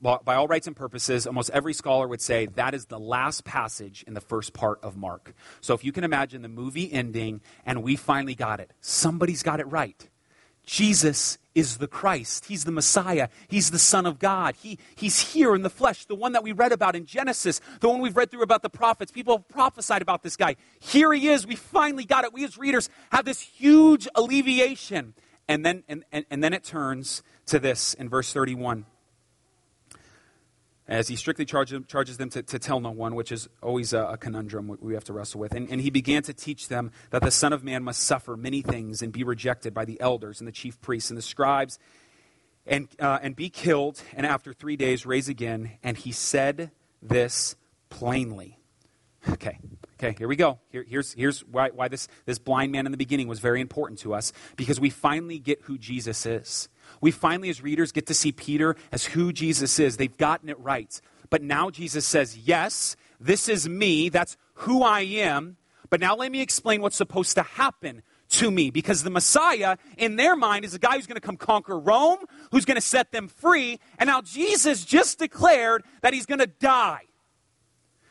by 0.00 0.34
all 0.34 0.46
rights 0.46 0.66
and 0.66 0.76
purposes, 0.76 1.26
almost 1.26 1.50
every 1.50 1.72
scholar 1.72 2.06
would 2.06 2.20
say 2.20 2.46
that 2.46 2.74
is 2.74 2.86
the 2.86 3.00
last 3.00 3.44
passage 3.44 4.04
in 4.06 4.14
the 4.14 4.20
first 4.20 4.52
part 4.52 4.78
of 4.82 4.96
Mark. 4.96 5.34
So 5.60 5.74
if 5.74 5.84
you 5.84 5.92
can 5.92 6.04
imagine 6.04 6.42
the 6.42 6.48
movie 6.48 6.92
ending 6.92 7.40
and 7.66 7.82
we 7.82 7.96
finally 7.96 8.34
got 8.34 8.60
it, 8.60 8.72
somebody's 8.80 9.42
got 9.42 9.60
it 9.60 9.66
right. 9.66 10.08
Jesus 10.64 11.38
is 11.54 11.78
the 11.78 11.88
Christ. 11.88 12.44
He's 12.44 12.64
the 12.64 12.70
Messiah. 12.70 13.28
He's 13.48 13.70
the 13.70 13.78
Son 13.78 14.04
of 14.04 14.18
God. 14.18 14.54
He, 14.54 14.78
he's 14.94 15.32
here 15.32 15.54
in 15.54 15.62
the 15.62 15.70
flesh, 15.70 16.04
the 16.04 16.14
one 16.14 16.32
that 16.32 16.42
we 16.42 16.52
read 16.52 16.72
about 16.72 16.94
in 16.94 17.06
Genesis, 17.06 17.60
the 17.80 17.88
one 17.88 18.00
we've 18.00 18.16
read 18.16 18.30
through 18.30 18.42
about 18.42 18.62
the 18.62 18.68
prophets. 18.68 19.10
People 19.10 19.38
have 19.38 19.48
prophesied 19.48 20.02
about 20.02 20.22
this 20.22 20.36
guy. 20.36 20.56
Here 20.78 21.12
he 21.14 21.28
is. 21.28 21.46
We 21.46 21.56
finally 21.56 22.04
got 22.04 22.24
it. 22.24 22.34
We 22.34 22.44
as 22.44 22.58
readers 22.58 22.90
have 23.10 23.24
this 23.24 23.40
huge 23.40 24.06
alleviation. 24.14 25.14
And 25.48 25.64
then, 25.64 25.84
and, 25.88 26.04
and, 26.12 26.26
and 26.30 26.44
then 26.44 26.52
it 26.52 26.64
turns 26.64 27.22
to 27.46 27.58
this 27.58 27.94
in 27.94 28.10
verse 28.10 28.30
31 28.32 28.84
as 30.88 31.08
he 31.08 31.16
strictly 31.16 31.44
charges, 31.44 31.82
charges 31.86 32.16
them 32.16 32.30
to, 32.30 32.42
to, 32.42 32.58
tell 32.58 32.80
no 32.80 32.90
one, 32.90 33.14
which 33.14 33.30
is 33.30 33.48
always 33.62 33.92
a, 33.92 34.00
a, 34.04 34.16
conundrum 34.16 34.76
we 34.80 34.94
have 34.94 35.04
to 35.04 35.12
wrestle 35.12 35.38
with. 35.38 35.52
And, 35.52 35.68
and 35.70 35.80
he 35.82 35.90
began 35.90 36.22
to 36.22 36.32
teach 36.32 36.68
them 36.68 36.90
that 37.10 37.22
the 37.22 37.30
Son 37.30 37.52
of 37.52 37.62
Man 37.62 37.84
must 37.84 38.02
suffer 38.02 38.36
many 38.36 38.62
things 38.62 39.02
and 39.02 39.12
be 39.12 39.22
rejected 39.22 39.74
by 39.74 39.84
the 39.84 40.00
elders 40.00 40.40
and 40.40 40.48
the 40.48 40.52
chief 40.52 40.80
priests 40.80 41.10
and 41.10 41.18
the 41.18 41.22
scribes 41.22 41.78
and, 42.66 42.88
uh, 42.98 43.18
and 43.22 43.36
be 43.36 43.50
killed, 43.50 44.02
and 44.14 44.26
after 44.26 44.52
three 44.52 44.76
days 44.76 45.04
raise 45.06 45.28
again. 45.28 45.72
And 45.82 45.96
he 45.96 46.12
said 46.12 46.70
this 47.02 47.56
plainly. 47.90 48.58
Okay, 49.28 49.58
okay, 49.98 50.14
here 50.16 50.28
we 50.28 50.36
go. 50.36 50.58
Here, 50.70 50.84
here's 50.88 51.12
here's 51.12 51.40
why, 51.40 51.70
why 51.70 51.88
this, 51.88 52.08
this 52.24 52.38
blind 52.38 52.72
man 52.72 52.86
in 52.86 52.92
the 52.92 52.98
beginning 52.98 53.26
was 53.26 53.40
very 53.40 53.60
important 53.60 53.98
to 54.00 54.14
us, 54.14 54.32
because 54.56 54.80
we 54.80 54.90
finally 54.90 55.38
get 55.38 55.62
who 55.62 55.76
Jesus 55.76 56.24
is. 56.24 56.68
We 57.00 57.10
finally, 57.10 57.48
as 57.50 57.62
readers, 57.62 57.92
get 57.92 58.06
to 58.06 58.14
see 58.14 58.32
Peter 58.32 58.76
as 58.92 59.06
who 59.06 59.32
Jesus 59.32 59.78
is. 59.78 59.96
They've 59.96 60.16
gotten 60.16 60.48
it 60.48 60.58
right. 60.58 61.00
But 61.30 61.42
now 61.42 61.70
Jesus 61.70 62.06
says, 62.06 62.36
Yes, 62.38 62.96
this 63.20 63.48
is 63.48 63.68
me. 63.68 64.08
That's 64.08 64.36
who 64.54 64.82
I 64.82 65.00
am. 65.00 65.56
But 65.90 66.00
now 66.00 66.16
let 66.16 66.30
me 66.30 66.40
explain 66.40 66.82
what's 66.82 66.96
supposed 66.96 67.34
to 67.36 67.42
happen 67.42 68.02
to 68.30 68.50
me. 68.50 68.70
Because 68.70 69.02
the 69.02 69.10
Messiah, 69.10 69.76
in 69.96 70.16
their 70.16 70.36
mind, 70.36 70.64
is 70.64 70.74
a 70.74 70.78
guy 70.78 70.96
who's 70.96 71.06
going 71.06 71.16
to 71.16 71.20
come 71.20 71.36
conquer 71.36 71.78
Rome, 71.78 72.18
who's 72.50 72.64
going 72.64 72.76
to 72.76 72.80
set 72.80 73.12
them 73.12 73.28
free. 73.28 73.80
And 73.98 74.08
now 74.08 74.20
Jesus 74.20 74.84
just 74.84 75.18
declared 75.18 75.84
that 76.02 76.12
he's 76.12 76.26
going 76.26 76.40
to 76.40 76.46
die. 76.46 77.02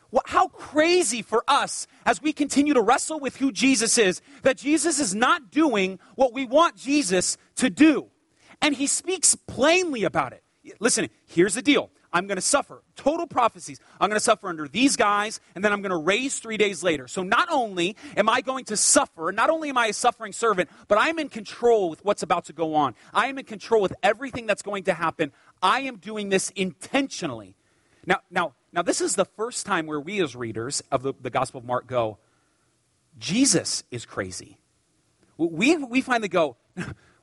Well, 0.09 0.23
how 0.25 0.47
crazy 0.47 1.21
for 1.21 1.43
us 1.47 1.85
as 2.05 2.21
we 2.21 2.31
continue 2.31 2.73
to 2.73 2.81
wrestle 2.81 3.19
with 3.19 3.37
who 3.37 3.51
Jesus 3.51 3.97
is, 3.97 4.21
that 4.43 4.57
Jesus 4.57 4.99
is 4.99 5.13
not 5.13 5.51
doing 5.51 5.99
what 6.15 6.33
we 6.33 6.45
want 6.45 6.77
Jesus 6.77 7.37
to 7.57 7.69
do. 7.69 8.07
And 8.61 8.75
he 8.75 8.87
speaks 8.87 9.35
plainly 9.35 10.03
about 10.03 10.33
it. 10.33 10.43
Listen, 10.79 11.09
here's 11.25 11.53
the 11.53 11.61
deal. 11.61 11.89
I'm 12.11 12.25
going 12.25 12.37
to 12.37 12.41
suffer. 12.41 12.83
Total 12.95 13.27
prophecies. 13.27 13.79
I'm 13.99 14.09
going 14.09 14.19
to 14.19 14.23
suffer 14.23 14.47
under 14.47 14.67
these 14.67 14.95
guys, 14.95 15.39
and 15.55 15.63
then 15.63 15.73
I'm 15.73 15.81
going 15.81 15.91
to 15.91 15.97
raise 15.97 16.39
three 16.39 16.57
days 16.57 16.81
later. 16.81 17.07
So 17.07 17.21
not 17.21 17.49
only 17.51 17.95
am 18.15 18.29
I 18.29 18.41
going 18.41 18.65
to 18.65 18.77
suffer, 18.77 19.31
not 19.31 19.49
only 19.49 19.69
am 19.69 19.77
I 19.77 19.87
a 19.87 19.93
suffering 19.93 20.31
servant, 20.31 20.69
but 20.87 20.97
I'm 20.99 21.19
in 21.19 21.29
control 21.29 21.89
with 21.89 22.03
what's 22.03 22.23
about 22.23 22.45
to 22.45 22.53
go 22.53 22.75
on. 22.75 22.95
I 23.13 23.27
am 23.27 23.37
in 23.37 23.45
control 23.45 23.81
with 23.81 23.93
everything 24.01 24.45
that's 24.45 24.61
going 24.61 24.85
to 24.85 24.93
happen. 24.93 25.31
I 25.61 25.81
am 25.81 25.97
doing 25.97 26.29
this 26.29 26.49
intentionally. 26.51 27.55
Now, 28.05 28.21
now, 28.31 28.53
now 28.71 28.81
this 28.81 29.01
is 29.01 29.15
the 29.15 29.25
first 29.25 29.65
time 29.65 29.85
where 29.85 29.99
we 29.99 30.21
as 30.21 30.35
readers 30.35 30.81
of 30.91 31.03
the, 31.03 31.13
the 31.21 31.29
Gospel 31.29 31.59
of 31.59 31.65
Mark 31.65 31.87
go, 31.87 32.17
Jesus 33.19 33.83
is 33.91 34.05
crazy. 34.05 34.57
We, 35.37 35.75
we 35.77 36.01
finally 36.01 36.29
go, 36.29 36.55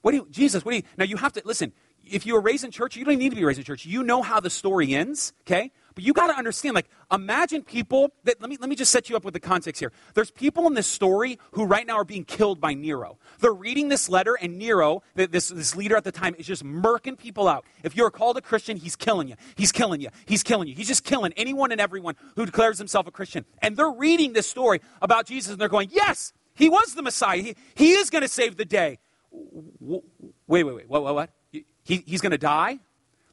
what 0.04 0.10
do 0.10 0.18
you, 0.18 0.26
Jesus, 0.30 0.66
what 0.66 0.72
do 0.72 0.76
you, 0.76 0.82
now 0.98 1.04
you 1.06 1.16
have 1.16 1.32
to, 1.32 1.40
listen, 1.46 1.72
if 2.04 2.26
you 2.26 2.34
were 2.34 2.40
raised 2.42 2.62
in 2.62 2.70
church, 2.70 2.94
you 2.94 3.06
don't 3.06 3.16
need 3.16 3.30
to 3.30 3.36
be 3.36 3.42
raised 3.42 3.58
in 3.58 3.64
church. 3.64 3.86
You 3.86 4.02
know 4.02 4.20
how 4.20 4.38
the 4.38 4.50
story 4.50 4.94
ends, 4.94 5.32
okay? 5.46 5.72
But 5.94 6.04
you 6.04 6.12
got 6.12 6.26
to 6.26 6.34
understand, 6.34 6.74
like, 6.74 6.90
imagine 7.10 7.62
people 7.62 8.12
that, 8.24 8.38
let 8.38 8.50
me, 8.50 8.58
let 8.60 8.68
me 8.68 8.76
just 8.76 8.92
set 8.92 9.08
you 9.08 9.16
up 9.16 9.24
with 9.24 9.32
the 9.32 9.40
context 9.40 9.80
here. 9.80 9.92
There's 10.12 10.30
people 10.30 10.66
in 10.66 10.74
this 10.74 10.86
story 10.86 11.38
who 11.52 11.64
right 11.64 11.86
now 11.86 11.94
are 11.94 12.04
being 12.04 12.26
killed 12.26 12.60
by 12.60 12.74
Nero. 12.74 13.16
They're 13.38 13.54
reading 13.54 13.88
this 13.88 14.10
letter, 14.10 14.36
and 14.38 14.58
Nero, 14.58 15.02
this, 15.14 15.48
this 15.48 15.74
leader 15.74 15.96
at 15.96 16.04
the 16.04 16.12
time, 16.12 16.34
is 16.36 16.46
just 16.46 16.62
murking 16.62 17.16
people 17.16 17.48
out. 17.48 17.64
If 17.82 17.96
you're 17.96 18.10
called 18.10 18.36
a 18.36 18.42
Christian, 18.42 18.76
he's 18.76 18.96
killing 18.96 19.28
you. 19.28 19.36
He's 19.54 19.72
killing 19.72 20.02
you. 20.02 20.10
He's 20.26 20.42
killing 20.42 20.68
you. 20.68 20.74
He's 20.74 20.88
just 20.88 21.04
killing 21.04 21.32
anyone 21.38 21.72
and 21.72 21.80
everyone 21.80 22.16
who 22.36 22.44
declares 22.44 22.76
himself 22.76 23.06
a 23.06 23.10
Christian. 23.10 23.46
And 23.62 23.74
they're 23.74 23.90
reading 23.90 24.34
this 24.34 24.46
story 24.46 24.82
about 25.00 25.24
Jesus, 25.24 25.52
and 25.52 25.58
they're 25.58 25.68
going, 25.68 25.88
yes, 25.90 26.34
he 26.54 26.68
was 26.68 26.94
the 26.94 27.02
Messiah. 27.02 27.40
He, 27.40 27.56
he 27.74 27.92
is 27.92 28.10
going 28.10 28.22
to 28.22 28.28
save 28.28 28.58
the 28.58 28.66
day 28.66 28.98
wait, 29.80 30.02
wait, 30.46 30.64
wait, 30.64 30.88
what, 30.88 31.02
what, 31.02 31.14
what? 31.14 31.30
He, 31.50 31.64
he's 32.06 32.20
going 32.20 32.32
to 32.32 32.38
die? 32.38 32.78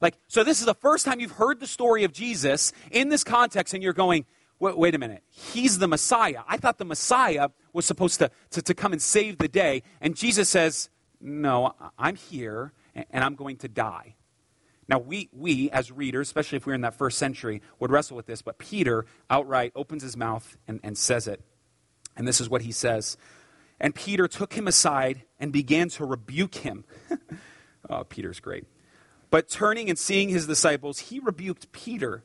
Like, 0.00 0.18
so 0.26 0.42
this 0.42 0.60
is 0.60 0.66
the 0.66 0.74
first 0.74 1.04
time 1.04 1.20
you've 1.20 1.32
heard 1.32 1.60
the 1.60 1.66
story 1.66 2.04
of 2.04 2.12
Jesus 2.12 2.72
in 2.90 3.08
this 3.08 3.24
context, 3.24 3.72
and 3.72 3.82
you're 3.82 3.92
going, 3.92 4.26
wait, 4.58 4.76
wait 4.76 4.94
a 4.94 4.98
minute, 4.98 5.22
he's 5.28 5.78
the 5.78 5.88
Messiah. 5.88 6.40
I 6.48 6.56
thought 6.56 6.78
the 6.78 6.84
Messiah 6.84 7.48
was 7.72 7.86
supposed 7.86 8.18
to, 8.18 8.30
to, 8.50 8.62
to 8.62 8.74
come 8.74 8.92
and 8.92 9.00
save 9.00 9.38
the 9.38 9.48
day. 9.48 9.82
And 10.00 10.16
Jesus 10.16 10.48
says, 10.48 10.90
no, 11.20 11.74
I'm 11.98 12.16
here, 12.16 12.72
and 12.94 13.24
I'm 13.24 13.36
going 13.36 13.56
to 13.58 13.68
die. 13.68 14.16
Now, 14.88 14.98
we, 14.98 15.30
we, 15.32 15.70
as 15.70 15.92
readers, 15.92 16.28
especially 16.28 16.56
if 16.56 16.66
we're 16.66 16.74
in 16.74 16.80
that 16.82 16.94
first 16.94 17.16
century, 17.16 17.62
would 17.78 17.90
wrestle 17.90 18.16
with 18.16 18.26
this, 18.26 18.42
but 18.42 18.58
Peter 18.58 19.06
outright 19.30 19.72
opens 19.76 20.02
his 20.02 20.16
mouth 20.16 20.56
and, 20.66 20.80
and 20.82 20.98
says 20.98 21.28
it. 21.28 21.40
And 22.16 22.28
this 22.28 22.40
is 22.40 22.50
what 22.50 22.62
he 22.62 22.72
says 22.72 23.16
and 23.82 23.94
Peter 23.96 24.28
took 24.28 24.54
him 24.54 24.68
aside 24.68 25.22
and 25.40 25.52
began 25.52 25.88
to 25.90 26.06
rebuke 26.06 26.54
him. 26.54 26.84
oh, 27.90 28.04
Peter's 28.04 28.38
great. 28.38 28.64
But 29.28 29.48
turning 29.48 29.90
and 29.90 29.98
seeing 29.98 30.28
his 30.28 30.46
disciples, 30.46 31.00
he 31.00 31.18
rebuked 31.18 31.72
Peter. 31.72 32.22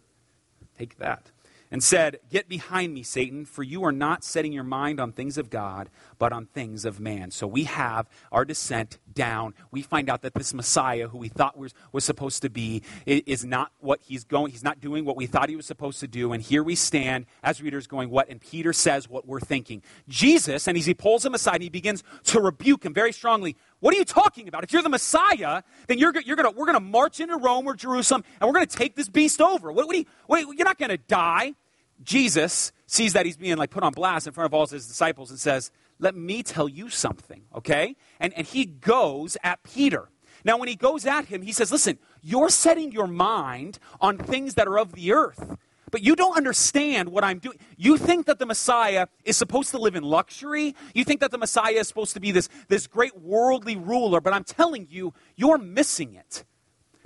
Take 0.78 1.00
that. 1.00 1.32
and 1.72 1.84
said, 1.84 2.20
Get 2.30 2.48
behind 2.48 2.94
me, 2.94 3.04
Satan, 3.04 3.44
for 3.44 3.64
you 3.64 3.84
are 3.84 3.92
not 3.92 4.24
setting 4.24 4.54
your 4.54 4.64
mind 4.64 5.00
on 5.00 5.12
things 5.12 5.38
of 5.38 5.50
God, 5.50 5.90
but 6.20 6.32
on 6.32 6.46
things 6.46 6.86
of 6.86 7.00
man. 7.00 7.32
So 7.32 7.48
we 7.48 7.64
have 7.64 8.08
our 8.32 8.46
descent 8.46 9.00
down. 9.18 9.54
We 9.72 9.82
find 9.82 10.10
out 10.10 10.22
that 10.22 10.34
this 10.34 10.54
Messiah, 10.54 11.08
who 11.08 11.18
we 11.18 11.28
thought 11.28 11.58
was, 11.58 11.74
was 11.92 12.06
supposed 12.06 12.44
to 12.44 12.50
be, 12.50 12.84
is 13.06 13.44
not 13.44 13.72
what 13.80 14.00
he's 14.02 14.24
going, 14.24 14.52
he's 14.52 14.64
not 14.64 14.80
doing 14.80 15.04
what 15.04 15.18
we 15.18 15.26
thought 15.26 15.50
he 15.50 15.56
was 15.56 15.66
supposed 15.66 16.00
to 16.02 16.08
do. 16.08 16.32
And 16.32 16.42
here 16.42 16.64
we 16.64 16.76
stand 16.76 17.26
as 17.44 17.62
readers 17.62 17.88
going, 17.88 18.10
What? 18.10 18.30
And 18.30 18.40
Peter 18.40 18.72
says 18.72 19.10
what 19.10 19.28
we're 19.28 19.40
thinking. 19.40 19.82
Jesus, 20.08 20.68
and 20.68 20.78
as 20.78 20.86
he 20.86 20.94
pulls 20.94 21.26
him 21.26 21.34
aside 21.34 21.56
and 21.56 21.64
he 21.64 21.70
begins 21.70 22.04
to 22.26 22.40
rebuke 22.40 22.86
him 22.86 22.94
very 22.94 23.12
strongly, 23.12 23.58
what 23.80 23.94
are 23.94 23.98
you 23.98 24.06
talking 24.06 24.48
about? 24.48 24.64
If 24.64 24.72
you're 24.72 24.82
the 24.82 24.90
Messiah, 24.90 25.64
then 25.88 25.98
you're, 25.98 26.14
you're 26.22 26.36
gonna, 26.36 26.52
we're 26.52 26.66
going 26.66 26.78
to 26.78 26.80
march 26.80 27.20
into 27.20 27.38
Rome 27.38 27.68
or 27.68 27.76
Jerusalem 27.76 28.24
and 28.40 28.48
we're 28.48 28.54
going 28.54 28.68
to 28.68 28.78
take 28.78 28.96
this 28.96 29.10
beast 29.10 29.42
over. 29.42 29.72
What, 29.72 29.88
what 30.28 30.42
you, 30.42 30.54
you're 30.54 30.66
not 30.66 30.78
going 30.78 30.90
to 30.90 30.98
die. 30.98 31.56
Jesus 32.04 32.72
sees 32.86 33.14
that 33.14 33.26
he's 33.26 33.38
being 33.38 33.58
like 33.58 33.72
put 33.72 33.84
on 33.84 33.92
blast 33.92 34.28
in 34.28 34.34
front 34.34 34.46
of 34.46 34.54
all 34.54 34.68
his 34.68 34.88
disciples 34.88 35.32
and 35.32 35.40
says, 35.40 35.72
Let 36.00 36.16
me 36.16 36.44
tell 36.44 36.70
you 36.70 36.90
something, 36.90 37.44
okay? 37.56 37.96
And, 38.20 38.34
and 38.34 38.46
he 38.46 38.66
goes 38.66 39.38
at 39.44 39.64
Peter. 39.64 40.10
Now, 40.44 40.58
when 40.58 40.68
he 40.68 40.76
goes 40.76 41.06
at 41.06 41.26
him, 41.26 41.42
he 41.42 41.52
says, 41.52 41.72
Listen, 41.72 41.98
you're 42.22 42.50
setting 42.50 42.92
your 42.92 43.08
mind 43.08 43.80
on 44.00 44.18
things 44.18 44.54
that 44.56 44.68
are 44.68 44.78
of 44.78 44.94
the 44.94 45.12
earth. 45.12 45.58
But 45.90 46.04
you 46.04 46.16
don't 46.16 46.36
understand 46.36 47.10
what 47.10 47.24
I'm 47.24 47.40
doing. 47.40 47.58
You 47.78 47.98
think 47.98 48.26
that 48.26 48.40
the 48.40 48.46
Messiah 48.46 49.08
is 49.24 49.38
supposed 49.38 49.72
to 49.72 49.78
live 49.78 49.96
in 49.96 50.04
luxury. 50.04 50.76
You 50.94 51.06
think 51.06 51.22
that 51.22 51.32
the 51.32 51.38
Messiah 51.38 51.76
is 51.76 51.88
supposed 51.88 52.14
to 52.16 52.20
be 52.20 52.32
this, 52.32 52.50
this 52.68 52.88
great 52.88 53.18
worldly 53.18 53.78
ruler. 53.78 54.20
But 54.20 54.34
I'm 54.34 54.44
telling 54.44 54.88
you, 54.90 55.14
you're 55.36 55.58
missing 55.58 56.16
it. 56.16 56.44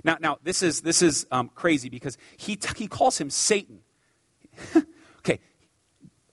Now, 0.02 0.18
now 0.20 0.38
this 0.42 0.64
is, 0.64 0.80
this 0.80 1.00
is 1.00 1.26
um, 1.30 1.48
crazy 1.54 1.88
because 1.88 2.18
he, 2.36 2.56
t- 2.56 2.70
he 2.76 2.88
calls 2.88 3.18
him 3.20 3.30
Satan. 3.30 3.80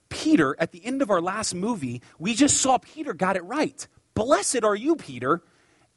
Peter, 0.10 0.56
at 0.60 0.72
the 0.72 0.84
end 0.86 1.02
of 1.02 1.10
our 1.10 1.22
last 1.22 1.54
movie, 1.56 2.02
we 2.18 2.34
just 2.34 2.58
saw 2.58 2.78
Peter 2.78 3.14
got 3.14 3.36
it 3.36 3.44
right. 3.44 3.88
Blessed 4.14 4.64
are 4.64 4.76
you, 4.76 4.96
Peter, 4.96 5.42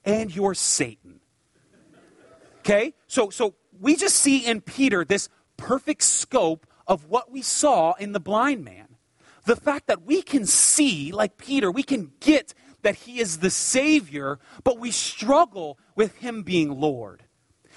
and 0.05 0.35
you're 0.35 0.55
Satan. 0.55 1.21
Okay? 2.61 2.95
So, 3.07 3.31
so 3.31 3.55
we 3.81 3.97
just 3.97 4.17
see 4.17 4.47
in 4.47 4.61
Peter 4.61 5.05
this 5.05 5.29
perfect 5.57 6.03
scope 6.03 6.67
of 6.87 7.07
what 7.07 7.31
we 7.31 7.43
saw 7.43 7.95
in 7.95 8.13
the 8.13 8.21
blind 8.21 8.65
man. 8.65 8.97
The 9.45 9.57
fact 9.57 9.89
that 9.89 10.05
we 10.05 10.23
can 10.23 10.47
see, 10.47 11.11
like 11.11 11.37
Peter, 11.37 11.71
we 11.71 11.83
can 11.83 12.13
get 12.21 12.55
that 12.83 12.97
he 12.97 13.19
is 13.19 13.39
the 13.39 13.51
Savior, 13.51 14.39
but 14.63 14.79
we 14.79 14.91
struggle 14.91 15.79
with 15.95 16.17
him 16.17 16.43
being 16.43 16.81
Lord. 16.81 17.22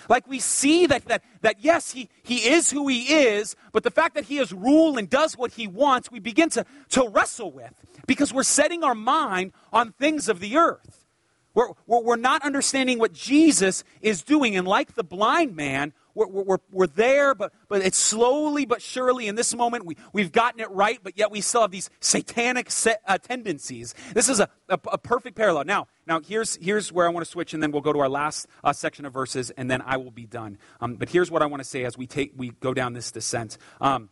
Like 0.10 0.28
we 0.28 0.40
see 0.40 0.86
that, 0.88 1.06
that, 1.06 1.24
that 1.42 1.58
yes, 1.60 1.92
he, 1.92 2.10
he 2.24 2.50
is 2.50 2.72
who 2.72 2.88
he 2.88 3.14
is, 3.14 3.56
but 3.72 3.84
the 3.84 3.92
fact 3.92 4.16
that 4.16 4.26
he 4.26 4.38
is 4.38 4.54
rule 4.54 4.98
and 4.98 5.10
does 5.10 5.38
what 5.38 5.54
he 5.54 5.68
wants, 5.68 6.12
we 6.12 6.20
begin 6.20 6.50
to, 6.52 6.66
to 6.90 7.08
wrestle 7.10 7.52
with 7.52 7.74
because 8.08 8.34
we're 8.34 8.44
setting 8.44 8.84
our 8.84 8.96
mind 8.96 9.54
on 9.74 9.92
things 9.94 10.30
of 10.30 10.40
the 10.40 10.58
earth. 10.58 11.06
We're, 11.54 11.70
we're, 11.88 12.02
we're 12.02 12.16
not 12.18 12.44
understanding 12.44 13.00
what 13.00 13.14
Jesus 13.14 13.84
is 14.02 14.22
doing. 14.22 14.56
And 14.56 14.68
like 14.68 14.96
the 14.96 15.04
blind 15.04 15.56
man, 15.56 15.94
we're, 16.16 16.28
we're, 16.28 16.58
we're 16.72 16.88
there, 16.88 17.36
but, 17.36 17.54
but 17.68 17.82
it's 17.82 17.98
slowly 17.98 18.66
but 18.66 18.82
surely 18.82 19.28
in 19.28 19.36
this 19.36 19.54
moment 19.54 19.86
we, 19.86 19.98
we've 20.14 20.32
gotten 20.32 20.60
it 20.62 20.72
right, 20.72 21.00
but 21.04 21.18
yet 21.18 21.30
we 21.30 21.42
still 21.42 21.62
have 21.62 21.72
these 21.72 21.90
satanic 22.00 22.72
set, 22.72 23.02
uh, 23.06 23.18
tendencies. 23.18 23.94
This 24.14 24.30
is 24.30 24.40
a, 24.40 24.50
a, 24.70 24.80
a, 24.92 24.98
perfect 24.98 25.36
parallel. 25.36 25.66
Now, 25.66 25.88
now 26.08 26.22
here's, 26.22 26.56
here's 26.56 26.92
where 26.92 27.06
I 27.06 27.10
want 27.10 27.26
to 27.26 27.30
switch, 27.30 27.54
and 27.54 27.62
then 27.62 27.72
we'll 27.72 27.82
go 27.82 27.94
to 27.94 28.00
our 28.00 28.10
last 28.10 28.48
uh, 28.64 28.74
section 28.74 29.06
of 29.06 29.14
verses, 29.14 29.52
and 29.52 29.70
then 29.70 29.82
I 29.86 29.98
will 29.98 30.12
be 30.12 30.26
done. 30.26 30.58
Um, 30.82 30.96
but 30.96 31.10
here's 31.10 31.30
what 31.30 31.42
I 31.42 31.46
want 31.46 31.62
to 31.62 31.70
say 31.70 31.84
as 31.84 31.98
we, 31.98 32.08
take, 32.08 32.34
we 32.36 32.52
go 32.62 32.74
down 32.74 32.94
this 32.94 33.12
descent. 33.12 33.58
Um, 33.82 34.10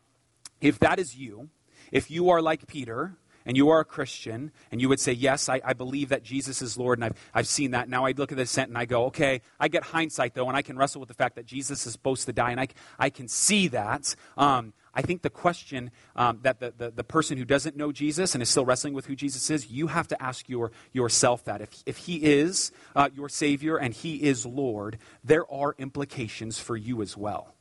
if 0.61 0.79
that 0.79 0.99
is 0.99 1.15
you, 1.15 1.49
if 1.91 2.11
you 2.11 2.29
are 2.29 2.41
like 2.41 2.67
Peter, 2.67 3.15
and 3.45 3.57
you 3.57 3.69
are 3.69 3.79
a 3.79 3.85
Christian, 3.85 4.51
and 4.71 4.81
you 4.81 4.89
would 4.89 4.99
say, 4.99 5.11
Yes, 5.11 5.49
I, 5.49 5.61
I, 5.63 5.73
believe 5.73 6.09
that 6.09 6.23
Jesus 6.23 6.61
is 6.61 6.77
Lord, 6.77 6.97
and 6.97 7.05
I've, 7.05 7.31
I've 7.33 7.47
seen 7.47 7.71
that. 7.71 7.89
Now 7.89 8.05
I 8.05 8.11
look 8.11 8.31
at 8.31 8.37
this 8.37 8.51
sentence 8.51 8.71
and 8.71 8.77
I 8.77 8.85
go, 8.85 9.05
Okay, 9.05 9.41
I 9.59 9.67
get 9.67 9.83
hindsight, 9.83 10.33
though, 10.33 10.47
and 10.47 10.57
I 10.57 10.61
can 10.61 10.77
wrestle 10.77 10.99
with 10.99 11.09
the 11.09 11.15
fact 11.15 11.35
that 11.35 11.45
Jesus 11.45 11.85
is 11.85 11.93
supposed 11.93 12.25
to 12.25 12.33
die, 12.33 12.51
and 12.51 12.59
I, 12.59 12.67
I 12.97 13.09
can 13.09 13.27
see 13.27 13.67
that. 13.69 14.15
Um, 14.37 14.73
I 14.95 15.01
think 15.01 15.23
the 15.23 15.29
question 15.29 15.89
um, 16.15 16.39
that 16.43 16.59
the, 16.59 16.73
the, 16.77 16.91
the, 16.91 17.03
person 17.03 17.37
who 17.37 17.45
doesn't 17.45 17.75
know 17.75 17.91
Jesus 17.91 18.35
and 18.35 18.43
is 18.43 18.49
still 18.49 18.63
wrestling 18.63 18.93
with 18.93 19.07
who 19.07 19.15
Jesus 19.15 19.49
is, 19.49 19.71
you 19.71 19.87
have 19.87 20.07
to 20.09 20.21
ask 20.21 20.47
your, 20.47 20.71
yourself 20.91 21.43
that. 21.45 21.61
If, 21.61 21.83
if 21.87 21.97
he 21.97 22.17
is 22.17 22.71
uh, 22.95 23.09
your 23.15 23.27
Savior 23.27 23.77
and 23.77 23.93
he 23.93 24.21
is 24.21 24.45
Lord, 24.45 24.99
there 25.23 25.51
are 25.51 25.73
implications 25.79 26.59
for 26.59 26.77
you 26.77 27.01
as 27.01 27.17
well 27.17 27.52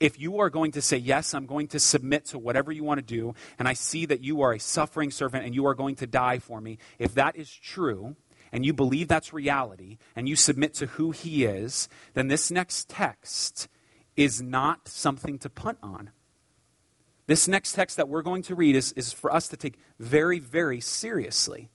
if 0.00 0.18
you 0.18 0.40
are 0.40 0.50
going 0.50 0.72
to 0.72 0.82
say, 0.82 0.96
Yes, 0.96 1.34
I'm 1.34 1.46
going 1.46 1.68
to 1.68 1.78
submit 1.78 2.26
to 2.26 2.38
whatever 2.38 2.72
you 2.72 2.84
want 2.84 2.98
to 2.98 3.04
do, 3.04 3.34
and 3.58 3.68
I 3.68 3.74
see 3.74 4.06
that 4.06 4.22
you 4.22 4.42
are 4.42 4.52
a 4.52 4.60
suffering 4.60 5.10
servant 5.10 5.44
and 5.44 5.54
you 5.54 5.66
are 5.66 5.74
going 5.74 5.96
to 5.96 6.06
die 6.06 6.38
for 6.38 6.60
me, 6.60 6.78
if 6.98 7.14
that 7.14 7.36
is 7.36 7.50
true, 7.50 8.16
and 8.52 8.64
you 8.64 8.72
believe 8.72 9.08
that's 9.08 9.32
reality, 9.32 9.98
and 10.14 10.28
you 10.28 10.36
submit 10.36 10.74
to 10.74 10.86
who 10.86 11.10
he 11.10 11.44
is, 11.44 11.88
then 12.14 12.28
this 12.28 12.50
next 12.50 12.88
text 12.88 13.68
is 14.16 14.40
not 14.40 14.86
something 14.86 15.38
to 15.40 15.50
punt 15.50 15.78
on. 15.82 16.10
This 17.26 17.48
next 17.48 17.72
text 17.72 17.96
that 17.96 18.08
we're 18.08 18.22
going 18.22 18.42
to 18.42 18.54
read 18.54 18.76
is, 18.76 18.92
is 18.92 19.12
for 19.12 19.34
us 19.34 19.48
to 19.48 19.56
take 19.56 19.78
very, 19.98 20.38
very 20.38 20.80
seriously. 20.80 21.70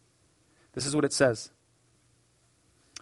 This 0.74 0.86
is 0.86 0.96
what 0.96 1.06
it 1.06 1.12
says. 1.12 1.52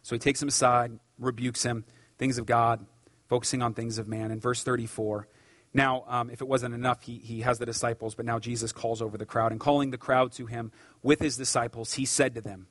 So 0.02 0.16
he 0.16 0.20
takes 0.20 0.42
him 0.42 0.48
aside, 0.48 0.98
rebukes 1.20 1.64
him, 1.64 1.84
things 2.18 2.38
of 2.38 2.46
God, 2.46 2.86
focusing 3.28 3.62
on 3.62 3.74
things 3.74 3.98
of 3.98 4.08
man. 4.08 4.32
In 4.32 4.40
verse 4.40 4.64
34, 4.64 5.28
now, 5.74 6.06
um, 6.08 6.30
if 6.30 6.42
it 6.42 6.48
wasn't 6.48 6.74
enough, 6.74 7.04
he, 7.04 7.18
he 7.20 7.42
has 7.42 7.60
the 7.60 7.66
disciples, 7.66 8.16
but 8.16 8.26
now 8.26 8.40
Jesus 8.40 8.72
calls 8.72 9.02
over 9.02 9.18
the 9.18 9.26
crowd. 9.26 9.52
And 9.52 9.60
calling 9.60 9.92
the 9.92 9.98
crowd 9.98 10.32
to 10.34 10.46
him 10.46 10.72
with 11.04 11.20
his 11.20 11.38
disciples, 11.38 11.94
he 11.94 12.06
said 12.06 12.34
to 12.36 12.42
them, 12.42 12.68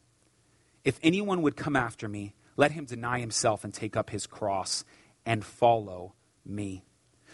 If 0.84 0.98
anyone 1.02 1.42
would 1.42 1.56
come 1.56 1.76
after 1.76 2.08
me, 2.08 2.34
let 2.56 2.72
him 2.72 2.84
deny 2.84 3.20
himself 3.20 3.64
and 3.64 3.72
take 3.72 3.96
up 3.96 4.10
his 4.10 4.26
cross 4.26 4.84
and 5.24 5.44
follow 5.44 6.14
me. 6.44 6.84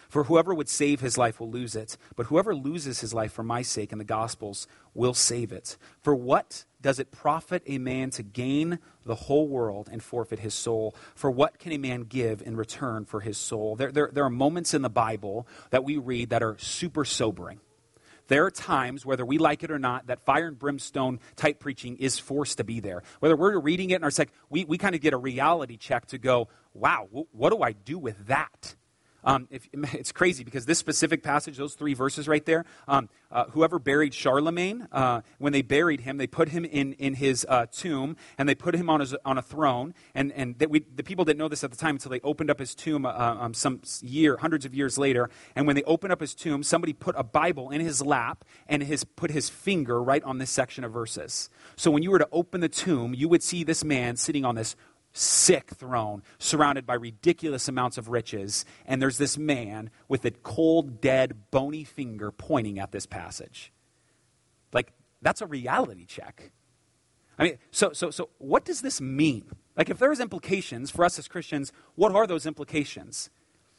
For 0.09 0.25
whoever 0.25 0.53
would 0.53 0.69
save 0.69 1.01
his 1.01 1.17
life 1.17 1.41
will 1.41 1.51
lose 1.51 1.75
it, 1.75 1.97
but 2.17 2.27
whoever 2.27 2.55
loses 2.55 3.01
his 3.01 3.15
life 3.15 3.33
for 3.33 3.43
my 3.43 3.63
sake 3.63 3.93
and 3.93 4.01
the 4.01 4.05
gospel's 4.05 4.67
will 4.93 5.15
save 5.15 5.53
it. 5.53 5.79
For 6.03 6.15
what 6.15 6.67
does 6.83 6.99
it 6.99 7.11
profit 7.11 7.62
a 7.66 7.79
man 7.79 8.11
to 8.11 8.23
gain 8.23 8.79
the 9.07 9.14
whole 9.14 9.49
world 9.49 9.88
and 9.90 10.03
forfeit 10.03 10.40
his 10.40 10.55
soul? 10.55 10.95
For 11.14 11.31
what 11.31 11.59
can 11.59 11.73
a 11.73 11.79
man 11.79 12.03
give 12.03 12.42
in 12.42 12.57
return 12.57 13.05
for 13.05 13.21
his 13.21 13.38
soul? 13.38 13.77
There, 13.77 13.92
there, 13.92 14.11
there 14.12 14.25
are 14.25 14.31
moments 14.31 14.75
in 14.75 14.83
the 14.83 14.90
Bible 14.90 15.47
that 15.71 15.85
we 15.85 15.97
read 15.97 16.31
that 16.31 16.42
are 16.42 16.59
super 16.59 17.05
sobering. 17.05 17.61
There 18.29 18.45
are 18.47 18.51
times, 18.51 19.05
whether 19.05 19.27
we 19.27 19.38
like 19.38 19.62
it 19.62 19.71
or 19.71 19.79
not, 19.79 20.07
that 20.07 20.25
fire 20.25 20.49
and 20.49 20.59
brimstone 20.59 21.21
type 21.37 21.59
preaching 21.59 21.97
is 21.97 22.18
forced 22.18 22.59
to 22.59 22.64
be 22.64 22.81
there. 22.81 23.03
Whether 23.21 23.37
we're 23.37 23.59
reading 23.59 23.90
it 23.90 23.97
and 23.97 24.05
our 24.05 24.11
like, 24.16 24.33
we, 24.49 24.64
we 24.64 24.79
kind 24.79 24.95
of 24.95 25.01
get 25.01 25.12
a 25.12 25.18
reality 25.18 25.77
check 25.77 26.07
to 26.07 26.18
go, 26.18 26.49
wow, 26.73 27.09
what 27.33 27.51
do 27.51 27.62
I 27.62 27.73
do 27.73 27.99
with 27.99 28.27
that? 28.29 28.75
Um, 29.25 29.49
if, 29.51 29.69
it's 29.95 30.13
crazy 30.13 30.45
because 30.45 30.67
this 30.67 30.79
specific 30.79 31.23
passage, 31.23 31.57
those 31.57 31.75
three 31.75 31.95
verses 31.95 32.29
right 32.29 32.45
there, 32.45 32.65
um, 32.89 33.09
uh, 33.31 33.45
whoever 33.51 33.79
buried 33.79 34.15
Charlemagne, 34.15 34.89
uh, 34.93 35.23
when 35.39 35.53
they 35.53 35.63
buried 35.63 36.01
him, 36.01 36.19
they 36.19 36.27
put 36.27 36.51
him 36.51 36.65
in, 36.65 36.93
in 36.95 37.15
his 37.15 37.47
uh, 37.49 37.67
tomb 37.71 38.17
and 38.39 38.49
they 38.49 38.55
put 38.55 38.75
him 38.75 38.91
on, 38.91 39.01
his, 39.01 39.15
on 39.25 39.39
a 39.39 39.43
throne. 39.43 39.95
And, 40.15 40.33
and 40.33 40.55
we, 40.69 40.81
the 40.81 41.03
people 41.03 41.25
didn't 41.25 41.39
know 41.39 41.49
this 41.49 41.65
at 41.65 41.71
the 41.71 41.77
time 41.77 41.97
until 41.97 42.11
they 42.11 42.21
opened 42.21 42.51
up 42.51 42.59
his 42.59 42.75
tomb 42.75 43.07
uh, 43.07 43.11
um, 43.11 43.55
some 43.55 43.81
year, 44.03 44.37
hundreds 44.37 44.65
of 44.65 44.75
years 44.75 44.99
later. 44.99 45.31
And 45.57 45.67
when 45.67 45.77
they 45.77 45.85
opened 45.85 46.13
up 46.13 46.21
his 46.21 46.35
tomb, 46.35 46.63
somebody 46.63 46.93
put 46.93 47.15
a 47.17 47.25
Bible 47.25 47.71
in 47.71 47.81
his 47.81 48.03
lap 48.03 48.45
and 48.69 48.83
his, 48.83 49.05
put 49.05 49.31
his 49.31 49.49
finger 49.49 50.03
right 50.03 50.23
on 50.23 50.39
this 50.39 50.51
section 50.51 50.85
of 50.85 50.93
verses. 50.93 51.49
So 51.77 51.91
when 51.91 52.03
you 52.03 52.11
were 52.11 52.19
to 52.19 52.29
open 52.33 52.61
the 52.61 52.69
tomb, 52.69 53.15
you 53.15 53.29
would 53.29 53.43
see 53.43 53.65
this 53.65 53.85
man 53.85 54.17
sitting 54.17 54.45
on 54.45 54.55
this 54.55 54.77
sick 55.12 55.70
throne 55.70 56.22
surrounded 56.38 56.87
by 56.87 56.94
ridiculous 56.94 57.68
amounts 57.68 57.98
of 57.98 58.09
riches. 58.09 58.64
And 58.87 59.01
there's 59.01 59.18
this 59.18 59.37
man 59.37 59.90
with 60.09 60.25
a 60.25 60.31
cold, 60.31 61.01
dead, 61.01 61.51
bony 61.51 61.85
finger 61.85 62.31
pointing 62.31 62.79
at 62.79 62.92
this 62.92 63.07
passage. 63.07 63.72
Like, 64.72 64.92
that's 65.20 65.40
a 65.40 65.46
reality 65.46 66.05
check. 66.05 66.53
I 67.38 67.44
mean, 67.44 67.59
so, 67.70 67.92
so, 67.92 68.11
so 68.11 68.31
what 68.38 68.64
does 68.64 68.83
this 68.83 69.01
mean? 69.01 69.51
Like, 69.77 69.90
if 69.90 69.98
there's 69.98 70.20
implications 70.20 70.90
for 70.90 71.05
us 71.05 71.18
as 71.18 71.29
Christians, 71.29 71.72
what 71.94 72.14
are 72.14 72.27
those 72.27 72.46
implications? 72.46 73.31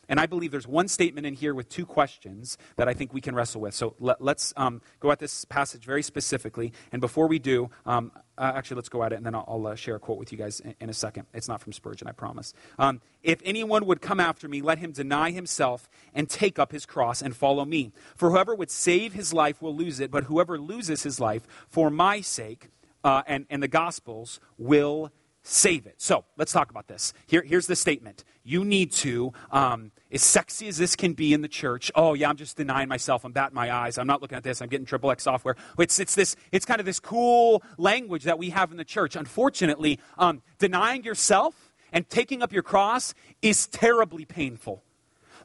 And 0.09 0.19
I 0.19 0.25
believe 0.25 0.51
there's 0.51 0.67
one 0.67 0.87
statement 0.87 1.25
in 1.25 1.33
here 1.33 1.53
with 1.53 1.69
two 1.69 1.85
questions 1.85 2.57
that 2.75 2.87
I 2.87 2.93
think 2.93 3.13
we 3.13 3.21
can 3.21 3.35
wrestle 3.35 3.61
with. 3.61 3.73
So 3.73 3.95
let, 3.99 4.19
us 4.21 4.53
um, 4.57 4.81
go 4.99 5.11
at 5.11 5.19
this 5.19 5.45
passage 5.45 5.85
very 5.85 6.03
specifically. 6.03 6.73
And 6.91 6.99
before 6.99 7.27
we 7.27 7.39
do, 7.39 7.69
um, 7.85 8.11
uh, 8.37 8.51
actually, 8.55 8.75
let's 8.75 8.89
go 8.89 9.03
at 9.03 9.13
it, 9.13 9.17
and 9.17 9.25
then 9.25 9.35
I'll, 9.35 9.45
I'll 9.47 9.67
uh, 9.67 9.75
share 9.75 9.95
a 9.95 9.99
quote 9.99 10.17
with 10.17 10.31
you 10.31 10.37
guys 10.37 10.59
in, 10.59 10.75
in, 10.81 10.89
a 10.89 10.93
second. 10.93 11.27
It's 11.33 11.47
not 11.47 11.61
from 11.61 11.71
Spurgeon, 11.71 12.07
I 12.07 12.13
promise. 12.13 12.53
Um, 12.79 12.99
if 13.21 13.39
anyone 13.45 13.85
would 13.85 14.01
come 14.01 14.19
after 14.19 14.47
me, 14.49 14.61
let 14.61 14.79
him 14.79 14.91
deny 14.91 15.31
himself 15.31 15.87
and 16.15 16.27
take 16.29 16.57
up 16.57 16.71
his 16.71 16.85
cross 16.85 17.21
and 17.21 17.35
follow 17.35 17.63
me. 17.63 17.93
For 18.15 18.31
whoever 18.31 18.55
would 18.55 18.71
save 18.71 19.13
his 19.13 19.33
life 19.33 19.61
will 19.61 19.75
lose 19.75 19.99
it, 19.99 20.09
but 20.09 20.25
whoever 20.25 20.57
loses 20.59 21.03
his 21.03 21.19
life 21.19 21.47
for 21.69 21.91
my 21.91 22.21
sake 22.21 22.69
uh, 23.03 23.21
and, 23.27 23.45
and 23.49 23.61
the 23.61 23.67
gospel's 23.67 24.39
will 24.57 25.11
save 25.43 25.85
it. 25.85 25.95
So 25.97 26.25
let's 26.37 26.51
talk 26.51 26.71
about 26.71 26.87
this. 26.87 27.13
Here, 27.27 27.43
here's 27.43 27.67
the 27.67 27.75
statement. 27.75 28.23
You 28.43 28.65
need 28.65 28.91
to, 28.93 29.33
um, 29.51 29.91
as 30.11 30.23
sexy 30.23 30.67
as 30.67 30.77
this 30.77 30.95
can 30.95 31.13
be 31.13 31.33
in 31.33 31.41
the 31.41 31.47
church, 31.47 31.91
oh 31.95 32.13
yeah, 32.13 32.29
I'm 32.29 32.37
just 32.37 32.57
denying 32.57 32.89
myself. 32.89 33.23
I'm 33.25 33.31
batting 33.31 33.55
my 33.55 33.71
eyes. 33.71 33.97
I'm 33.97 34.07
not 34.07 34.21
looking 34.21 34.37
at 34.37 34.43
this. 34.43 34.61
I'm 34.61 34.69
getting 34.69 34.85
triple 34.85 35.11
X 35.11 35.23
software. 35.23 35.55
It's, 35.77 35.99
it's, 35.99 36.15
this, 36.15 36.35
it's 36.51 36.65
kind 36.65 36.79
of 36.79 36.85
this 36.85 36.99
cool 36.99 37.61
language 37.77 38.23
that 38.23 38.39
we 38.39 38.49
have 38.49 38.71
in 38.71 38.77
the 38.77 38.85
church. 38.85 39.15
Unfortunately, 39.15 39.99
um, 40.17 40.41
denying 40.59 41.03
yourself 41.03 41.73
and 41.91 42.09
taking 42.09 42.41
up 42.41 42.51
your 42.51 42.63
cross 42.63 43.13
is 43.41 43.67
terribly 43.67 44.25
painful. 44.25 44.83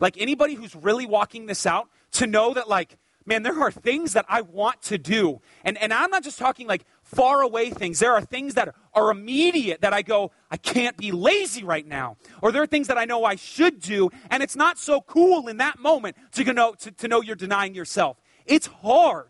Like 0.00 0.16
anybody 0.18 0.54
who's 0.54 0.74
really 0.74 1.06
walking 1.06 1.46
this 1.46 1.66
out, 1.66 1.88
to 2.12 2.26
know 2.26 2.54
that 2.54 2.68
like, 2.68 2.96
man, 3.26 3.42
there 3.42 3.60
are 3.60 3.70
things 3.70 4.14
that 4.14 4.24
I 4.28 4.40
want 4.40 4.82
to 4.82 4.98
do. 4.98 5.40
And, 5.64 5.76
and 5.78 5.92
I'm 5.92 6.10
not 6.10 6.22
just 6.22 6.38
talking 6.38 6.66
like 6.66 6.84
far 7.14 7.40
away 7.40 7.70
things. 7.70 7.98
There 7.98 8.12
are 8.12 8.20
things 8.20 8.54
that 8.54 8.74
are 8.92 9.10
immediate 9.10 9.80
that 9.80 9.94
I 9.94 10.02
go, 10.02 10.30
I 10.50 10.58
can't 10.58 10.96
be 10.96 11.10
lazy 11.10 11.64
right 11.64 11.86
now. 11.86 12.16
Or 12.42 12.52
there 12.52 12.62
are 12.62 12.66
things 12.66 12.88
that 12.88 12.98
I 12.98 13.06
know 13.06 13.24
I 13.24 13.36
should 13.36 13.80
do, 13.80 14.10
and 14.30 14.42
it's 14.42 14.56
not 14.56 14.78
so 14.78 15.00
cool 15.00 15.48
in 15.48 15.56
that 15.56 15.78
moment 15.78 16.16
to 16.32 16.44
know, 16.52 16.74
to, 16.80 16.90
to 16.90 17.08
know 17.08 17.22
you're 17.22 17.36
denying 17.36 17.74
yourself. 17.74 18.20
It's 18.44 18.66
hard. 18.66 19.28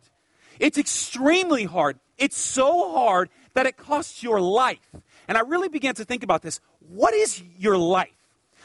It's 0.58 0.76
extremely 0.76 1.64
hard. 1.64 2.00
It's 2.16 2.36
so 2.36 2.92
hard 2.92 3.30
that 3.54 3.66
it 3.66 3.76
costs 3.76 4.22
your 4.22 4.40
life. 4.40 4.90
And 5.28 5.38
I 5.38 5.42
really 5.42 5.68
began 5.68 5.94
to 5.96 6.04
think 6.04 6.24
about 6.24 6.42
this. 6.42 6.60
What 6.80 7.14
is 7.14 7.42
your 7.58 7.78
life? 7.78 8.10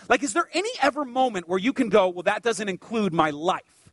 Like, 0.10 0.24
is 0.24 0.34
there 0.34 0.50
any 0.54 0.70
ever 0.82 1.06
moment 1.06 1.48
where 1.48 1.60
you 1.60 1.72
can 1.72 1.90
go, 1.90 2.10
well, 2.10 2.24
that 2.24 2.42
doesn't 2.42 2.68
include 2.68 3.14
my 3.14 3.30
life? 3.30 3.92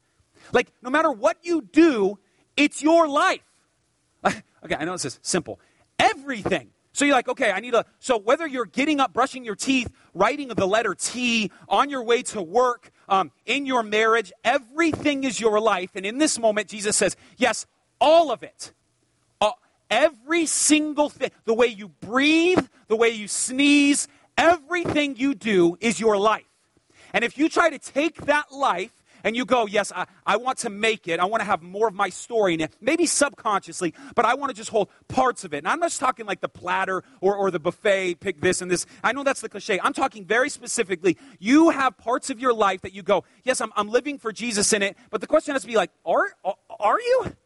Like, 0.52 0.72
no 0.82 0.88
matter 0.88 1.12
what 1.12 1.36
you 1.42 1.60
do, 1.60 2.18
it's 2.56 2.82
your 2.82 3.06
life. 3.06 3.42
Okay, 4.64 4.76
I 4.78 4.84
know 4.84 4.92
this 4.92 5.04
is 5.04 5.18
simple. 5.22 5.60
Everything. 5.98 6.70
So 6.92 7.04
you're 7.04 7.14
like, 7.14 7.28
okay, 7.28 7.52
I 7.52 7.60
need 7.60 7.74
a. 7.74 7.84
So 8.00 8.18
whether 8.18 8.46
you're 8.46 8.66
getting 8.66 9.00
up, 9.00 9.12
brushing 9.12 9.44
your 9.44 9.54
teeth, 9.54 9.88
writing 10.12 10.48
the 10.48 10.66
letter 10.66 10.94
T, 10.94 11.50
on 11.68 11.88
your 11.88 12.02
way 12.02 12.22
to 12.22 12.42
work, 12.42 12.90
um, 13.08 13.30
in 13.46 13.64
your 13.64 13.82
marriage, 13.82 14.32
everything 14.44 15.24
is 15.24 15.40
your 15.40 15.60
life. 15.60 15.90
And 15.94 16.04
in 16.04 16.18
this 16.18 16.38
moment, 16.38 16.68
Jesus 16.68 16.96
says, 16.96 17.16
yes, 17.36 17.66
all 18.00 18.32
of 18.32 18.42
it. 18.42 18.72
Uh, 19.40 19.52
every 19.88 20.46
single 20.46 21.08
thing. 21.08 21.30
The 21.44 21.54
way 21.54 21.68
you 21.68 21.88
breathe, 21.88 22.66
the 22.88 22.96
way 22.96 23.10
you 23.10 23.28
sneeze, 23.28 24.08
everything 24.36 25.16
you 25.16 25.34
do 25.34 25.76
is 25.80 26.00
your 26.00 26.16
life. 26.16 26.44
And 27.12 27.24
if 27.24 27.38
you 27.38 27.48
try 27.48 27.70
to 27.70 27.78
take 27.78 28.26
that 28.26 28.52
life 28.52 28.99
and 29.24 29.36
you 29.36 29.44
go, 29.44 29.66
Yes, 29.66 29.92
I, 29.94 30.06
I 30.26 30.36
want 30.36 30.58
to 30.58 30.70
make 30.70 31.08
it. 31.08 31.20
I 31.20 31.24
want 31.24 31.40
to 31.40 31.44
have 31.44 31.62
more 31.62 31.88
of 31.88 31.94
my 31.94 32.08
story 32.08 32.54
in 32.54 32.60
it, 32.60 32.74
maybe 32.80 33.06
subconsciously, 33.06 33.94
but 34.14 34.24
I 34.24 34.34
want 34.34 34.50
to 34.50 34.54
just 34.56 34.70
hold 34.70 34.88
parts 35.08 35.44
of 35.44 35.54
it. 35.54 35.58
And 35.58 35.68
I'm 35.68 35.80
not 35.80 35.90
just 35.90 36.00
talking 36.00 36.26
like 36.26 36.40
the 36.40 36.48
platter 36.48 37.02
or, 37.20 37.36
or 37.36 37.50
the 37.50 37.60
buffet, 37.60 38.16
pick 38.20 38.40
this 38.40 38.62
and 38.62 38.70
this. 38.70 38.86
I 39.02 39.12
know 39.12 39.24
that's 39.24 39.40
the 39.40 39.48
cliche. 39.48 39.78
I'm 39.82 39.92
talking 39.92 40.24
very 40.24 40.50
specifically. 40.50 41.16
You 41.38 41.70
have 41.70 41.96
parts 41.98 42.30
of 42.30 42.40
your 42.40 42.52
life 42.52 42.82
that 42.82 42.94
you 42.94 43.02
go, 43.02 43.24
Yes, 43.44 43.60
I'm, 43.60 43.72
I'm 43.76 43.88
living 43.88 44.18
for 44.18 44.32
Jesus 44.32 44.72
in 44.72 44.82
it, 44.82 44.96
but 45.10 45.20
the 45.20 45.26
question 45.26 45.54
has 45.54 45.62
to 45.62 45.68
be 45.68 45.76
like, 45.76 45.90
Are, 46.04 46.32
are 46.78 47.00
you? 47.00 47.36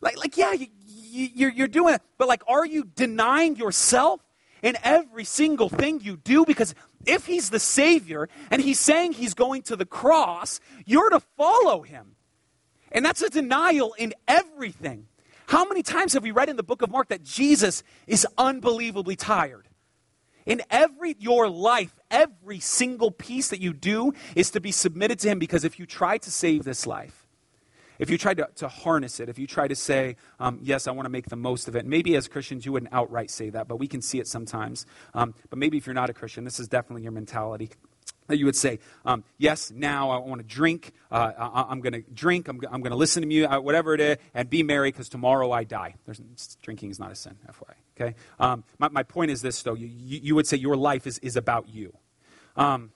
Like, 0.00 0.18
like 0.18 0.36
yeah, 0.36 0.52
you, 0.52 0.66
you, 0.84 1.28
you're, 1.34 1.52
you're 1.52 1.68
doing 1.68 1.94
it, 1.94 2.02
but 2.18 2.28
like, 2.28 2.42
are 2.48 2.66
you 2.66 2.84
denying 2.84 3.56
yourself? 3.56 4.20
In 4.62 4.76
every 4.82 5.24
single 5.24 5.68
thing 5.68 6.00
you 6.00 6.16
do 6.16 6.44
because 6.44 6.74
if 7.04 7.26
he's 7.26 7.50
the 7.50 7.58
Savior 7.58 8.28
and 8.50 8.62
he's 8.62 8.78
saying 8.78 9.12
he's 9.12 9.34
going 9.34 9.62
to 9.62 9.76
the 9.76 9.84
cross, 9.84 10.60
you're 10.86 11.10
to 11.10 11.20
follow 11.36 11.82
him. 11.82 12.14
And 12.92 13.04
that's 13.04 13.22
a 13.22 13.30
denial 13.30 13.94
in 13.94 14.14
everything. 14.28 15.08
How 15.46 15.66
many 15.66 15.82
times 15.82 16.12
have 16.12 16.22
we 16.22 16.30
read 16.30 16.48
in 16.48 16.56
the 16.56 16.62
book 16.62 16.82
of 16.82 16.90
Mark 16.90 17.08
that 17.08 17.22
Jesus 17.22 17.82
is 18.06 18.26
unbelievably 18.38 19.16
tired? 19.16 19.68
In 20.46 20.62
every 20.70 21.16
your 21.18 21.48
life, 21.48 21.98
every 22.10 22.58
single 22.60 23.10
piece 23.10 23.48
that 23.50 23.60
you 23.60 23.72
do 23.72 24.12
is 24.34 24.50
to 24.52 24.60
be 24.60 24.72
submitted 24.72 25.18
to 25.20 25.28
him 25.28 25.38
because 25.38 25.64
if 25.64 25.78
you 25.78 25.86
try 25.86 26.18
to 26.18 26.30
save 26.30 26.64
this 26.64 26.86
life, 26.86 27.21
if 28.02 28.10
you 28.10 28.18
try 28.18 28.34
to, 28.34 28.48
to 28.56 28.66
harness 28.66 29.20
it, 29.20 29.28
if 29.28 29.38
you 29.38 29.46
try 29.46 29.68
to 29.68 29.76
say, 29.76 30.16
um, 30.40 30.58
yes, 30.60 30.88
I 30.88 30.90
want 30.90 31.06
to 31.06 31.08
make 31.08 31.26
the 31.26 31.36
most 31.36 31.68
of 31.68 31.76
it, 31.76 31.86
maybe 31.86 32.16
as 32.16 32.26
Christians 32.26 32.66
you 32.66 32.72
wouldn't 32.72 32.92
outright 32.92 33.30
say 33.30 33.48
that, 33.50 33.68
but 33.68 33.76
we 33.76 33.86
can 33.86 34.02
see 34.02 34.18
it 34.18 34.26
sometimes. 34.26 34.86
Um, 35.14 35.34
but 35.50 35.58
maybe 35.60 35.78
if 35.78 35.86
you're 35.86 35.94
not 35.94 36.10
a 36.10 36.12
Christian, 36.12 36.42
this 36.42 36.58
is 36.58 36.66
definitely 36.66 37.04
your 37.04 37.12
mentality. 37.12 37.70
That 38.26 38.38
you 38.38 38.44
would 38.44 38.56
say, 38.56 38.80
um, 39.04 39.22
yes, 39.38 39.70
now 39.70 40.10
I 40.10 40.18
want 40.18 40.40
to 40.40 40.46
drink. 40.46 40.90
Uh, 41.12 41.30
I, 41.38 41.70
am 41.70 41.80
going 41.80 41.92
to 41.92 42.02
drink. 42.12 42.48
I'm, 42.48 42.60
I'm 42.72 42.80
going 42.80 42.90
to 42.90 42.96
listen 42.96 43.20
to 43.22 43.28
music, 43.28 43.52
uh, 43.52 43.60
whatever 43.60 43.94
it 43.94 44.00
is, 44.00 44.16
and 44.34 44.50
be 44.50 44.64
merry 44.64 44.90
because 44.90 45.08
tomorrow 45.08 45.52
I 45.52 45.62
die. 45.62 45.94
There's, 46.04 46.20
drinking 46.60 46.90
is 46.90 46.98
not 46.98 47.12
a 47.12 47.14
sin, 47.14 47.36
FYI. 47.48 47.74
Okay? 48.00 48.16
Um, 48.40 48.64
my, 48.80 48.88
my 48.88 49.02
point 49.04 49.30
is 49.30 49.42
this, 49.42 49.62
though. 49.62 49.74
You, 49.74 49.86
you, 49.86 50.34
would 50.34 50.48
say 50.48 50.56
your 50.56 50.76
life 50.76 51.06
is, 51.06 51.20
is 51.20 51.36
about 51.36 51.68
you. 51.68 51.96
Um, 52.56 52.90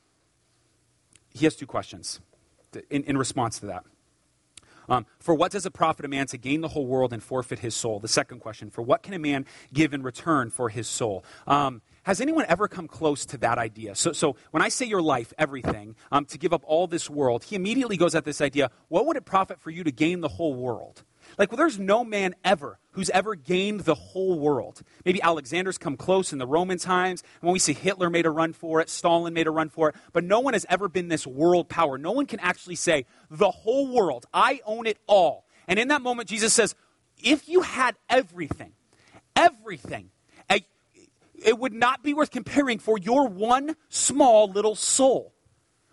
he 1.32 1.44
has 1.44 1.54
two 1.54 1.66
questions 1.66 2.18
in, 2.90 3.04
in 3.04 3.16
response 3.16 3.60
to 3.60 3.66
that. 3.66 3.84
Um, 4.88 5.06
for 5.18 5.34
what 5.34 5.52
does 5.52 5.66
it 5.66 5.72
profit 5.72 6.04
a 6.04 6.08
man 6.08 6.26
to 6.28 6.38
gain 6.38 6.60
the 6.60 6.68
whole 6.68 6.86
world 6.86 7.12
and 7.12 7.22
forfeit 7.22 7.60
his 7.60 7.74
soul? 7.74 7.98
The 7.98 8.08
second 8.08 8.40
question, 8.40 8.70
for 8.70 8.82
what 8.82 9.02
can 9.02 9.14
a 9.14 9.18
man 9.18 9.46
give 9.72 9.94
in 9.94 10.02
return 10.02 10.50
for 10.50 10.68
his 10.68 10.88
soul? 10.88 11.24
Um, 11.46 11.82
has 12.04 12.20
anyone 12.20 12.44
ever 12.48 12.68
come 12.68 12.86
close 12.86 13.26
to 13.26 13.38
that 13.38 13.58
idea? 13.58 13.96
So, 13.96 14.12
so 14.12 14.36
when 14.52 14.62
I 14.62 14.68
say 14.68 14.86
your 14.86 15.02
life, 15.02 15.32
everything, 15.38 15.96
um, 16.12 16.24
to 16.26 16.38
give 16.38 16.52
up 16.52 16.62
all 16.64 16.86
this 16.86 17.10
world, 17.10 17.42
he 17.42 17.56
immediately 17.56 17.96
goes 17.96 18.14
at 18.14 18.24
this 18.24 18.40
idea 18.40 18.70
what 18.88 19.06
would 19.06 19.16
it 19.16 19.24
profit 19.24 19.60
for 19.60 19.70
you 19.70 19.82
to 19.82 19.90
gain 19.90 20.20
the 20.20 20.28
whole 20.28 20.54
world? 20.54 21.02
Like, 21.38 21.50
well, 21.50 21.58
there's 21.58 21.78
no 21.78 22.04
man 22.04 22.34
ever 22.44 22.78
who's 22.92 23.10
ever 23.10 23.34
gained 23.34 23.80
the 23.80 23.94
whole 23.94 24.38
world. 24.38 24.82
Maybe 25.04 25.20
Alexander's 25.20 25.76
come 25.76 25.96
close 25.96 26.32
in 26.32 26.38
the 26.38 26.46
Roman 26.46 26.78
times. 26.78 27.22
When 27.40 27.52
we 27.52 27.58
see 27.58 27.74
Hitler 27.74 28.08
made 28.08 28.24
a 28.24 28.30
run 28.30 28.54
for 28.54 28.80
it, 28.80 28.88
Stalin 28.88 29.34
made 29.34 29.46
a 29.46 29.50
run 29.50 29.68
for 29.68 29.90
it, 29.90 29.96
but 30.12 30.24
no 30.24 30.40
one 30.40 30.54
has 30.54 30.64
ever 30.70 30.88
been 30.88 31.08
this 31.08 31.26
world 31.26 31.68
power. 31.68 31.98
No 31.98 32.12
one 32.12 32.26
can 32.26 32.40
actually 32.40 32.76
say, 32.76 33.04
the 33.30 33.50
whole 33.50 33.88
world, 33.88 34.24
I 34.32 34.60
own 34.64 34.86
it 34.86 34.98
all. 35.06 35.44
And 35.68 35.78
in 35.78 35.88
that 35.88 36.00
moment, 36.00 36.28
Jesus 36.28 36.54
says, 36.54 36.74
if 37.22 37.48
you 37.48 37.60
had 37.62 37.96
everything, 38.08 38.72
everything, 39.34 40.10
eh, 40.48 40.60
it 41.34 41.58
would 41.58 41.74
not 41.74 42.02
be 42.02 42.14
worth 42.14 42.30
comparing 42.30 42.78
for 42.78 42.96
your 42.98 43.28
one 43.28 43.76
small 43.90 44.48
little 44.50 44.74
soul. 44.74 45.34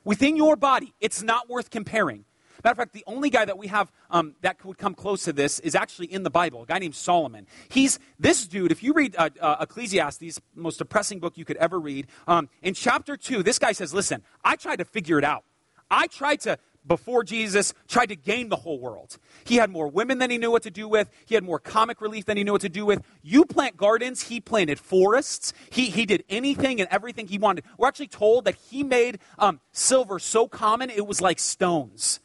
Within 0.06 0.38
your 0.38 0.56
body, 0.56 0.94
it's 1.02 1.22
not 1.22 1.50
worth 1.50 1.70
comparing. 1.70 2.26
Matter 2.64 2.72
of 2.72 2.78
fact, 2.78 2.94
the 2.94 3.04
only 3.08 3.30
guy 3.30 3.44
that 3.44 3.58
we 3.58 3.68
have 3.68 3.92
um, 4.10 4.36
that 4.42 4.64
would 4.64 4.78
come 4.78 4.96
close 4.96 5.24
to 5.26 5.34
this 5.34 5.60
is 5.60 5.76
actually 5.76 6.12
in 6.12 6.24
the 6.24 6.30
Bible, 6.30 6.64
a 6.64 6.66
guy 6.66 6.80
named 6.80 6.96
Solomon. 6.96 7.46
He's 7.68 8.00
this 8.20 8.48
dude. 8.48 8.72
If 8.72 8.82
you 8.82 8.94
read 8.94 9.16
uh, 9.18 9.30
uh, 9.42 9.58
Ecclesiastes, 9.62 10.40
most 10.56 10.78
depressing 10.78 11.20
book 11.20 11.38
you 11.38 11.44
could 11.44 11.58
ever 11.58 11.80
read, 11.80 12.08
um, 12.26 12.48
in 12.62 12.74
chapter 12.74 13.18
two, 13.18 13.44
this 13.44 13.60
guy 13.60 13.74
says, 13.74 13.94
"Listen, 13.94 14.24
I 14.46 14.56
tried 14.56 14.78
to 14.78 14.86
figure 14.86 15.18
it 15.18 15.26
out. 15.26 15.44
I 15.92 16.08
tried 16.08 16.42
to." 16.42 16.58
Before 16.86 17.24
Jesus 17.24 17.74
tried 17.88 18.08
to 18.08 18.18
gain 18.18 18.50
the 18.50 18.58
whole 18.58 18.78
world. 18.78 19.18
He 19.46 19.56
had 19.56 19.70
more 19.70 19.88
women 19.88 20.18
than 20.18 20.30
he 20.30 20.38
knew 20.38 20.52
what 20.52 20.64
to 20.64 20.70
do 20.70 20.90
with. 20.90 21.10
He 21.26 21.34
had 21.34 21.42
more 21.42 21.58
comic 21.58 22.02
relief 22.02 22.26
than 22.26 22.36
he 22.36 22.44
knew 22.44 22.52
what 22.52 22.60
to 22.60 22.68
do 22.68 22.86
with. 22.86 23.02
You 23.22 23.46
plant 23.46 23.78
gardens, 23.78 24.24
he 24.24 24.42
planted 24.42 24.82
forests. 24.82 25.54
He, 25.70 25.86
he 25.86 26.06
did 26.06 26.26
anything 26.28 26.82
and 26.82 26.90
everything 26.92 27.28
he 27.28 27.38
wanted. 27.38 27.64
We're 27.78 27.88
actually 27.88 28.10
told 28.10 28.44
that 28.44 28.56
he 28.56 28.84
made 28.84 29.20
um, 29.40 29.62
silver 29.72 30.20
so 30.20 30.50
common 30.50 30.90
it 30.90 31.08
was 31.08 31.22
like 31.22 31.40
stones. 31.40 32.20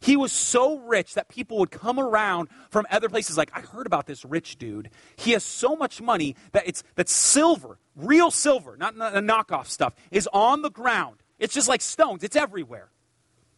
He 0.00 0.16
was 0.16 0.32
so 0.32 0.78
rich 0.78 1.14
that 1.14 1.28
people 1.28 1.58
would 1.58 1.70
come 1.70 1.98
around 1.98 2.48
from 2.70 2.86
other 2.90 3.08
places 3.08 3.36
like, 3.36 3.50
I 3.54 3.60
heard 3.60 3.86
about 3.86 4.06
this 4.06 4.24
rich 4.24 4.58
dude. 4.58 4.90
He 5.16 5.32
has 5.32 5.44
so 5.44 5.76
much 5.76 6.00
money 6.00 6.36
that 6.52 6.66
it's 6.66 6.82
that 6.94 7.08
silver, 7.08 7.78
real 7.96 8.30
silver, 8.30 8.76
not, 8.76 8.96
the 8.96 9.20
knockoff 9.20 9.66
stuff, 9.66 9.94
is 10.10 10.28
on 10.32 10.62
the 10.62 10.70
ground. 10.70 11.16
It's 11.38 11.54
just 11.54 11.68
like 11.68 11.80
stones, 11.80 12.22
it's 12.22 12.36
everywhere. 12.36 12.90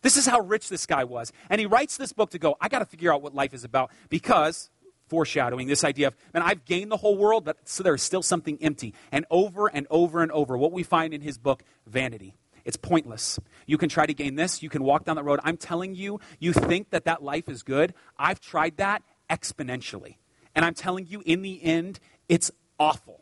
This 0.03 0.17
is 0.17 0.27
how 0.27 0.41
rich 0.41 0.69
this 0.69 0.87
guy 0.87 1.05
was. 1.05 1.33
And 1.51 1.61
he 1.61 1.67
writes 1.67 1.97
this 1.97 2.13
book 2.13 2.31
to 2.31 2.39
go, 2.39 2.57
I 2.61 2.69
got 2.69 2.79
to 2.79 2.87
figure 2.87 3.13
out 3.13 3.23
what 3.23 3.35
life 3.35 3.53
is 3.53 3.65
about 3.65 3.91
because 4.09 4.71
foreshadowing 5.09 5.67
this 5.67 5.85
idea 5.85 6.07
of, 6.07 6.17
man, 6.33 6.43
I've 6.43 6.65
gained 6.65 6.91
the 6.91 6.97
whole 6.97 7.19
world, 7.19 7.45
but 7.45 7.59
so 7.65 7.83
there's 7.83 8.03
still 8.03 8.23
something 8.23 8.57
empty. 8.63 8.95
And 9.13 9.27
over 9.31 9.67
and 9.67 9.87
over 9.91 10.23
and 10.23 10.33
over, 10.33 10.57
what 10.57 10.73
we 10.73 10.85
find 10.85 11.13
in 11.13 11.21
his 11.21 11.37
book, 11.37 11.65
vanity. 11.87 12.35
It's 12.71 12.77
pointless. 12.77 13.41
You 13.67 13.79
can 13.79 13.89
try 13.89 14.07
to 14.07 14.15
gain 14.15 14.37
this. 14.37 14.63
You 14.63 14.69
can 14.69 14.85
walk 14.85 15.05
down 15.05 15.17
that 15.17 15.25
road. 15.25 15.41
I'm 15.43 15.57
telling 15.57 15.97
you, 15.97 16.21
you 16.39 16.53
think 16.53 16.91
that 16.91 17.05
that 17.05 17.21
life 17.21 17.49
is 17.49 17.65
good. 17.65 17.95
I've 18.17 18.39
tried 18.39 18.77
that 18.77 19.03
exponentially. 19.29 20.19
And 20.55 20.65
I'm 20.65 20.75
telling 20.75 21.09
you, 21.09 21.21
in 21.27 21.43
the 21.43 21.61
end, 21.65 21.99
it's 22.29 22.53
awful. 22.79 23.20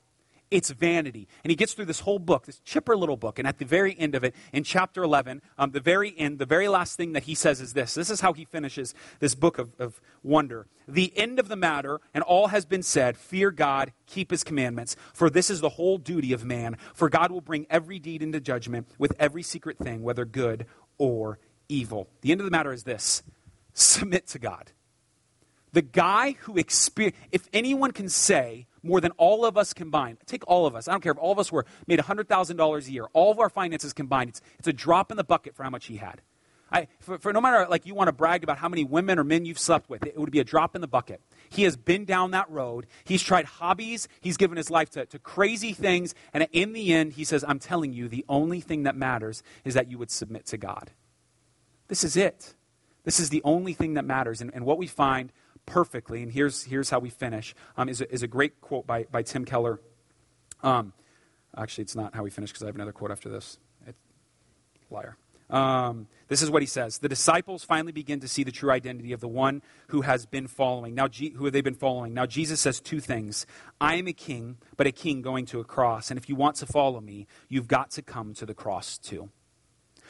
It's 0.51 0.71
vanity. 0.71 1.29
And 1.45 1.51
he 1.51 1.57
gets 1.57 1.75
through 1.75 1.85
this 1.85 2.01
whole 2.01 2.19
book, 2.19 2.47
this 2.47 2.61
chipper 2.61 2.97
little 2.97 3.19
book. 3.19 3.39
And 3.39 3.47
at 3.47 3.59
the 3.59 3.67
very 3.67 3.99
end 3.99 4.15
of 4.15 4.25
it, 4.25 4.35
in 4.53 4.65
chapter 4.65 5.03
11, 5.03 5.43
um, 5.59 5.73
the 5.73 5.81
very 5.81 6.15
end, 6.17 6.39
the 6.39 6.47
very 6.47 6.69
last 6.69 6.97
thing 6.97 7.13
that 7.13 7.25
he 7.25 7.35
says 7.35 7.61
is 7.61 7.75
this. 7.75 7.95
This 7.95 8.09
is 8.09 8.23
how 8.23 8.33
he 8.33 8.47
finishes 8.47 8.95
this 9.21 9.35
book 9.35 9.59
of, 9.59 9.73
of 9.79 10.01
wonder. 10.23 10.67
The 10.87 11.13
end 11.19 11.39
of 11.39 11.49
the 11.49 11.57
matter, 11.57 12.01
and 12.15 12.25
all 12.25 12.49
has 12.49 12.65
been 12.65 12.83
said 12.83 13.19
fear 13.19 13.51
God, 13.51 13.93
keep 14.07 14.31
his 14.31 14.43
commandments, 14.43 14.97
for 15.13 15.29
this 15.29 15.51
is 15.51 15.61
the 15.61 15.69
whole 15.69 15.99
duty 15.99 16.33
of 16.33 16.45
man. 16.45 16.79
For 16.95 17.11
God 17.11 17.31
will 17.31 17.43
bring 17.43 17.67
every 17.69 17.99
deed 17.99 18.23
into 18.23 18.41
judgment 18.41 18.89
with 18.99 19.13
every 19.19 19.43
secret 19.43 19.77
thing, 19.77 20.03
whether 20.03 20.25
good 20.25 20.65
or 20.97 21.39
evil. 21.69 22.09
The 22.23 22.33
end 22.33 22.41
of 22.41 22.47
the 22.47 22.51
matter 22.51 22.73
is 22.73 22.85
this 22.85 23.23
submit 23.75 24.27
to 24.29 24.39
God. 24.39 24.73
The 25.73 25.83
guy 25.83 26.37
who 26.41 26.57
experienced, 26.57 27.21
if 27.31 27.47
anyone 27.53 27.93
can 27.93 28.09
say, 28.09 28.67
more 28.83 29.01
than 29.01 29.13
all 29.13 29.45
of 29.45 29.57
us 29.57 29.73
combined. 29.73 30.19
Take 30.27 30.47
all 30.47 30.67
of 30.67 30.75
us. 30.75 30.89
I 30.89 30.93
don't 30.93 31.03
care 31.03 31.13
if 31.13 31.19
all 31.19 31.33
of 31.33 31.39
us 31.39 31.51
were 31.53 31.67
made 31.87 31.99
$100,000 31.99 32.87
a 32.87 32.91
year. 32.91 33.07
All 33.13 33.31
of 33.31 33.39
our 33.39 33.49
finances 33.49 33.93
combined. 33.93 34.31
It's, 34.31 34.41
it's 34.59 34.69
a 34.69 34.73
drop 34.73 35.11
in 35.11 35.17
the 35.17 35.25
bucket 35.25 35.55
for 35.55 35.63
how 35.63 35.71
much 35.71 35.87
he 35.87 35.97
had. 35.97 36.23
I, 36.71 36.89
for, 37.01 37.19
for 37.19 37.33
no 37.33 37.41
matter 37.41 37.67
like 37.69 37.87
you 37.87 37.95
want 37.95 38.09
to 38.09 38.13
brag 38.13 38.45
about 38.45 38.59
how 38.59 38.69
many 38.69 38.85
women 38.85 39.19
or 39.19 39.25
men 39.25 39.45
you've 39.45 39.59
slept 39.59 39.89
with, 39.89 40.05
it 40.05 40.19
would 40.19 40.31
be 40.31 40.41
a 40.41 40.45
drop 40.45 40.75
in 40.75 40.81
the 40.81 40.89
bucket. 40.89 41.23
He 41.49 41.63
has 41.63 41.77
been 41.77 42.05
down 42.05 42.33
that 42.33 42.51
road. 42.51 42.87
He's 43.05 43.23
tried 43.23 43.47
hobbies. 43.47 44.07
He's 44.21 44.37
given 44.37 44.57
his 44.57 44.71
life 44.71 44.91
to, 44.91 45.07
to 45.07 45.19
crazy 45.19 45.73
things. 45.73 46.15
And 46.35 46.47
in 46.53 46.75
the 46.75 46.93
end, 46.93 47.15
he 47.15 47.25
says, 47.25 47.45
I'm 47.47 47.59
telling 47.59 47.93
you, 47.93 48.09
the 48.09 48.25
only 48.29 48.61
thing 48.61 48.83
that 48.83 48.97
matters 48.97 49.43
is 49.65 49.75
that 49.75 49.91
you 49.91 49.99
would 49.99 50.11
submit 50.11 50.45
to 50.47 50.59
God. 50.59 50.91
This 51.89 52.05
is 52.05 52.17
it. 52.17 52.55
This 53.05 53.19
is 53.19 53.31
the 53.31 53.43
only 53.45 53.73
thing 53.73 53.95
that 53.95 54.05
matters. 54.05 54.43
And, 54.43 54.53
and 54.55 54.67
what 54.67 54.77
we 54.77 54.87
find 54.87 55.33
perfectly, 55.69 56.23
and 56.23 56.33
here's, 56.33 56.65
here's 56.65 56.91
how 56.91 56.99
we 56.99 57.11
finish, 57.11 57.55
um, 57.77 57.89
is, 57.89 58.01
a, 58.01 58.13
is 58.13 58.23
a 58.23 58.27
great 58.27 58.61
quote 58.61 58.87
by, 58.87 59.05
by 59.05 59.23
Tim 59.23 59.45
Keller. 59.45 59.81
Um, 60.63 60.93
actually, 61.57 61.83
it's 61.83 61.95
not 61.95 62.15
how 62.15 62.23
we 62.23 62.31
finish 62.31 62.51
because 62.51 62.63
I 62.63 62.67
have 62.67 62.75
another 62.75 62.93
quote 62.93 63.11
after 63.11 63.29
this. 63.29 63.59
It, 63.87 63.95
liar. 64.91 65.17
Um, 65.51 66.09
this 66.29 66.43
is 66.43 66.51
what 66.51 66.63
he 66.63 66.67
says. 66.67 66.99
The 66.99 67.09
disciples 67.09 67.65
finally 67.65 67.93
begin 67.93 68.21
to 68.21 68.29
see 68.29 68.45
the 68.45 68.53
true 68.53 68.71
identity 68.71 69.13
of 69.13 69.21
the 69.21 69.29
one 69.29 69.63
who 69.89 70.03
has 70.03 70.27
been 70.27 70.47
following. 70.47 70.95
Now, 70.95 71.09
who 71.09 71.45
have 71.45 71.53
they 71.53 71.63
been 71.63 71.75
following? 71.75 72.13
Now, 72.13 72.27
Jesus 72.27 72.61
says 72.61 72.81
two 72.81 73.01
things. 73.01 73.47
I 73.81 73.95
am 73.95 74.07
a 74.09 74.13
king, 74.13 74.59
but 74.77 74.87
a 74.87 74.93
king 74.93 75.23
going 75.23 75.47
to 75.47 75.61
a 75.61 75.65
cross. 75.65 76.11
And 76.11 76.19
if 76.19 76.29
you 76.29 76.35
want 76.35 76.57
to 76.57 76.67
follow 76.67 77.01
me, 77.01 77.27
you've 77.49 77.69
got 77.69 77.91
to 77.93 78.03
come 78.03 78.35
to 78.35 78.47
the 78.47 78.55
cross 78.55 78.99
too. 78.99 79.31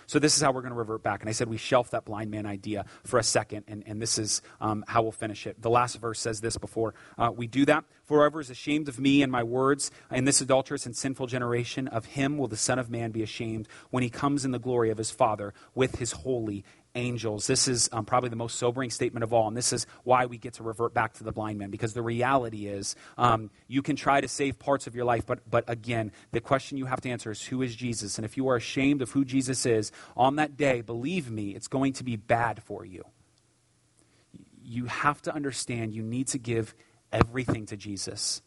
So 0.09 0.19
this 0.19 0.37
is 0.37 0.43
how 0.43 0.53
we're 0.53 0.63
going 0.63 0.73
to 0.73 0.79
revert 0.79 1.03
back. 1.03 1.21
And 1.21 1.29
I 1.29 1.33
said 1.33 1.51
we 1.51 1.59
shelf 1.59 1.91
that 1.91 2.07
blind 2.07 2.31
man 2.31 2.47
idea 2.47 2.87
for 3.05 3.19
a 3.19 3.23
second, 3.23 3.65
and, 3.69 3.85
and 3.87 4.01
this 4.01 4.19
is 4.19 4.41
um, 4.59 4.83
how 4.89 5.03
we'll 5.03 5.13
finish 5.13 5.47
it. 5.47 5.61
The 5.61 5.69
last 5.69 6.01
verse 6.01 6.19
says 6.19 6.41
this 6.41 6.57
before 6.57 6.95
uh, 7.19 7.31
we 7.31 7.47
do 7.47 7.67
that. 7.67 7.85
For 8.05 8.21
whoever 8.21 8.41
is 8.41 8.49
ashamed 8.49 8.89
of 8.89 8.99
me 8.99 9.23
and 9.23 9.31
my 9.31 9.43
words 9.43 9.91
in 10.11 10.25
this 10.25 10.41
adulterous 10.41 10.87
and 10.87 10.97
sinful 10.97 11.27
generation, 11.27 11.89
of 11.89 12.07
him 12.07 12.39
will 12.39 12.49
the 12.49 12.57
Son 12.57 12.79
of 12.79 12.89
Man 12.89 13.11
be 13.11 13.23
ashamed 13.23 13.69
when 13.91 14.03
he 14.03 14.09
comes 14.09 14.47
in 14.47 14.51
the 14.51 14.59
glory 14.59 14.89
of 14.89 14.97
his 14.97 15.11
Father 15.11 15.53
with 15.75 15.97
his 15.97 16.13
holy 16.13 16.65
angels. 16.95 17.47
This 17.47 17.69
is 17.69 17.89
um, 17.93 18.05
probably 18.05 18.31
the 18.31 18.37
most 18.37 18.59
sobering 18.59 18.91
statement 18.91 19.25
of 19.25 19.33
all, 19.33 19.49
and 19.49 19.57
this 19.57 19.73
is 19.73 19.87
why 20.05 20.27
we 20.27 20.39
get 20.39 20.55
to 20.55 20.63
revert 20.63 20.95
back 20.95 21.15
to 21.15 21.25
the 21.25 21.33
blind 21.33 21.59
man, 21.59 21.71
because 21.71 21.95
the 21.95 22.03
reality 22.03 22.67
is 22.67 22.97
um, 23.17 23.51
you 23.67 23.83
can 23.83 23.97
try 23.97 24.21
to 24.21 24.29
save 24.29 24.59
parts 24.59 24.87
of 24.87 24.95
your 24.95 25.05
life, 25.05 25.27
but, 25.27 25.49
but 25.49 25.65
again, 25.69 26.13
the 26.33 26.41
question 26.41 26.79
you 26.79 26.87
have 26.87 27.01
to 27.03 27.11
answer 27.11 27.31
is 27.31 27.43
who 27.43 27.63
is 27.63 27.75
Jesus? 27.75 28.19
And 28.19 28.25
if 28.25 28.37
you 28.37 28.49
are 28.49 28.57
ashamed 28.57 29.03
of 29.03 29.11
who 29.11 29.25
Jesus 29.25 29.67
is, 29.67 29.93
on 30.17 30.37
that 30.37 30.57
day, 30.57 30.81
believe 30.81 31.31
me, 31.31 31.51
it's 31.51 31.69
going 31.69 31.93
to 31.95 32.05
be 32.05 32.17
bad 32.17 32.63
for 32.63 32.85
you. 32.85 33.05
You 34.63 34.87
have 34.87 35.23
to 35.23 35.35
understand 35.35 35.95
you 35.95 36.03
need 36.03 36.29
to 36.29 36.39
give 36.39 36.75
everything 37.13 37.67
to 37.67 37.77
Jesus. 37.77 38.43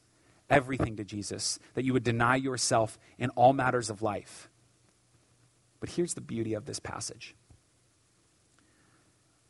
Everything 0.50 0.98
to 0.98 1.04
Jesus. 1.04 1.60
That 1.74 1.86
you 1.86 1.94
would 1.94 2.04
deny 2.04 2.36
yourself 2.36 3.00
in 3.18 3.30
all 3.32 3.54
matters 3.54 3.90
of 3.90 4.02
life. 4.02 4.50
But 5.80 5.90
here's 5.90 6.14
the 6.14 6.22
beauty 6.22 6.54
of 6.54 6.66
this 6.66 6.80
passage 6.80 7.36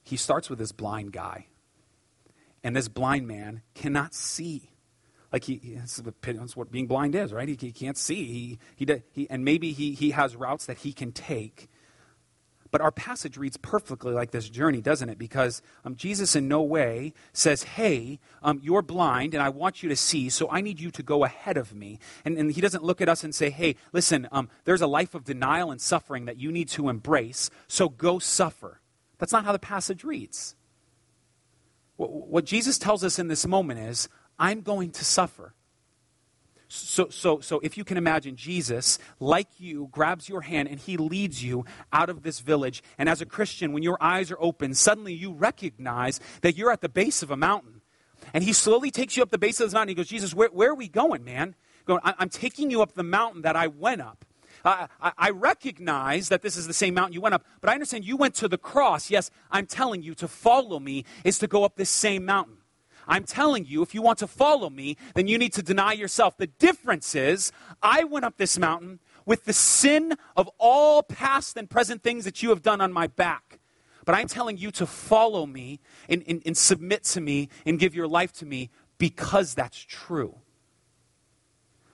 he 0.03 0.17
starts 0.17 0.49
with 0.49 0.59
this 0.59 0.71
blind 0.71 1.11
guy. 1.11 1.47
And 2.63 2.75
this 2.75 2.87
blind 2.87 3.27
man 3.27 3.61
cannot 3.73 4.13
see. 4.13 4.71
Like 5.31 5.45
he, 5.45 5.77
that's 5.77 6.55
what 6.55 6.71
being 6.71 6.87
blind 6.87 7.15
is, 7.15 7.31
right? 7.31 7.47
He, 7.47 7.57
he 7.59 7.71
can't 7.71 7.97
see. 7.97 8.57
He, 8.75 8.85
he, 8.85 9.01
he, 9.13 9.29
and 9.29 9.45
maybe 9.45 9.71
he, 9.71 9.93
he 9.93 10.11
has 10.11 10.35
routes 10.35 10.65
that 10.65 10.79
he 10.79 10.91
can 10.91 11.11
take. 11.11 11.69
But 12.69 12.81
our 12.81 12.91
passage 12.91 13.37
reads 13.37 13.57
perfectly 13.57 14.13
like 14.13 14.31
this 14.31 14.49
journey, 14.49 14.81
doesn't 14.81 15.09
it? 15.09 15.17
Because 15.17 15.61
um, 15.83 15.95
Jesus 15.95 16.35
in 16.35 16.47
no 16.47 16.61
way 16.61 17.13
says, 17.33 17.63
Hey, 17.63 18.19
um, 18.43 18.59
you're 18.63 18.81
blind 18.81 19.33
and 19.33 19.43
I 19.43 19.49
want 19.49 19.83
you 19.83 19.89
to 19.89 19.95
see, 19.95 20.29
so 20.29 20.49
I 20.49 20.61
need 20.61 20.79
you 20.79 20.91
to 20.91 21.03
go 21.03 21.23
ahead 21.23 21.57
of 21.57 21.73
me. 21.73 21.99
And, 22.23 22.37
and 22.37 22.51
he 22.51 22.61
doesn't 22.61 22.83
look 22.83 23.01
at 23.01 23.09
us 23.09 23.23
and 23.23 23.35
say, 23.35 23.49
Hey, 23.49 23.75
listen, 23.93 24.27
um, 24.31 24.49
there's 24.63 24.81
a 24.81 24.87
life 24.87 25.15
of 25.15 25.25
denial 25.25 25.71
and 25.71 25.81
suffering 25.81 26.25
that 26.25 26.37
you 26.37 26.51
need 26.51 26.69
to 26.69 26.89
embrace, 26.89 27.49
so 27.67 27.89
go 27.89 28.19
suffer. 28.19 28.80
That's 29.21 29.31
not 29.31 29.45
how 29.45 29.51
the 29.51 29.59
passage 29.59 30.03
reads. 30.03 30.55
What 31.95 32.43
Jesus 32.43 32.79
tells 32.79 33.03
us 33.03 33.19
in 33.19 33.27
this 33.27 33.45
moment 33.45 33.79
is, 33.79 34.09
I'm 34.39 34.61
going 34.61 34.89
to 34.93 35.05
suffer. 35.05 35.53
So, 36.67 37.09
so, 37.09 37.39
so 37.39 37.59
if 37.59 37.77
you 37.77 37.83
can 37.83 37.97
imagine, 37.97 38.35
Jesus, 38.35 38.97
like 39.19 39.47
you, 39.59 39.89
grabs 39.91 40.27
your 40.27 40.41
hand 40.41 40.69
and 40.69 40.79
he 40.79 40.97
leads 40.97 41.43
you 41.43 41.65
out 41.93 42.09
of 42.09 42.23
this 42.23 42.39
village. 42.39 42.81
And 42.97 43.07
as 43.07 43.21
a 43.21 43.27
Christian, 43.27 43.73
when 43.73 43.83
your 43.83 43.99
eyes 44.01 44.31
are 44.31 44.41
open, 44.41 44.73
suddenly 44.73 45.13
you 45.13 45.33
recognize 45.33 46.19
that 46.41 46.57
you're 46.57 46.71
at 46.71 46.81
the 46.81 46.89
base 46.89 47.21
of 47.21 47.29
a 47.29 47.37
mountain. 47.37 47.81
And 48.33 48.43
he 48.43 48.53
slowly 48.53 48.89
takes 48.89 49.15
you 49.15 49.21
up 49.21 49.29
the 49.29 49.37
base 49.37 49.59
of 49.59 49.67
this 49.67 49.73
mountain. 49.75 49.89
He 49.89 49.95
goes, 49.95 50.07
Jesus, 50.07 50.33
where, 50.33 50.49
where 50.49 50.71
are 50.71 50.75
we 50.75 50.87
going, 50.87 51.23
man? 51.23 51.53
Going, 51.85 52.01
I'm 52.03 52.29
taking 52.29 52.71
you 52.71 52.81
up 52.81 52.93
the 52.93 53.03
mountain 53.03 53.43
that 53.43 53.55
I 53.55 53.67
went 53.67 54.01
up. 54.01 54.25
I, 54.63 54.87
I 55.17 55.29
recognize 55.31 56.29
that 56.29 56.41
this 56.41 56.57
is 56.57 56.67
the 56.67 56.73
same 56.73 56.93
mountain 56.93 57.13
you 57.13 57.21
went 57.21 57.35
up, 57.35 57.45
but 57.61 57.69
I 57.69 57.73
understand 57.73 58.05
you 58.05 58.17
went 58.17 58.35
to 58.35 58.47
the 58.47 58.57
cross. 58.57 59.09
Yes, 59.09 59.31
I'm 59.51 59.65
telling 59.65 60.03
you 60.03 60.13
to 60.15 60.27
follow 60.27 60.79
me 60.79 61.05
is 61.23 61.39
to 61.39 61.47
go 61.47 61.63
up 61.63 61.75
this 61.75 61.89
same 61.89 62.25
mountain. 62.25 62.57
I'm 63.07 63.23
telling 63.23 63.65
you, 63.65 63.81
if 63.81 63.95
you 63.95 64.01
want 64.01 64.19
to 64.19 64.27
follow 64.27 64.69
me, 64.69 64.97
then 65.15 65.27
you 65.27 65.37
need 65.37 65.53
to 65.53 65.63
deny 65.63 65.93
yourself. 65.93 66.37
The 66.37 66.47
difference 66.47 67.15
is, 67.15 67.51
I 67.81 68.03
went 68.03 68.25
up 68.25 68.37
this 68.37 68.57
mountain 68.57 68.99
with 69.25 69.45
the 69.45 69.53
sin 69.53 70.15
of 70.37 70.49
all 70.57 71.03
past 71.03 71.57
and 71.57 71.69
present 71.69 72.03
things 72.03 72.25
that 72.25 72.43
you 72.43 72.49
have 72.49 72.61
done 72.61 72.81
on 72.81 72.93
my 72.93 73.07
back. 73.07 73.59
But 74.05 74.15
I'm 74.15 74.27
telling 74.27 74.57
you 74.57 74.71
to 74.71 74.85
follow 74.85 75.45
me 75.45 75.79
and, 76.09 76.23
and, 76.27 76.41
and 76.45 76.57
submit 76.57 77.03
to 77.05 77.21
me 77.21 77.49
and 77.65 77.79
give 77.79 77.95
your 77.95 78.07
life 78.07 78.33
to 78.33 78.45
me 78.45 78.69
because 78.97 79.53
that's 79.53 79.79
true. 79.79 80.35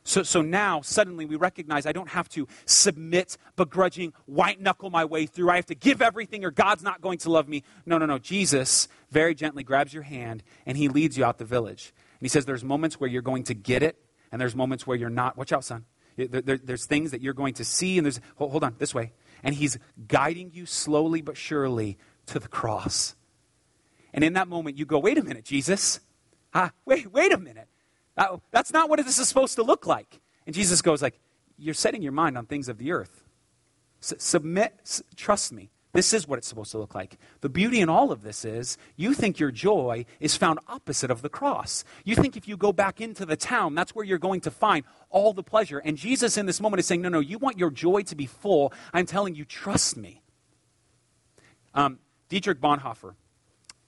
So, 0.07 0.23
so 0.23 0.41
now, 0.41 0.79
suddenly, 0.79 1.25
we 1.25 1.35
recognize 1.35 1.85
I 1.85 1.91
don't 1.91 2.07
have 2.07 2.29
to 2.29 2.47
submit, 2.63 3.35
begrudging, 3.57 4.13
white 4.25 4.61
knuckle 4.61 4.89
my 4.89 5.03
way 5.03 5.25
through. 5.25 5.49
I 5.49 5.57
have 5.57 5.65
to 5.65 5.75
give 5.75 6.01
everything 6.01 6.45
or 6.45 6.49
God's 6.49 6.81
not 6.81 7.01
going 7.01 7.17
to 7.19 7.29
love 7.29 7.49
me. 7.49 7.63
No, 7.85 7.97
no, 7.97 8.05
no. 8.05 8.17
Jesus 8.17 8.87
very 9.11 9.35
gently 9.35 9.63
grabs 9.63 9.93
your 9.93 10.03
hand 10.03 10.43
and 10.65 10.77
he 10.77 10.87
leads 10.87 11.17
you 11.17 11.25
out 11.25 11.39
the 11.39 11.43
village. 11.43 11.93
And 11.97 12.25
he 12.25 12.29
says, 12.29 12.45
There's 12.45 12.63
moments 12.63 13.01
where 13.01 13.09
you're 13.09 13.21
going 13.21 13.43
to 13.43 13.53
get 13.53 13.83
it, 13.83 13.97
and 14.31 14.39
there's 14.39 14.55
moments 14.55 14.87
where 14.87 14.95
you're 14.95 15.09
not. 15.09 15.37
Watch 15.37 15.51
out, 15.51 15.65
son. 15.65 15.83
There, 16.15 16.41
there, 16.41 16.57
there's 16.57 16.85
things 16.85 17.11
that 17.11 17.19
you're 17.19 17.33
going 17.33 17.55
to 17.55 17.65
see, 17.65 17.97
and 17.97 18.05
there's, 18.05 18.21
hold, 18.37 18.51
hold 18.51 18.63
on, 18.63 18.75
this 18.77 18.95
way. 18.95 19.11
And 19.43 19.55
he's 19.55 19.77
guiding 20.07 20.51
you 20.53 20.65
slowly 20.65 21.21
but 21.21 21.35
surely 21.35 21.97
to 22.27 22.39
the 22.39 22.47
cross. 22.47 23.13
And 24.13 24.23
in 24.23 24.33
that 24.33 24.47
moment, 24.47 24.77
you 24.77 24.85
go, 24.85 24.99
Wait 24.99 25.17
a 25.17 25.23
minute, 25.23 25.43
Jesus. 25.43 25.99
Ah, 26.53 26.71
wait, 26.85 27.11
wait 27.11 27.33
a 27.33 27.37
minute. 27.37 27.67
Uh, 28.17 28.37
that's 28.51 28.73
not 28.73 28.89
what 28.89 29.03
this 29.05 29.19
is 29.19 29.27
supposed 29.27 29.55
to 29.55 29.63
look 29.63 29.85
like. 29.85 30.19
And 30.45 30.55
Jesus 30.55 30.81
goes 30.81 31.01
like, 31.01 31.19
you're 31.57 31.73
setting 31.73 32.01
your 32.01 32.11
mind 32.11 32.37
on 32.37 32.45
things 32.45 32.69
of 32.69 32.77
the 32.77 32.91
earth. 32.91 33.23
S- 34.01 34.13
submit, 34.17 34.73
s- 34.81 35.03
trust 35.15 35.51
me. 35.51 35.69
This 35.93 36.13
is 36.13 36.27
what 36.27 36.37
it's 36.37 36.47
supposed 36.47 36.71
to 36.71 36.77
look 36.77 36.93
like. 36.93 37.17
The 37.41 37.49
beauty 37.49 37.79
in 37.79 37.89
all 37.89 38.11
of 38.11 38.21
this 38.21 38.45
is 38.45 38.77
you 38.95 39.13
think 39.13 39.39
your 39.39 39.51
joy 39.51 40.05
is 40.19 40.35
found 40.35 40.59
opposite 40.67 41.09
of 41.09 41.21
the 41.21 41.29
cross. 41.29 41.83
You 42.03 42.15
think 42.15 42.37
if 42.37 42.47
you 42.47 42.55
go 42.55 42.71
back 42.71 43.01
into 43.01 43.25
the 43.25 43.35
town, 43.35 43.73
that's 43.73 43.95
where 43.95 44.05
you're 44.05 44.19
going 44.19 44.41
to 44.41 44.51
find 44.51 44.85
all 45.09 45.33
the 45.33 45.41
pleasure. 45.43 45.79
And 45.79 45.97
Jesus 45.97 46.37
in 46.37 46.45
this 46.45 46.61
moment 46.61 46.79
is 46.79 46.85
saying, 46.85 47.01
no, 47.01 47.09
no, 47.09 47.19
you 47.19 47.39
want 47.39 47.57
your 47.57 47.71
joy 47.71 48.03
to 48.03 48.15
be 48.15 48.27
full. 48.27 48.73
I'm 48.93 49.07
telling 49.07 49.33
you, 49.33 49.45
trust 49.45 49.97
me. 49.97 50.21
Um, 51.73 51.99
Dietrich 52.29 52.59
Bonhoeffer, 52.59 53.15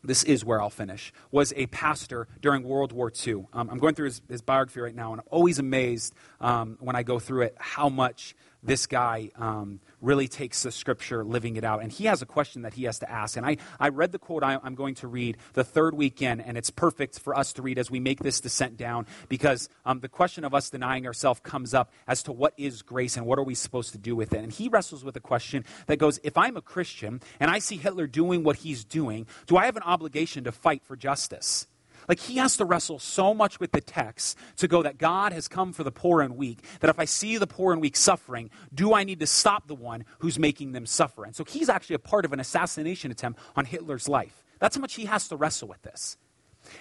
this 0.04 0.24
is 0.24 0.46
where 0.46 0.62
I'll 0.62 0.70
finish, 0.70 1.12
was 1.32 1.54
a 1.56 1.68
pastor 1.68 2.28
during 2.42 2.64
World 2.64 2.92
War 2.92 3.12
II. 3.12 3.48
Um, 3.54 3.70
I'm 3.70 3.80
going 3.80 3.96
through 3.96 4.06
his, 4.06 4.22
his, 4.30 4.42
biography 4.42 4.80
right 4.80 4.96
now, 4.96 5.12
and 5.12 5.22
I'm 5.22 5.28
always 5.30 5.60
amazed 5.60 6.14
um, 6.40 6.78
when 6.80 6.96
I 6.96 7.04
go 7.04 7.20
through 7.20 7.44
it 7.44 7.56
how 7.60 7.90
much 7.90 8.36
this 8.62 8.88
guy 8.88 9.32
um, 9.36 9.80
really 10.02 10.28
takes 10.28 10.64
the 10.64 10.72
scripture, 10.72 11.24
living 11.24 11.56
it 11.56 11.64
out. 11.64 11.82
And 11.82 11.92
he 11.92 12.06
has 12.06 12.22
a 12.22 12.26
question 12.26 12.64
that 12.64 12.74
he 12.74 12.84
has 12.84 13.00
to 13.00 13.10
ask. 13.10 13.38
And 13.38 13.46
I, 13.46 13.58
I 13.80 13.90
read 13.90 14.12
the 14.12 14.20
quote 14.20 14.44
I, 14.44 14.60
am 14.64 14.76
going 14.76 14.96
to 14.96 15.08
read 15.08 15.38
the 15.54 15.64
third 15.64 15.94
weekend, 15.94 16.42
and 16.46 16.58
it's 16.58 16.70
perfect 16.70 17.20
for 17.20 17.38
us 17.38 17.54
to 17.54 17.62
read 17.62 17.78
as 17.78 17.90
we 17.90 18.00
make 18.00 18.20
this 18.20 18.40
descent 18.40 18.78
down 18.78 19.06
because 19.28 19.70
um, 19.86 20.00
the 20.00 20.10
question 20.10 20.44
of 20.44 20.54
us 20.54 20.70
denying 20.70 21.06
ourselves 21.06 21.40
comes 21.44 21.74
up 21.74 21.92
as 22.08 22.24
to 22.24 22.32
what 22.32 22.54
is 22.58 22.82
grace 22.82 23.18
and 23.18 23.26
what 23.26 23.40
are 23.40 23.44
we 23.44 23.56
supposed 23.56 23.92
to 23.94 23.98
do 23.98 24.16
with 24.16 24.34
it. 24.34 24.44
And 24.44 24.52
he 24.52 24.68
wrestles 24.68 25.04
with 25.04 25.16
a 25.16 25.22
question 25.22 25.64
that 25.88 25.98
goes 25.98 26.20
If 26.24 26.38
I'm 26.38 26.58
a 26.58 26.62
Christian 26.62 27.22
and 27.40 27.50
I 27.50 27.60
see 27.60 27.78
Hitler 27.78 28.08
doing 28.08 28.44
what 28.44 28.58
he's 28.58 28.84
doing, 28.84 29.26
do 29.48 29.58
I 29.58 29.66
have 29.66 29.78
an 29.78 29.84
obligation 29.84 30.44
to 30.44 30.52
fight 30.52 30.84
for 30.84 30.96
justice? 30.96 31.68
Like 32.10 32.20
he 32.20 32.38
has 32.38 32.58
to 32.58 32.66
wrestle 32.66 32.98
so 32.98 33.36
much 33.36 33.60
with 33.60 33.72
the 33.72 33.82
text 33.82 34.38
to 34.58 34.68
go 34.68 34.82
that 34.82 34.98
God 34.98 35.32
has 35.32 35.48
come 35.48 35.72
for 35.72 35.84
the 35.84 35.92
poor 35.92 36.22
and 36.22 36.36
weak, 36.36 36.66
that 36.80 36.90
if 36.90 37.00
I 37.00 37.06
see 37.06 37.38
the 37.38 37.48
poor 37.48 37.72
and 37.72 37.80
weak 37.80 37.96
suffering, 37.96 38.50
do 38.74 38.96
I 38.96 39.04
need 39.04 39.20
to 39.20 39.28
stop 39.28 39.68
the 39.68 39.76
one 39.76 40.04
who's 40.18 40.40
making 40.40 40.72
them 40.72 40.88
suffer? 40.88 41.24
And 41.24 41.36
so 41.36 41.46
he's 41.46 41.70
actually 41.70 41.96
a 41.96 42.00
part 42.00 42.26
of 42.26 42.34
an 42.34 42.40
assassination 42.40 43.12
attempt 43.12 43.40
on 43.56 43.66
Hitler's 43.66 44.10
life. 44.10 44.44
That's 44.58 44.76
how 44.76 44.82
much 44.82 44.96
he 44.96 45.06
has 45.06 45.28
to 45.28 45.38
wrestle 45.38 45.68
with 45.68 45.84
this. 45.84 46.18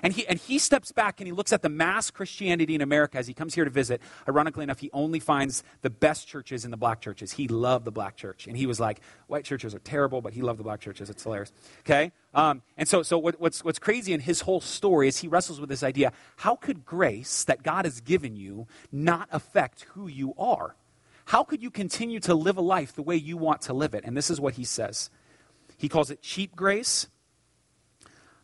And 0.03 0.12
he, 0.12 0.26
and 0.26 0.39
he 0.39 0.59
steps 0.59 0.93
back 0.93 1.20
and 1.20 1.26
he 1.26 1.33
looks 1.33 1.53
at 1.53 1.62
the 1.62 1.68
mass 1.68 2.11
Christianity 2.11 2.74
in 2.74 2.81
America 2.81 3.18
as 3.18 3.26
he 3.26 3.35
comes 3.35 3.55
here 3.55 3.64
to 3.64 3.70
visit. 3.70 4.01
Ironically 4.29 4.64
enough, 4.64 4.81
he 4.81 4.91
only 4.93 5.20
finds 5.20 5.62
the 5.83 5.91
best 5.91 6.26
churches 6.26 6.64
in 6.64 6.70
the 6.70 6.76
black 6.76 7.01
churches. 7.01 7.33
He 7.33 7.49
loved 7.49 7.85
the 7.85 7.93
black 7.93 8.16
church. 8.16 8.47
And 8.47 8.57
he 8.57 8.66
was 8.66 8.81
like, 8.81 9.01
white 9.29 9.45
churches 9.45 9.74
are 9.74 9.79
terrible, 9.81 10.20
but 10.20 10.33
he 10.33 10.43
loved 10.43 10.59
the 10.59 10.64
black 10.64 10.81
churches. 10.81 11.11
It's 11.11 11.22
hilarious. 11.22 11.53
Okay? 11.81 12.12
Um, 12.39 12.62
and 12.76 12.86
so, 12.86 13.03
so 13.03 13.18
what, 13.18 13.41
what's, 13.41 13.64
what's 13.64 13.80
crazy 13.80 14.12
in 14.12 14.20
his 14.20 14.43
whole 14.43 14.61
story 14.61 15.09
is 15.09 15.18
he 15.18 15.26
wrestles 15.26 15.59
with 15.59 15.68
this 15.68 15.82
idea 15.82 16.12
how 16.36 16.55
could 16.55 16.86
grace 16.86 17.43
that 17.43 17.64
God 17.64 17.84
has 17.84 18.01
given 18.01 18.36
you 18.36 18.68
not 18.93 19.28
affect 19.32 19.86
who 19.95 20.07
you 20.07 20.34
are? 20.39 20.76
How 21.24 21.43
could 21.43 21.64
you 21.64 21.70
continue 21.72 22.20
to 22.20 22.36
live 22.36 22.57
a 22.57 22.61
life 22.61 22.95
the 22.95 23.03
way 23.03 23.16
you 23.16 23.36
want 23.36 23.62
to 23.62 23.72
live 23.72 23.93
it? 23.93 24.05
And 24.05 24.16
this 24.16 24.30
is 24.30 24.41
what 24.41 24.55
he 24.55 24.62
says 24.62 25.11
he 25.76 25.89
calls 25.89 26.12
it 26.12 26.22
cheap 26.22 26.55
grace 26.55 27.09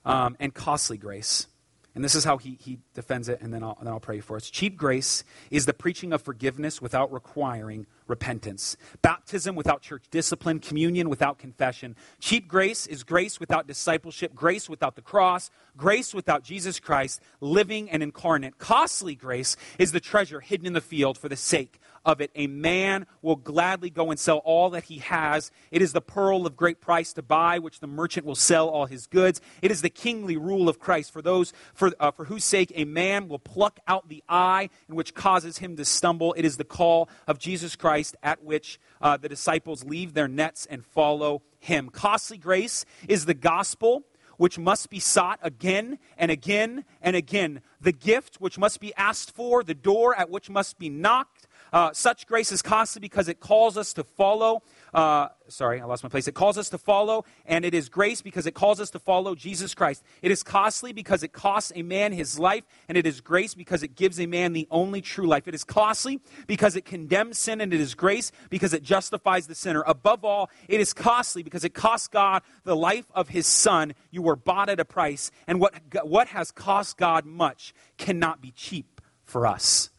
um, 0.04 0.36
and 0.40 0.52
costly 0.52 0.96
grace. 0.96 1.46
And 1.94 2.02
this 2.02 2.16
is 2.16 2.24
how 2.24 2.38
he, 2.38 2.58
he 2.60 2.78
defends 2.94 3.28
it, 3.28 3.40
and 3.40 3.54
then 3.54 3.62
I'll, 3.62 3.76
and 3.78 3.86
then 3.86 3.92
I'll 3.92 4.00
pray 4.00 4.18
for 4.18 4.36
us. 4.36 4.50
Cheap 4.50 4.76
grace 4.76 5.22
is 5.50 5.66
the 5.66 5.72
preaching 5.72 6.12
of 6.12 6.22
forgiveness 6.22 6.82
without 6.82 7.12
requiring 7.12 7.86
repentance. 8.08 8.76
Baptism 9.00 9.54
without 9.54 9.80
church 9.80 10.04
discipline, 10.10 10.58
communion 10.58 11.08
without 11.08 11.38
confession. 11.38 11.94
Cheap 12.18 12.48
grace 12.48 12.86
is 12.88 13.04
grace 13.04 13.38
without 13.38 13.68
discipleship, 13.68 14.34
grace 14.34 14.68
without 14.68 14.96
the 14.96 15.02
cross, 15.02 15.50
grace 15.76 16.12
without 16.12 16.42
Jesus 16.42 16.80
Christ, 16.80 17.20
living 17.40 17.88
and 17.90 18.02
incarnate. 18.02 18.58
Costly 18.58 19.14
grace 19.14 19.56
is 19.78 19.92
the 19.92 20.00
treasure 20.00 20.40
hidden 20.40 20.66
in 20.66 20.72
the 20.72 20.80
field 20.80 21.16
for 21.16 21.28
the 21.28 21.36
sake 21.36 21.78
of 22.04 22.20
it. 22.20 22.30
A 22.34 22.46
man 22.46 23.06
will 23.22 23.36
gladly 23.36 23.90
go 23.90 24.10
and 24.10 24.18
sell 24.18 24.38
all 24.38 24.70
that 24.70 24.84
he 24.84 24.98
has. 24.98 25.50
It 25.70 25.82
is 25.82 25.92
the 25.92 26.00
pearl 26.00 26.46
of 26.46 26.56
great 26.56 26.80
price 26.80 27.12
to 27.14 27.22
buy, 27.22 27.58
which 27.58 27.80
the 27.80 27.86
merchant 27.86 28.26
will 28.26 28.34
sell 28.34 28.68
all 28.68 28.86
his 28.86 29.06
goods. 29.06 29.40
It 29.62 29.70
is 29.70 29.82
the 29.82 29.90
kingly 29.90 30.36
rule 30.36 30.68
of 30.68 30.78
Christ 30.78 31.12
for 31.12 31.22
those 31.22 31.52
for, 31.74 31.92
uh, 31.98 32.10
for 32.10 32.26
whose 32.26 32.44
sake 32.44 32.72
a 32.74 32.84
man 32.84 33.28
will 33.28 33.38
pluck 33.38 33.80
out 33.88 34.08
the 34.08 34.22
eye 34.28 34.70
in 34.88 34.94
which 34.94 35.14
causes 35.14 35.58
him 35.58 35.76
to 35.76 35.84
stumble. 35.84 36.34
It 36.34 36.44
is 36.44 36.56
the 36.56 36.64
call 36.64 37.08
of 37.26 37.38
Jesus 37.38 37.76
Christ 37.76 38.16
at 38.22 38.42
which 38.42 38.78
uh, 39.00 39.16
the 39.16 39.28
disciples 39.28 39.84
leave 39.84 40.14
their 40.14 40.28
nets 40.28 40.66
and 40.66 40.84
follow 40.84 41.42
him. 41.58 41.88
Costly 41.88 42.38
grace 42.38 42.84
is 43.08 43.26
the 43.26 43.34
gospel 43.34 44.04
which 44.36 44.58
must 44.58 44.90
be 44.90 44.98
sought 44.98 45.38
again 45.42 45.98
and 46.16 46.30
again 46.30 46.84
and 47.00 47.16
again. 47.16 47.60
The 47.80 47.92
gift 47.92 48.36
which 48.40 48.58
must 48.58 48.80
be 48.80 48.94
asked 48.94 49.34
for, 49.34 49.62
the 49.62 49.74
door 49.74 50.18
at 50.18 50.30
which 50.30 50.50
must 50.50 50.78
be 50.78 50.88
knocked, 50.88 51.46
uh, 51.74 51.92
such 51.92 52.28
grace 52.28 52.52
is 52.52 52.62
costly 52.62 53.00
because 53.00 53.26
it 53.26 53.40
calls 53.40 53.76
us 53.76 53.92
to 53.94 54.04
follow. 54.04 54.62
Uh, 54.94 55.26
sorry, 55.48 55.80
I 55.80 55.84
lost 55.86 56.04
my 56.04 56.08
place. 56.08 56.28
It 56.28 56.34
calls 56.34 56.56
us 56.56 56.68
to 56.68 56.78
follow, 56.78 57.24
and 57.46 57.64
it 57.64 57.74
is 57.74 57.88
grace 57.88 58.22
because 58.22 58.46
it 58.46 58.54
calls 58.54 58.80
us 58.80 58.90
to 58.90 59.00
follow 59.00 59.34
Jesus 59.34 59.74
Christ. 59.74 60.04
It 60.22 60.30
is 60.30 60.44
costly 60.44 60.92
because 60.92 61.24
it 61.24 61.32
costs 61.32 61.72
a 61.74 61.82
man 61.82 62.12
his 62.12 62.38
life, 62.38 62.62
and 62.88 62.96
it 62.96 63.08
is 63.08 63.20
grace 63.20 63.56
because 63.56 63.82
it 63.82 63.96
gives 63.96 64.20
a 64.20 64.26
man 64.26 64.52
the 64.52 64.68
only 64.70 65.00
true 65.00 65.26
life. 65.26 65.48
It 65.48 65.54
is 65.56 65.64
costly 65.64 66.20
because 66.46 66.76
it 66.76 66.84
condemns 66.84 67.38
sin, 67.38 67.60
and 67.60 67.74
it 67.74 67.80
is 67.80 67.96
grace 67.96 68.30
because 68.50 68.72
it 68.72 68.84
justifies 68.84 69.48
the 69.48 69.56
sinner. 69.56 69.82
Above 69.84 70.24
all, 70.24 70.50
it 70.68 70.78
is 70.80 70.92
costly 70.92 71.42
because 71.42 71.64
it 71.64 71.74
costs 71.74 72.06
God 72.06 72.44
the 72.62 72.76
life 72.76 73.06
of 73.16 73.30
his 73.30 73.48
son. 73.48 73.94
You 74.12 74.22
were 74.22 74.36
bought 74.36 74.68
at 74.68 74.78
a 74.78 74.84
price, 74.84 75.32
and 75.48 75.60
what, 75.60 75.74
what 76.04 76.28
has 76.28 76.52
cost 76.52 76.98
God 76.98 77.26
much 77.26 77.74
cannot 77.98 78.40
be 78.40 78.52
cheap 78.52 79.00
for 79.24 79.44
us. 79.44 79.90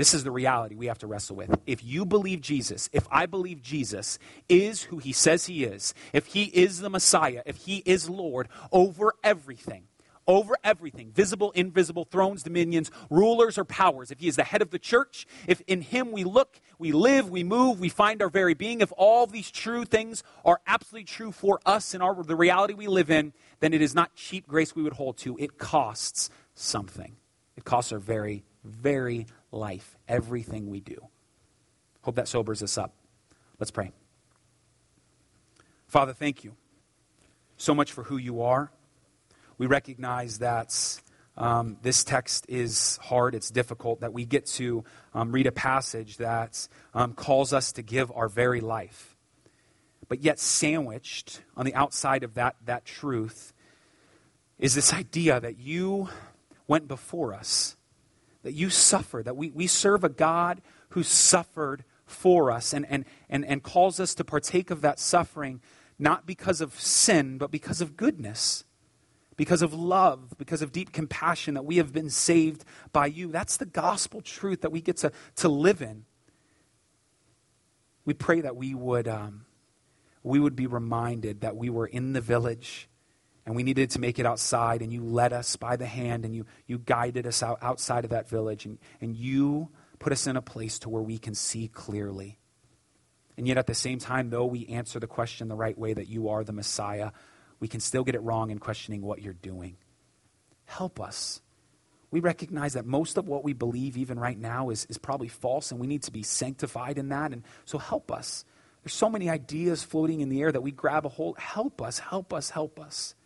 This 0.00 0.14
is 0.14 0.24
the 0.24 0.30
reality 0.30 0.76
we 0.76 0.86
have 0.86 0.96
to 1.00 1.06
wrestle 1.06 1.36
with. 1.36 1.54
If 1.66 1.84
you 1.84 2.06
believe 2.06 2.40
Jesus, 2.40 2.88
if 2.90 3.06
I 3.10 3.26
believe 3.26 3.60
Jesus 3.60 4.18
is 4.48 4.84
who 4.84 4.96
he 4.96 5.12
says 5.12 5.44
he 5.44 5.64
is, 5.64 5.92
if 6.14 6.24
he 6.24 6.44
is 6.44 6.78
the 6.78 6.88
Messiah, 6.88 7.42
if 7.44 7.56
he 7.56 7.82
is 7.84 8.08
Lord 8.08 8.48
over 8.72 9.12
everything, 9.22 9.82
over 10.26 10.54
everything 10.64 11.10
visible, 11.10 11.50
invisible, 11.50 12.06
thrones, 12.06 12.42
dominions, 12.42 12.90
rulers, 13.10 13.58
or 13.58 13.64
powers. 13.66 14.10
If 14.10 14.20
he 14.20 14.28
is 14.28 14.36
the 14.36 14.42
head 14.42 14.62
of 14.62 14.70
the 14.70 14.78
church, 14.78 15.26
if 15.46 15.60
in 15.66 15.82
him 15.82 16.12
we 16.12 16.24
look, 16.24 16.62
we 16.78 16.92
live, 16.92 17.28
we 17.28 17.44
move, 17.44 17.78
we 17.78 17.90
find 17.90 18.22
our 18.22 18.30
very 18.30 18.54
being, 18.54 18.80
if 18.80 18.94
all 18.96 19.26
these 19.26 19.50
true 19.50 19.84
things 19.84 20.22
are 20.46 20.62
absolutely 20.66 21.04
true 21.04 21.30
for 21.30 21.60
us 21.66 21.92
and 21.92 22.02
our, 22.02 22.14
the 22.22 22.36
reality 22.36 22.72
we 22.72 22.86
live 22.86 23.10
in, 23.10 23.34
then 23.58 23.74
it 23.74 23.82
is 23.82 23.94
not 23.94 24.14
cheap 24.14 24.48
grace 24.48 24.74
we 24.74 24.82
would 24.82 24.94
hold 24.94 25.18
to. 25.18 25.36
It 25.36 25.58
costs 25.58 26.30
something. 26.54 27.16
It 27.54 27.64
costs 27.64 27.92
our 27.92 27.98
very, 27.98 28.44
very 28.64 29.26
life, 29.52 29.96
everything 30.08 30.68
we 30.68 30.80
do. 30.80 31.06
Hope 32.02 32.16
that 32.16 32.28
sobers 32.28 32.62
us 32.62 32.78
up. 32.78 32.94
Let's 33.58 33.70
pray. 33.70 33.92
Father, 35.86 36.12
thank 36.12 36.44
you 36.44 36.54
so 37.56 37.74
much 37.74 37.92
for 37.92 38.04
who 38.04 38.16
you 38.16 38.42
are. 38.42 38.70
We 39.58 39.66
recognize 39.66 40.38
that 40.38 41.00
um, 41.36 41.76
this 41.82 42.04
text 42.04 42.46
is 42.48 42.98
hard, 43.02 43.34
it's 43.34 43.50
difficult, 43.50 44.00
that 44.00 44.12
we 44.12 44.24
get 44.24 44.46
to 44.46 44.84
um, 45.14 45.32
read 45.32 45.46
a 45.46 45.52
passage 45.52 46.16
that 46.18 46.66
um, 46.94 47.12
calls 47.12 47.52
us 47.52 47.72
to 47.72 47.82
give 47.82 48.10
our 48.12 48.28
very 48.28 48.60
life. 48.60 49.16
But 50.08 50.20
yet, 50.20 50.38
sandwiched 50.38 51.42
on 51.56 51.66
the 51.66 51.74
outside 51.74 52.24
of 52.24 52.34
that, 52.34 52.56
that 52.64 52.84
truth 52.84 53.52
is 54.58 54.74
this 54.74 54.92
idea 54.92 55.40
that 55.40 55.58
you 55.58 56.08
went 56.66 56.88
before 56.88 57.34
us 57.34 57.76
that 58.42 58.52
you 58.52 58.70
suffer, 58.70 59.22
that 59.24 59.36
we, 59.36 59.50
we 59.50 59.66
serve 59.66 60.04
a 60.04 60.08
God 60.08 60.60
who 60.90 61.02
suffered 61.02 61.84
for 62.06 62.50
us 62.50 62.72
and, 62.72 62.86
and, 62.90 63.04
and, 63.28 63.44
and 63.44 63.62
calls 63.62 64.00
us 64.00 64.14
to 64.16 64.24
partake 64.24 64.70
of 64.70 64.82
that 64.82 64.98
suffering, 64.98 65.60
not 65.98 66.26
because 66.26 66.60
of 66.60 66.78
sin, 66.78 67.38
but 67.38 67.50
because 67.50 67.80
of 67.80 67.96
goodness, 67.96 68.64
because 69.36 69.62
of 69.62 69.72
love, 69.72 70.34
because 70.36 70.60
of 70.60 70.72
deep 70.72 70.92
compassion, 70.92 71.54
that 71.54 71.64
we 71.64 71.76
have 71.76 71.92
been 71.92 72.10
saved 72.10 72.64
by 72.92 73.06
you. 73.06 73.28
That's 73.28 73.56
the 73.56 73.66
gospel 73.66 74.20
truth 74.20 74.62
that 74.62 74.70
we 74.70 74.80
get 74.80 74.98
to, 74.98 75.12
to 75.36 75.48
live 75.48 75.80
in. 75.80 76.04
We 78.04 78.14
pray 78.14 78.40
that 78.40 78.56
we 78.56 78.74
would, 78.74 79.06
um, 79.06 79.46
we 80.22 80.40
would 80.40 80.56
be 80.56 80.66
reminded 80.66 81.40
that 81.42 81.56
we 81.56 81.70
were 81.70 81.86
in 81.86 82.12
the 82.12 82.20
village 82.20 82.89
and 83.50 83.56
we 83.56 83.64
needed 83.64 83.90
to 83.90 83.98
make 83.98 84.20
it 84.20 84.26
outside, 84.26 84.80
and 84.80 84.92
you 84.92 85.02
led 85.02 85.32
us 85.32 85.56
by 85.56 85.74
the 85.74 85.84
hand, 85.84 86.24
and 86.24 86.32
you, 86.32 86.46
you 86.68 86.78
guided 86.78 87.26
us 87.26 87.42
out 87.42 87.58
outside 87.60 88.04
of 88.04 88.10
that 88.10 88.28
village, 88.28 88.64
and, 88.64 88.78
and 89.00 89.16
you 89.16 89.70
put 89.98 90.12
us 90.12 90.28
in 90.28 90.36
a 90.36 90.40
place 90.40 90.78
to 90.78 90.88
where 90.88 91.02
we 91.02 91.18
can 91.18 91.34
see 91.34 91.66
clearly. 91.66 92.38
And 93.36 93.48
yet, 93.48 93.58
at 93.58 93.66
the 93.66 93.74
same 93.74 93.98
time, 93.98 94.30
though 94.30 94.46
we 94.46 94.66
answer 94.66 95.00
the 95.00 95.08
question 95.08 95.48
the 95.48 95.56
right 95.56 95.76
way 95.76 95.92
that 95.92 96.06
you 96.06 96.28
are 96.28 96.44
the 96.44 96.52
Messiah, 96.52 97.10
we 97.58 97.66
can 97.66 97.80
still 97.80 98.04
get 98.04 98.14
it 98.14 98.22
wrong 98.22 98.52
in 98.52 98.60
questioning 98.60 99.02
what 99.02 99.20
you're 99.20 99.32
doing. 99.32 99.76
Help 100.66 101.00
us. 101.00 101.40
We 102.12 102.20
recognize 102.20 102.74
that 102.74 102.86
most 102.86 103.18
of 103.18 103.26
what 103.26 103.42
we 103.42 103.52
believe, 103.52 103.96
even 103.96 104.16
right 104.16 104.38
now, 104.38 104.70
is, 104.70 104.86
is 104.88 104.96
probably 104.96 105.26
false, 105.26 105.72
and 105.72 105.80
we 105.80 105.88
need 105.88 106.04
to 106.04 106.12
be 106.12 106.22
sanctified 106.22 106.98
in 106.98 107.08
that. 107.08 107.32
And 107.32 107.42
so, 107.64 107.78
help 107.78 108.12
us. 108.12 108.44
There's 108.84 108.94
so 108.94 109.10
many 109.10 109.28
ideas 109.28 109.82
floating 109.82 110.20
in 110.20 110.28
the 110.28 110.40
air 110.40 110.52
that 110.52 110.62
we 110.62 110.70
grab 110.70 111.04
a 111.04 111.08
hold. 111.08 111.36
Help 111.36 111.82
us, 111.82 111.98
help 111.98 112.32
us, 112.32 112.50
help 112.50 112.78
us. 112.78 113.16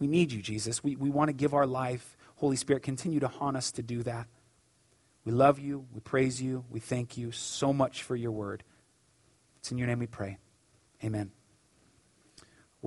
We 0.00 0.08
need 0.08 0.32
you, 0.32 0.42
Jesus. 0.42 0.82
We, 0.82 0.96
we 0.96 1.10
want 1.10 1.28
to 1.28 1.32
give 1.32 1.54
our 1.54 1.66
life. 1.66 2.16
Holy 2.36 2.56
Spirit, 2.56 2.82
continue 2.82 3.20
to 3.20 3.28
haunt 3.28 3.56
us 3.56 3.70
to 3.72 3.82
do 3.82 4.02
that. 4.02 4.26
We 5.24 5.32
love 5.32 5.58
you. 5.58 5.86
We 5.92 6.00
praise 6.00 6.42
you. 6.42 6.64
We 6.70 6.80
thank 6.80 7.16
you 7.16 7.30
so 7.30 7.72
much 7.72 8.02
for 8.02 8.16
your 8.16 8.32
word. 8.32 8.64
It's 9.58 9.70
in 9.70 9.78
your 9.78 9.86
name 9.86 9.98
we 9.98 10.06
pray. 10.06 10.38
Amen. 11.04 11.30